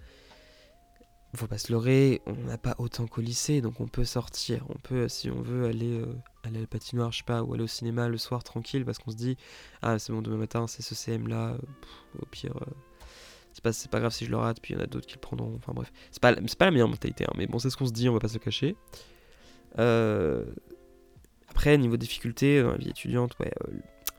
faut 1.35 1.47
pas 1.47 1.57
se 1.57 1.71
leurrer, 1.71 2.21
on 2.27 2.35
n'a 2.47 2.59
pas 2.59 2.75
autant 2.77 3.07
qu'au 3.07 3.21
lycée, 3.21 3.61
donc 3.61 3.79
on 3.79 3.87
peut 3.87 4.05
sortir, 4.05 4.65
on 4.69 4.77
peut, 4.77 5.07
si 5.07 5.31
on 5.31 5.41
veut, 5.41 5.65
aller, 5.65 5.99
euh, 5.99 6.05
aller 6.43 6.57
à 6.57 6.61
la 6.61 6.67
patinoire, 6.67 7.11
je 7.11 7.19
sais 7.19 7.23
pas, 7.23 7.41
ou 7.41 7.53
aller 7.53 7.63
au 7.63 7.67
cinéma 7.67 8.07
le 8.07 8.19
soir 8.19 8.43
tranquille, 8.43 8.85
parce 8.85 8.99
qu'on 8.99 9.09
se 9.09 9.15
dit, 9.15 9.37
ah 9.81 9.97
c'est 9.97 10.13
bon, 10.13 10.21
demain 10.21 10.37
matin, 10.37 10.67
c'est 10.67 10.83
ce 10.83 10.93
CM 10.93 11.27
là, 11.27 11.57
au 12.21 12.25
pire, 12.27 12.55
euh, 12.55 12.71
c'est 13.51 13.63
pas, 13.63 13.71
pas 13.89 13.99
grave 13.99 14.11
si 14.11 14.25
je 14.25 14.29
le 14.29 14.37
rate, 14.37 14.59
puis 14.61 14.73
il 14.73 14.77
y 14.77 14.79
en 14.79 14.83
a 14.83 14.87
d'autres 14.87 15.07
qui 15.07 15.15
le 15.15 15.21
prendront, 15.21 15.55
enfin 15.55 15.73
bref, 15.73 15.91
c'est 16.11 16.21
pas, 16.21 16.35
pas 16.35 16.65
la 16.65 16.71
meilleure 16.71 16.87
mentalité, 16.87 17.25
hein, 17.25 17.33
mais 17.35 17.47
bon, 17.47 17.57
c'est 17.57 17.71
ce 17.71 17.77
qu'on 17.77 17.87
se 17.87 17.93
dit, 17.93 18.09
on 18.09 18.13
va 18.13 18.19
pas 18.19 18.27
se 18.27 18.37
cacher. 18.37 18.75
Euh, 19.79 20.45
après, 21.53 21.77
niveau 21.77 21.97
difficulté, 21.97 22.63
dans 22.63 22.71
la 22.71 22.77
vie 22.77 22.89
étudiante, 22.89 23.37
ouais, 23.39 23.51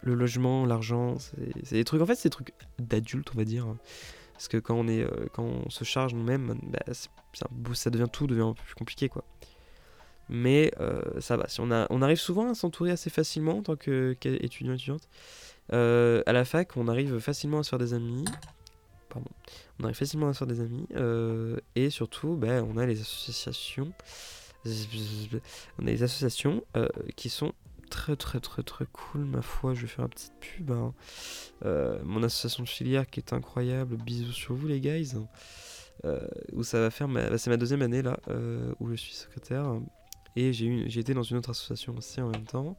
le 0.03 0.15
logement, 0.15 0.65
l'argent, 0.67 1.17
c'est 1.19 1.75
des 1.75 1.85
trucs, 1.85 2.01
en 2.01 2.07
fait, 2.07 2.15
c'est 2.15 2.29
des 2.29 2.33
trucs 2.33 2.55
d'adultes, 2.79 3.33
on 3.35 3.39
va 3.39 3.45
dire. 3.45 3.67
Parce 4.35 4.49
que 4.49 4.57
quand 4.57 4.75
on, 4.75 4.89
est, 4.89 5.03
euh, 5.03 5.27
quand 5.33 5.43
on 5.45 5.71
se 5.71 5.85
charge 5.85 6.15
nous-mêmes, 6.15 6.59
bah, 6.65 6.81
ça 7.75 7.91
devient 7.91 8.09
tout 8.13 8.27
devient 8.27 8.43
un 8.43 8.53
peu 8.53 8.63
plus 8.65 8.75
compliqué 8.75 9.09
quoi. 9.09 9.25
Mais 10.29 10.73
euh, 10.81 11.03
ça 11.21 11.37
va, 11.37 11.49
si 11.49 11.61
on, 11.61 11.71
a, 11.71 11.87
on 11.91 12.03
arrive 12.03 12.19
souvent 12.19 12.51
à 12.51 12.55
s'entourer 12.55 12.91
assez 12.91 13.11
facilement 13.11 13.59
en 13.59 13.63
tant 13.63 13.77
qu'étudiant 13.77 14.75
étudiante. 14.75 15.09
Euh, 15.73 16.23
à 16.27 16.33
la 16.33 16.45
fac, 16.45 16.77
on 16.77 16.89
arrive 16.89 17.19
facilement 17.19 17.61
à 17.61 17.63
se 17.63 17.71
faire 17.71 17.79
des 17.79 17.95
amis. 17.95 18.25
Pardon. 19.09 19.31
On 19.79 19.85
arrive 19.85 19.97
facilement 19.97 20.29
à 20.29 20.33
se 20.33 20.39
faire 20.39 20.47
des 20.47 20.61
amis. 20.61 20.87
et 21.77 21.91
surtout, 21.91 22.37
bah, 22.37 22.63
on 22.65 22.77
a 22.77 22.87
les 22.87 23.01
associations. 23.01 23.93
On 24.67 25.87
a 25.87 25.91
les 25.91 26.03
associations 26.03 26.65
qui 27.17 27.29
sont 27.29 27.53
très 27.95 28.17
très 28.17 28.41
très 28.41 28.63
très 28.63 28.87
cool 28.87 29.25
ma 29.25 29.43
foi. 29.43 29.75
Je 29.75 29.83
vais 29.83 29.87
faire 29.87 30.05
une 30.05 30.11
petite 30.11 30.33
pub 30.41 30.71
hein. 30.73 30.93
euh, 31.65 32.01
mon 32.05 32.23
association 32.23 32.65
de 32.65 32.69
filière 32.69 33.09
qui 33.09 33.21
est 33.21 33.33
incroyable. 33.33 33.97
Bisous 33.97 34.33
sur 34.33 34.55
vous 34.55 34.67
les 34.67 34.81
guys. 34.81 35.13
Euh, 36.05 36.27
où 36.53 36.65
ça 36.65 36.81
va 36.81 36.91
faire 36.91 37.07
bah, 37.07 37.39
c'est 37.39 37.51
ma 37.51 37.57
deuxième 37.57 37.81
année 37.81 38.03
là 38.03 38.19
euh, 38.29 38.75
où 38.81 38.91
je 38.91 38.97
suis 38.97 39.15
secrétaire. 39.15 39.81
Et 40.37 40.53
j'ai 40.53 40.99
été 40.99 41.15
dans 41.15 41.23
une 41.23 41.37
autre 41.37 41.51
association 41.51 41.95
aussi 41.97 42.21
en 42.21 42.29
même 42.31 42.45
temps. 42.45 42.77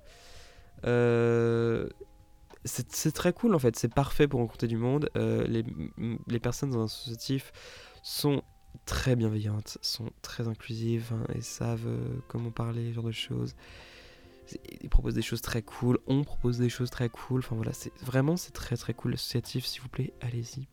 C'est 2.65 3.13
très 3.13 3.31
cool 3.31 3.55
en 3.55 3.59
fait. 3.59 3.77
C'est 3.77 3.93
parfait 3.93 4.27
pour 4.27 4.41
rencontrer 4.41 4.67
du 4.67 4.77
monde. 4.77 5.09
Les, 5.15 5.63
les 6.27 6.39
personnes 6.39 6.71
dans 6.71 6.81
l'associatif 6.81 7.53
sont 8.03 8.43
très 8.85 9.15
bienveillantes, 9.15 9.77
sont 9.81 10.09
très 10.21 10.47
inclusives 10.47 11.11
hein, 11.13 11.23
et 11.35 11.41
savent 11.41 11.87
comment 12.27 12.51
parler, 12.51 12.89
ce 12.89 12.95
genre 12.95 13.05
de 13.05 13.11
choses 13.11 13.55
ils 14.81 14.89
proposent 14.89 15.13
des 15.15 15.21
choses 15.21 15.41
très 15.41 15.61
cool, 15.61 15.99
on 16.07 16.23
propose 16.23 16.57
des 16.57 16.69
choses 16.69 16.89
très 16.89 17.09
cool. 17.09 17.39
Enfin 17.39 17.55
voilà, 17.55 17.73
c'est 17.73 17.93
vraiment 18.01 18.37
c'est 18.37 18.51
très 18.51 18.77
très 18.77 18.93
cool 18.93 19.11
l'associatif, 19.11 19.65
s'il 19.65 19.81
vous 19.81 19.89
plaît, 19.89 20.13
allez-y. 20.21 20.67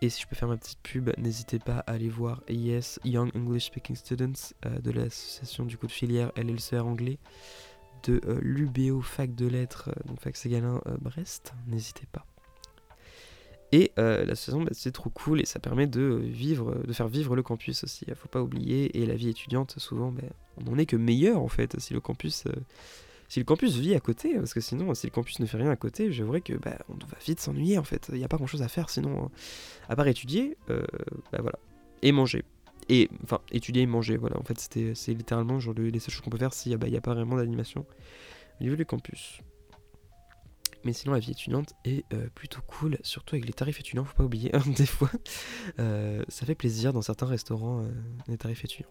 Et 0.00 0.10
si 0.10 0.22
je 0.22 0.28
peux 0.28 0.36
faire 0.36 0.48
ma 0.48 0.56
petite 0.56 0.78
pub, 0.80 1.10
n'hésitez 1.18 1.58
pas 1.58 1.78
à 1.78 1.92
aller 1.92 2.08
voir 2.08 2.42
Yes 2.48 3.00
Young 3.04 3.32
English 3.34 3.66
Speaking 3.66 3.96
Students 3.96 4.54
euh, 4.64 4.78
de 4.78 4.92
l'association 4.92 5.64
du 5.64 5.76
coup 5.76 5.88
de 5.88 5.92
filière 5.92 6.30
LLCR 6.36 6.86
anglais 6.86 7.18
de 8.04 8.20
euh, 8.26 8.38
l'UBO 8.40 9.00
Fac 9.00 9.34
de 9.34 9.46
Lettres, 9.46 9.88
euh, 9.88 10.08
donc 10.08 10.20
Fac 10.20 10.36
Ségalin 10.36 10.80
Brest. 11.00 11.52
N'hésitez 11.66 12.06
pas. 12.12 12.27
Et 13.72 13.92
euh, 13.98 14.24
l'association, 14.24 14.62
bah, 14.62 14.70
c'est 14.72 14.92
trop 14.92 15.10
cool 15.10 15.40
et 15.40 15.44
ça 15.44 15.58
permet 15.58 15.86
de 15.86 16.20
vivre, 16.22 16.82
de 16.86 16.92
faire 16.92 17.08
vivre 17.08 17.36
le 17.36 17.42
campus 17.42 17.84
aussi. 17.84 18.04
Il 18.08 18.14
faut 18.14 18.28
pas 18.28 18.42
oublier. 18.42 18.98
Et 18.98 19.06
la 19.06 19.14
vie 19.14 19.28
étudiante, 19.28 19.78
souvent, 19.78 20.10
bah, 20.10 20.22
on 20.56 20.70
n'en 20.70 20.78
est 20.78 20.86
que 20.86 20.96
meilleur 20.96 21.42
en 21.42 21.48
fait 21.48 21.78
si 21.78 21.92
le 21.92 22.00
campus, 22.00 22.46
euh, 22.46 22.52
si 23.28 23.40
le 23.40 23.44
campus 23.44 23.76
vit 23.76 23.94
à 23.94 24.00
côté. 24.00 24.34
Parce 24.34 24.54
que 24.54 24.60
sinon, 24.60 24.94
si 24.94 25.06
le 25.06 25.10
campus 25.10 25.38
ne 25.40 25.46
fait 25.46 25.58
rien 25.58 25.70
à 25.70 25.76
côté, 25.76 26.10
j'aimerais 26.12 26.40
que 26.40 26.54
bah, 26.54 26.78
on 26.88 26.94
va 26.94 27.18
vite 27.24 27.40
s'ennuyer 27.40 27.76
en 27.76 27.84
fait. 27.84 28.08
Il 28.12 28.18
n'y 28.18 28.24
a 28.24 28.28
pas 28.28 28.38
grand 28.38 28.46
chose 28.46 28.62
à 28.62 28.68
faire 28.68 28.88
sinon, 28.88 29.24
hein. 29.24 29.30
à 29.88 29.96
part 29.96 30.08
étudier, 30.08 30.56
euh, 30.70 30.82
bah, 31.32 31.38
voilà, 31.42 31.58
et 32.02 32.12
manger. 32.12 32.44
Et 32.88 33.10
enfin, 33.22 33.40
étudier 33.52 33.82
et 33.82 33.86
manger, 33.86 34.16
voilà. 34.16 34.38
En 34.38 34.44
fait, 34.44 34.58
c'est 34.94 35.12
littéralement 35.12 35.60
genre 35.60 35.74
les 35.74 35.98
seules 35.98 36.14
choses 36.14 36.22
qu'on 36.22 36.30
peut 36.30 36.38
faire 36.38 36.54
s'il 36.54 36.74
n'y 36.74 36.96
a 36.96 37.00
pas 37.02 37.12
vraiment 37.12 37.36
d'animation 37.36 37.84
au 38.60 38.64
niveau 38.64 38.76
du 38.76 38.86
campus. 38.86 39.42
Mais 40.88 40.94
sinon, 40.94 41.12
la 41.12 41.18
vie 41.18 41.32
étudiante 41.32 41.74
est 41.84 42.02
plutôt 42.34 42.62
cool, 42.62 42.96
surtout 43.02 43.34
avec 43.34 43.44
les 43.44 43.52
tarifs 43.52 43.78
étudiants, 43.78 44.06
faut 44.06 44.16
pas 44.16 44.24
oublier, 44.24 44.56
hein, 44.56 44.62
des 44.74 44.86
fois. 44.86 45.10
ça 45.76 46.46
fait 46.46 46.54
plaisir 46.54 46.94
dans 46.94 47.02
certains 47.02 47.26
restaurants, 47.26 47.86
les 48.26 48.38
tarifs 48.38 48.64
étudiants. 48.64 48.88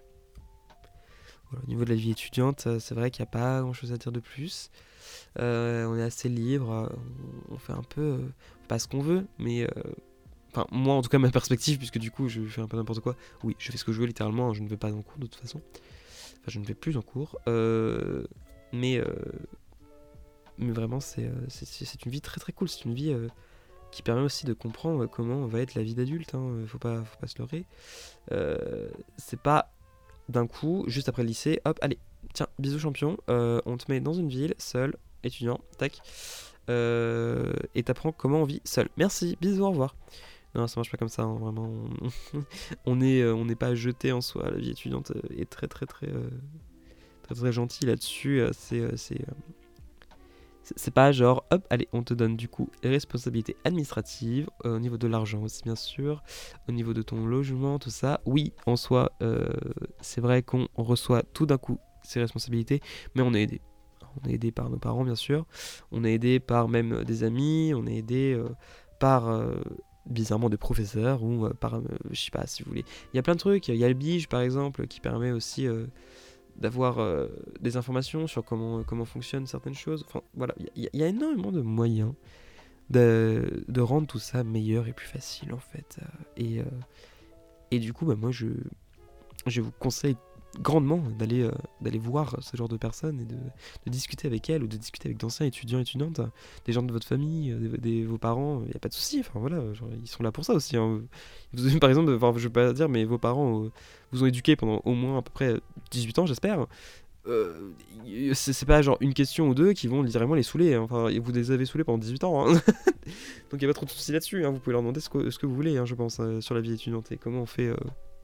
au 1.54 1.66
niveau 1.66 1.86
de 1.86 1.90
la 1.90 1.96
vie 1.96 2.12
étudiante, 2.12 2.68
c'est 2.78 2.94
vrai 2.94 3.10
qu'il 3.10 3.24
n'y 3.24 3.30
a 3.30 3.32
pas 3.32 3.62
grand 3.62 3.74
chose 3.74 3.94
à 3.94 3.98
dire 3.98 4.12
de 4.12 4.20
plus. 4.20 4.70
on 5.38 5.98
est 5.98 6.04
assez 6.04 6.30
libre, 6.30 6.96
on, 7.50 7.58
fait 7.58 7.74
un 7.74 7.82
peu 7.82 8.20
pas 8.68 8.78
ce 8.78 8.88
qu'on 8.88 9.02
veut, 9.02 9.26
mais 9.40 9.68
enfin 10.52 10.68
moi 10.70 10.94
en 10.94 11.02
tout 11.02 11.10
cas 11.10 11.18
ma 11.18 11.32
perspective, 11.32 11.80
puisque 11.80 11.98
du 11.98 12.12
coup 12.12 12.30
je 12.30 12.44
fais 12.44 12.62
un 12.62 12.68
peu 12.68 12.78
n'importe 12.78 13.00
quoi. 13.00 13.16
Oui, 13.44 13.56
je 13.58 13.72
fais 13.72 13.78
ce 13.80 13.84
que 13.84 13.92
je 13.92 14.00
veux 14.00 14.06
littéralement, 14.06 14.54
je 14.54 14.62
ne 14.62 14.70
vais 14.70 14.78
pas 14.78 14.94
en 14.94 15.02
cours 15.02 15.18
de 15.18 15.26
toute 15.26 15.42
façon. 15.42 15.64
Enfin, 16.42 16.46
je 16.46 16.60
ne 16.60 16.64
vais 16.64 16.76
plus 16.76 16.96
en 16.96 17.02
cours, 17.02 17.40
mais 18.72 19.02
mais 20.58 20.72
vraiment, 20.72 21.00
euh, 21.20 21.32
c'est 21.50 22.06
une 22.06 22.12
vie 22.12 22.22
très 22.22 22.40
très 22.40 22.54
cool. 22.54 22.68
C'est 22.70 22.86
une 22.86 22.94
vie 22.94 23.12
euh, 23.12 23.28
qui 23.92 24.02
permet 24.02 24.22
aussi 24.22 24.46
de 24.46 24.54
comprendre 24.54 25.06
comment 25.06 25.46
va 25.46 25.60
être 25.60 25.76
la 25.76 25.84
vie 25.84 25.96
d'adulte. 25.96 26.34
Hein. 26.36 26.66
Faut, 26.68 26.80
pas, 26.80 27.04
faut 27.04 27.20
pas 27.20 27.28
se 27.28 27.38
leurrer. 27.38 27.66
Euh, 28.32 28.90
c'est 29.18 29.40
pas 29.40 29.72
d'un 30.30 30.48
coup, 30.48 30.84
juste 30.88 31.10
après 31.10 31.24
le 31.24 31.30
lycée, 31.30 31.62
hop, 31.66 31.80
allez, 31.82 32.00
tiens, 32.34 32.48
bisous 32.60 32.80
champion, 32.80 33.18
on 33.28 33.78
te 33.78 33.90
met 33.90 34.02
dans 34.02 34.14
une 34.14 34.28
ville, 34.28 34.56
seul, 34.58 34.98
étudiant, 35.24 35.62
tac, 35.78 36.02
et 36.68 37.84
t'apprends 37.84 38.12
comment 38.12 38.42
on 38.42 38.44
vit 38.44 38.62
seul. 38.66 38.90
Merci, 38.98 39.38
bisous, 39.40 39.64
au 39.64 39.70
revoir. 39.70 39.96
Non, 40.54 40.68
ça 40.68 40.80
marche 40.80 40.92
pas 40.92 40.98
comme 40.98 41.08
ça, 41.08 41.22
hein, 41.22 41.38
vraiment. 41.40 41.72
On 42.86 42.96
n'est 42.98 43.26
on 43.26 43.48
pas 43.56 43.74
jeté 43.74 44.12
en 44.12 44.20
soi. 44.20 44.50
La 44.52 44.58
vie 44.58 44.72
étudiante 44.72 45.14
est 45.30 45.50
très 45.50 45.68
très 45.68 45.86
très 45.86 46.08
très 47.24 47.36
très, 47.36 47.52
gentille 47.54 47.88
là-dessus. 47.88 48.42
C'est 48.52 48.82
c'est 50.76 50.94
pas 50.94 51.12
genre, 51.12 51.46
hop, 51.52 51.66
allez, 51.70 51.88
on 51.94 52.04
te 52.04 52.14
donne 52.14 52.36
du 52.36 52.48
coup 52.48 52.70
les 52.84 52.90
responsabilités 52.90 53.56
administratives, 53.64 54.50
euh, 54.66 54.76
au 54.76 54.80
niveau 54.80 54.98
de 54.98 55.08
l'argent 55.08 55.42
aussi 55.44 55.64
bien 55.64 55.76
sûr, 55.76 56.24
au 56.68 56.72
niveau 56.72 56.94
de 56.94 57.02
ton 57.02 57.26
logement, 57.26 57.80
tout 57.80 57.90
ça. 57.90 58.22
Oui, 58.26 58.54
en 58.66 58.76
soi, 58.76 59.12
euh, 59.22 59.48
c'est 60.02 60.22
vrai 60.22 60.44
qu'on 60.44 60.68
reçoit 60.76 61.24
tout 61.34 61.46
d'un 61.46 61.58
coup 61.58 61.80
ces 62.04 62.20
responsabilités, 62.20 62.82
mais 63.16 63.22
on 63.22 63.34
est 63.34 63.44
aidé. 63.44 63.62
On 64.24 64.30
est 64.30 64.34
aidé 64.34 64.52
par 64.52 64.70
nos 64.70 64.78
parents 64.78 65.04
bien 65.04 65.16
sûr, 65.16 65.46
on 65.92 66.04
est 66.04 66.14
aidé 66.14 66.40
par 66.40 66.68
même 66.70 67.04
des 67.04 67.24
amis, 67.24 67.74
on 67.76 67.86
est 67.86 67.98
aidé 67.98 68.34
euh, 68.34 68.50
par 69.00 69.46
bizarrement 70.08 70.50
des 70.50 70.58
professeurs 70.58 71.22
ou 71.22 71.48
par, 71.60 71.82
je 72.10 72.20
sais 72.20 72.32
pas 72.32 72.48
si 72.48 72.64
vous 72.64 72.70
voulez. 72.70 72.86
Il 73.14 73.18
y 73.18 73.20
a 73.20 73.22
plein 73.22 73.36
de 73.36 73.40
trucs, 73.40 73.68
il 73.68 73.76
y 73.76 73.84
a 73.84 73.88
le 73.88 73.94
Bige 73.94 74.28
par 74.28 74.42
exemple 74.42 74.88
qui 74.88 75.02
permet 75.02 75.32
aussi 75.32 75.68
d'avoir 76.58 77.00
euh, 77.00 77.28
des 77.60 77.78
informations 77.78 78.28
sur 78.28 78.44
comment, 78.44 78.84
comment 78.84 79.06
fonctionnent 79.06 79.48
certaines 79.48 79.76
choses. 79.76 80.06
Voilà, 80.36 80.56
il 80.76 80.90
y, 80.94 81.04
a 81.04 81.08
énormément 81.08 81.52
de 81.52 81.62
moyens 81.62 82.14
de, 82.90 83.64
rendre 83.80 84.08
tout 84.08 84.20
ça 84.20 84.44
meilleur 84.44 84.88
et 84.88 84.94
plus 84.94 85.08
facile, 85.08 85.54
en 85.54 85.60
fait. 85.60 86.00
Euh, 86.02 86.06
et, 86.38 86.60
euh, 86.60 86.66
et 87.72 87.80
du 87.80 87.94
coup, 87.94 88.06
bah, 88.06 88.16
moi, 88.16 88.32
je, 88.32 88.48
je 89.46 89.62
vous 89.62 89.72
conseille 89.80 90.18
grandement 90.60 91.02
d'aller 91.18 91.42
euh, 91.42 91.52
d'aller 91.82 92.00
voir 92.00 92.38
ce 92.42 92.56
genre 92.58 92.68
de 92.68 92.78
personnes 92.78 93.20
et 93.22 93.26
de, 93.26 93.38
discuter 93.90 94.28
avec 94.28 94.50
elles 94.50 94.64
ou 94.64 94.68
de 94.68 94.78
discuter 94.78 95.08
avec 95.08 95.18
d'anciens 95.18 95.46
étudiants 95.46 95.80
étudiantes 95.80 96.22
des 96.66 96.74
gens 96.74 96.84
de 96.84 96.92
votre 96.92 97.08
famille 97.08 97.52
euh, 97.52 97.78
des, 97.78 98.04
vos 98.04 98.18
parents 98.18 98.62
il 98.64 98.70
n'y 98.70 98.76
a 98.76 98.80
pas 98.80 98.90
de 98.90 98.94
souci 98.94 99.20
enfin 99.20 99.40
voilà 99.40 99.62
ils 100.02 100.08
sont 100.08 100.24
là 100.24 100.32
pour 100.32 100.46
ça 100.46 100.54
aussi 100.54 100.78
hein. 100.78 101.02
vous, 101.54 101.80
par 101.80 101.90
exemple 101.90 102.12
enfin, 102.14 102.34
je 102.38 102.48
vais 102.48 102.54
pas 102.54 102.74
dire 102.74 102.90
mais 102.90 103.06
vos 103.06 103.18
parents 103.18 103.66
euh, 103.66 103.72
vous 104.12 104.24
ont 104.24 104.26
éduqué 104.26 104.56
pendant 104.56 104.82
au 104.86 104.94
moins 104.94 105.20
à 105.20 105.22
peu 105.22 105.32
près 105.32 105.56
18 105.92 106.20
ans 106.20 106.26
j'espère 106.26 106.66
c'est 108.34 108.66
pas 108.66 108.82
genre 108.82 108.98
une 109.02 109.14
question 109.14 109.50
ou 109.50 109.54
deux 109.54 109.74
qui 109.74 109.88
vont 109.88 110.02
littéralement 110.02 110.36
les 110.36 110.44
saouler 110.44 110.76
hein. 110.76 110.82
enfin 110.82 111.10
vous 111.20 111.32
les 111.34 111.52
avez 111.52 111.66
saoulés 111.66 111.84
pendant 111.84 111.98
18 111.98 112.24
ans 112.24 112.48
hein. 112.48 112.54
donc 113.52 113.54
il 113.54 113.60
n'y 113.60 113.66
a 113.66 113.68
pas 113.68 113.74
trop 113.74 113.86
de 113.86 113.92
soucis 113.92 114.14
là-dessus 114.14 114.44
vous 114.44 114.60
pouvez 114.60 114.72
leur 114.72 114.82
demander 114.82 115.02
ce 115.02 115.10
que, 115.10 115.30
ce 115.30 115.38
que 115.38 115.46
vous 115.46 115.56
voulez 115.56 115.78
je 115.86 115.94
pense 115.94 116.22
sur 116.40 116.56
la 116.56 116.62
vie 116.62 116.74
étudiante 116.74 117.12
et 117.12 117.18
comment 117.18 117.42
on 117.42 117.46
fait 117.46 117.70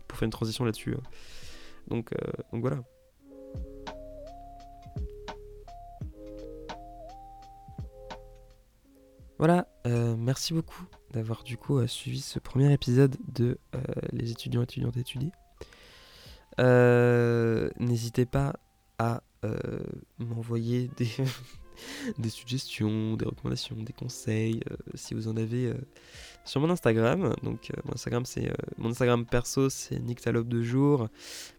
pour 0.07 0.17
faire 0.17 0.25
une 0.25 0.31
transition 0.31 0.63
là-dessus 0.63 0.95
donc, 1.87 2.13
euh, 2.13 2.31
donc 2.51 2.61
voilà. 2.61 2.83
Voilà, 9.39 9.67
euh, 9.87 10.15
merci 10.17 10.53
beaucoup 10.53 10.85
d'avoir 11.11 11.43
du 11.43 11.57
coup 11.57 11.77
euh, 11.77 11.87
suivi 11.87 12.21
ce 12.21 12.39
premier 12.39 12.71
épisode 12.71 13.17
de 13.27 13.57
Les 14.11 14.31
étudiants 14.31 14.61
étudiantes 14.61 14.97
étudiés. 14.97 15.31
N'hésitez 17.79 18.25
pas 18.25 18.55
à 18.99 19.21
m'envoyer 20.19 20.89
des 22.17 22.29
suggestions, 22.29 23.17
des 23.17 23.25
recommandations, 23.25 23.75
des 23.75 23.91
conseils, 23.93 24.61
si 24.93 25.13
vous 25.13 25.27
en 25.27 25.35
avez 25.35 25.73
sur 26.45 26.61
mon 26.61 26.69
Instagram. 26.69 27.35
Donc 27.43 27.71
euh, 27.71 27.81
mon 27.85 27.93
Instagram 27.93 28.25
c'est 28.25 28.49
euh, 28.49 28.53
mon 28.77 28.89
Instagram 28.89 29.25
perso 29.25 29.69
c'est 29.69 29.99
Nictalope 29.99 30.47
de 30.47 30.61
jour. 30.61 31.09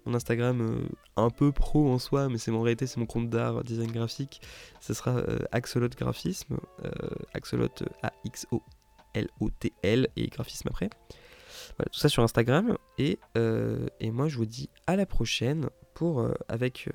Mon 0.04 0.14
Instagram 0.14 0.60
euh, 0.60 0.88
un 1.16 1.30
peu 1.30 1.52
pro 1.52 1.90
en 1.90 1.98
soi, 1.98 2.28
mais 2.28 2.38
c'est 2.38 2.50
en 2.50 2.62
réalité 2.62 2.86
c'est 2.86 2.98
mon 2.98 3.06
compte 3.06 3.30
d'art 3.30 3.64
design 3.64 3.90
graphique. 3.90 4.40
Ce 4.80 4.94
sera 4.94 5.22
Axolot 5.52 5.88
graphisme, 5.88 6.58
Axolot 7.32 7.68
A 8.02 8.12
X 8.24 8.46
O 8.50 8.62
L 9.14 9.28
O 9.40 9.50
T 9.50 9.72
L 9.82 10.08
et 10.16 10.26
graphisme 10.28 10.68
après. 10.68 10.90
Voilà, 11.76 11.88
tout 11.90 11.98
ça 11.98 12.08
sur 12.08 12.22
Instagram 12.22 12.76
et, 12.98 13.18
et 14.00 14.10
moi 14.10 14.28
je 14.28 14.36
vous 14.36 14.46
dis 14.46 14.68
à 14.86 14.96
la 14.96 15.06
prochaine 15.06 15.70
pour 15.94 16.28
avec 16.48 16.88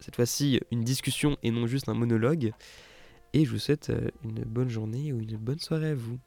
cette 0.00 0.16
fois-ci 0.16 0.60
une 0.70 0.82
discussion 0.82 1.36
et 1.42 1.50
non 1.50 1.66
juste 1.66 1.88
un 1.88 1.94
monologue. 1.94 2.52
Et 3.34 3.44
je 3.44 3.50
vous 3.50 3.58
souhaite 3.58 3.92
une 4.24 4.42
bonne 4.44 4.68
journée 4.68 5.12
ou 5.12 5.20
une 5.20 5.36
bonne 5.36 5.58
soirée 5.58 5.90
à 5.90 5.94
vous. 5.94 6.18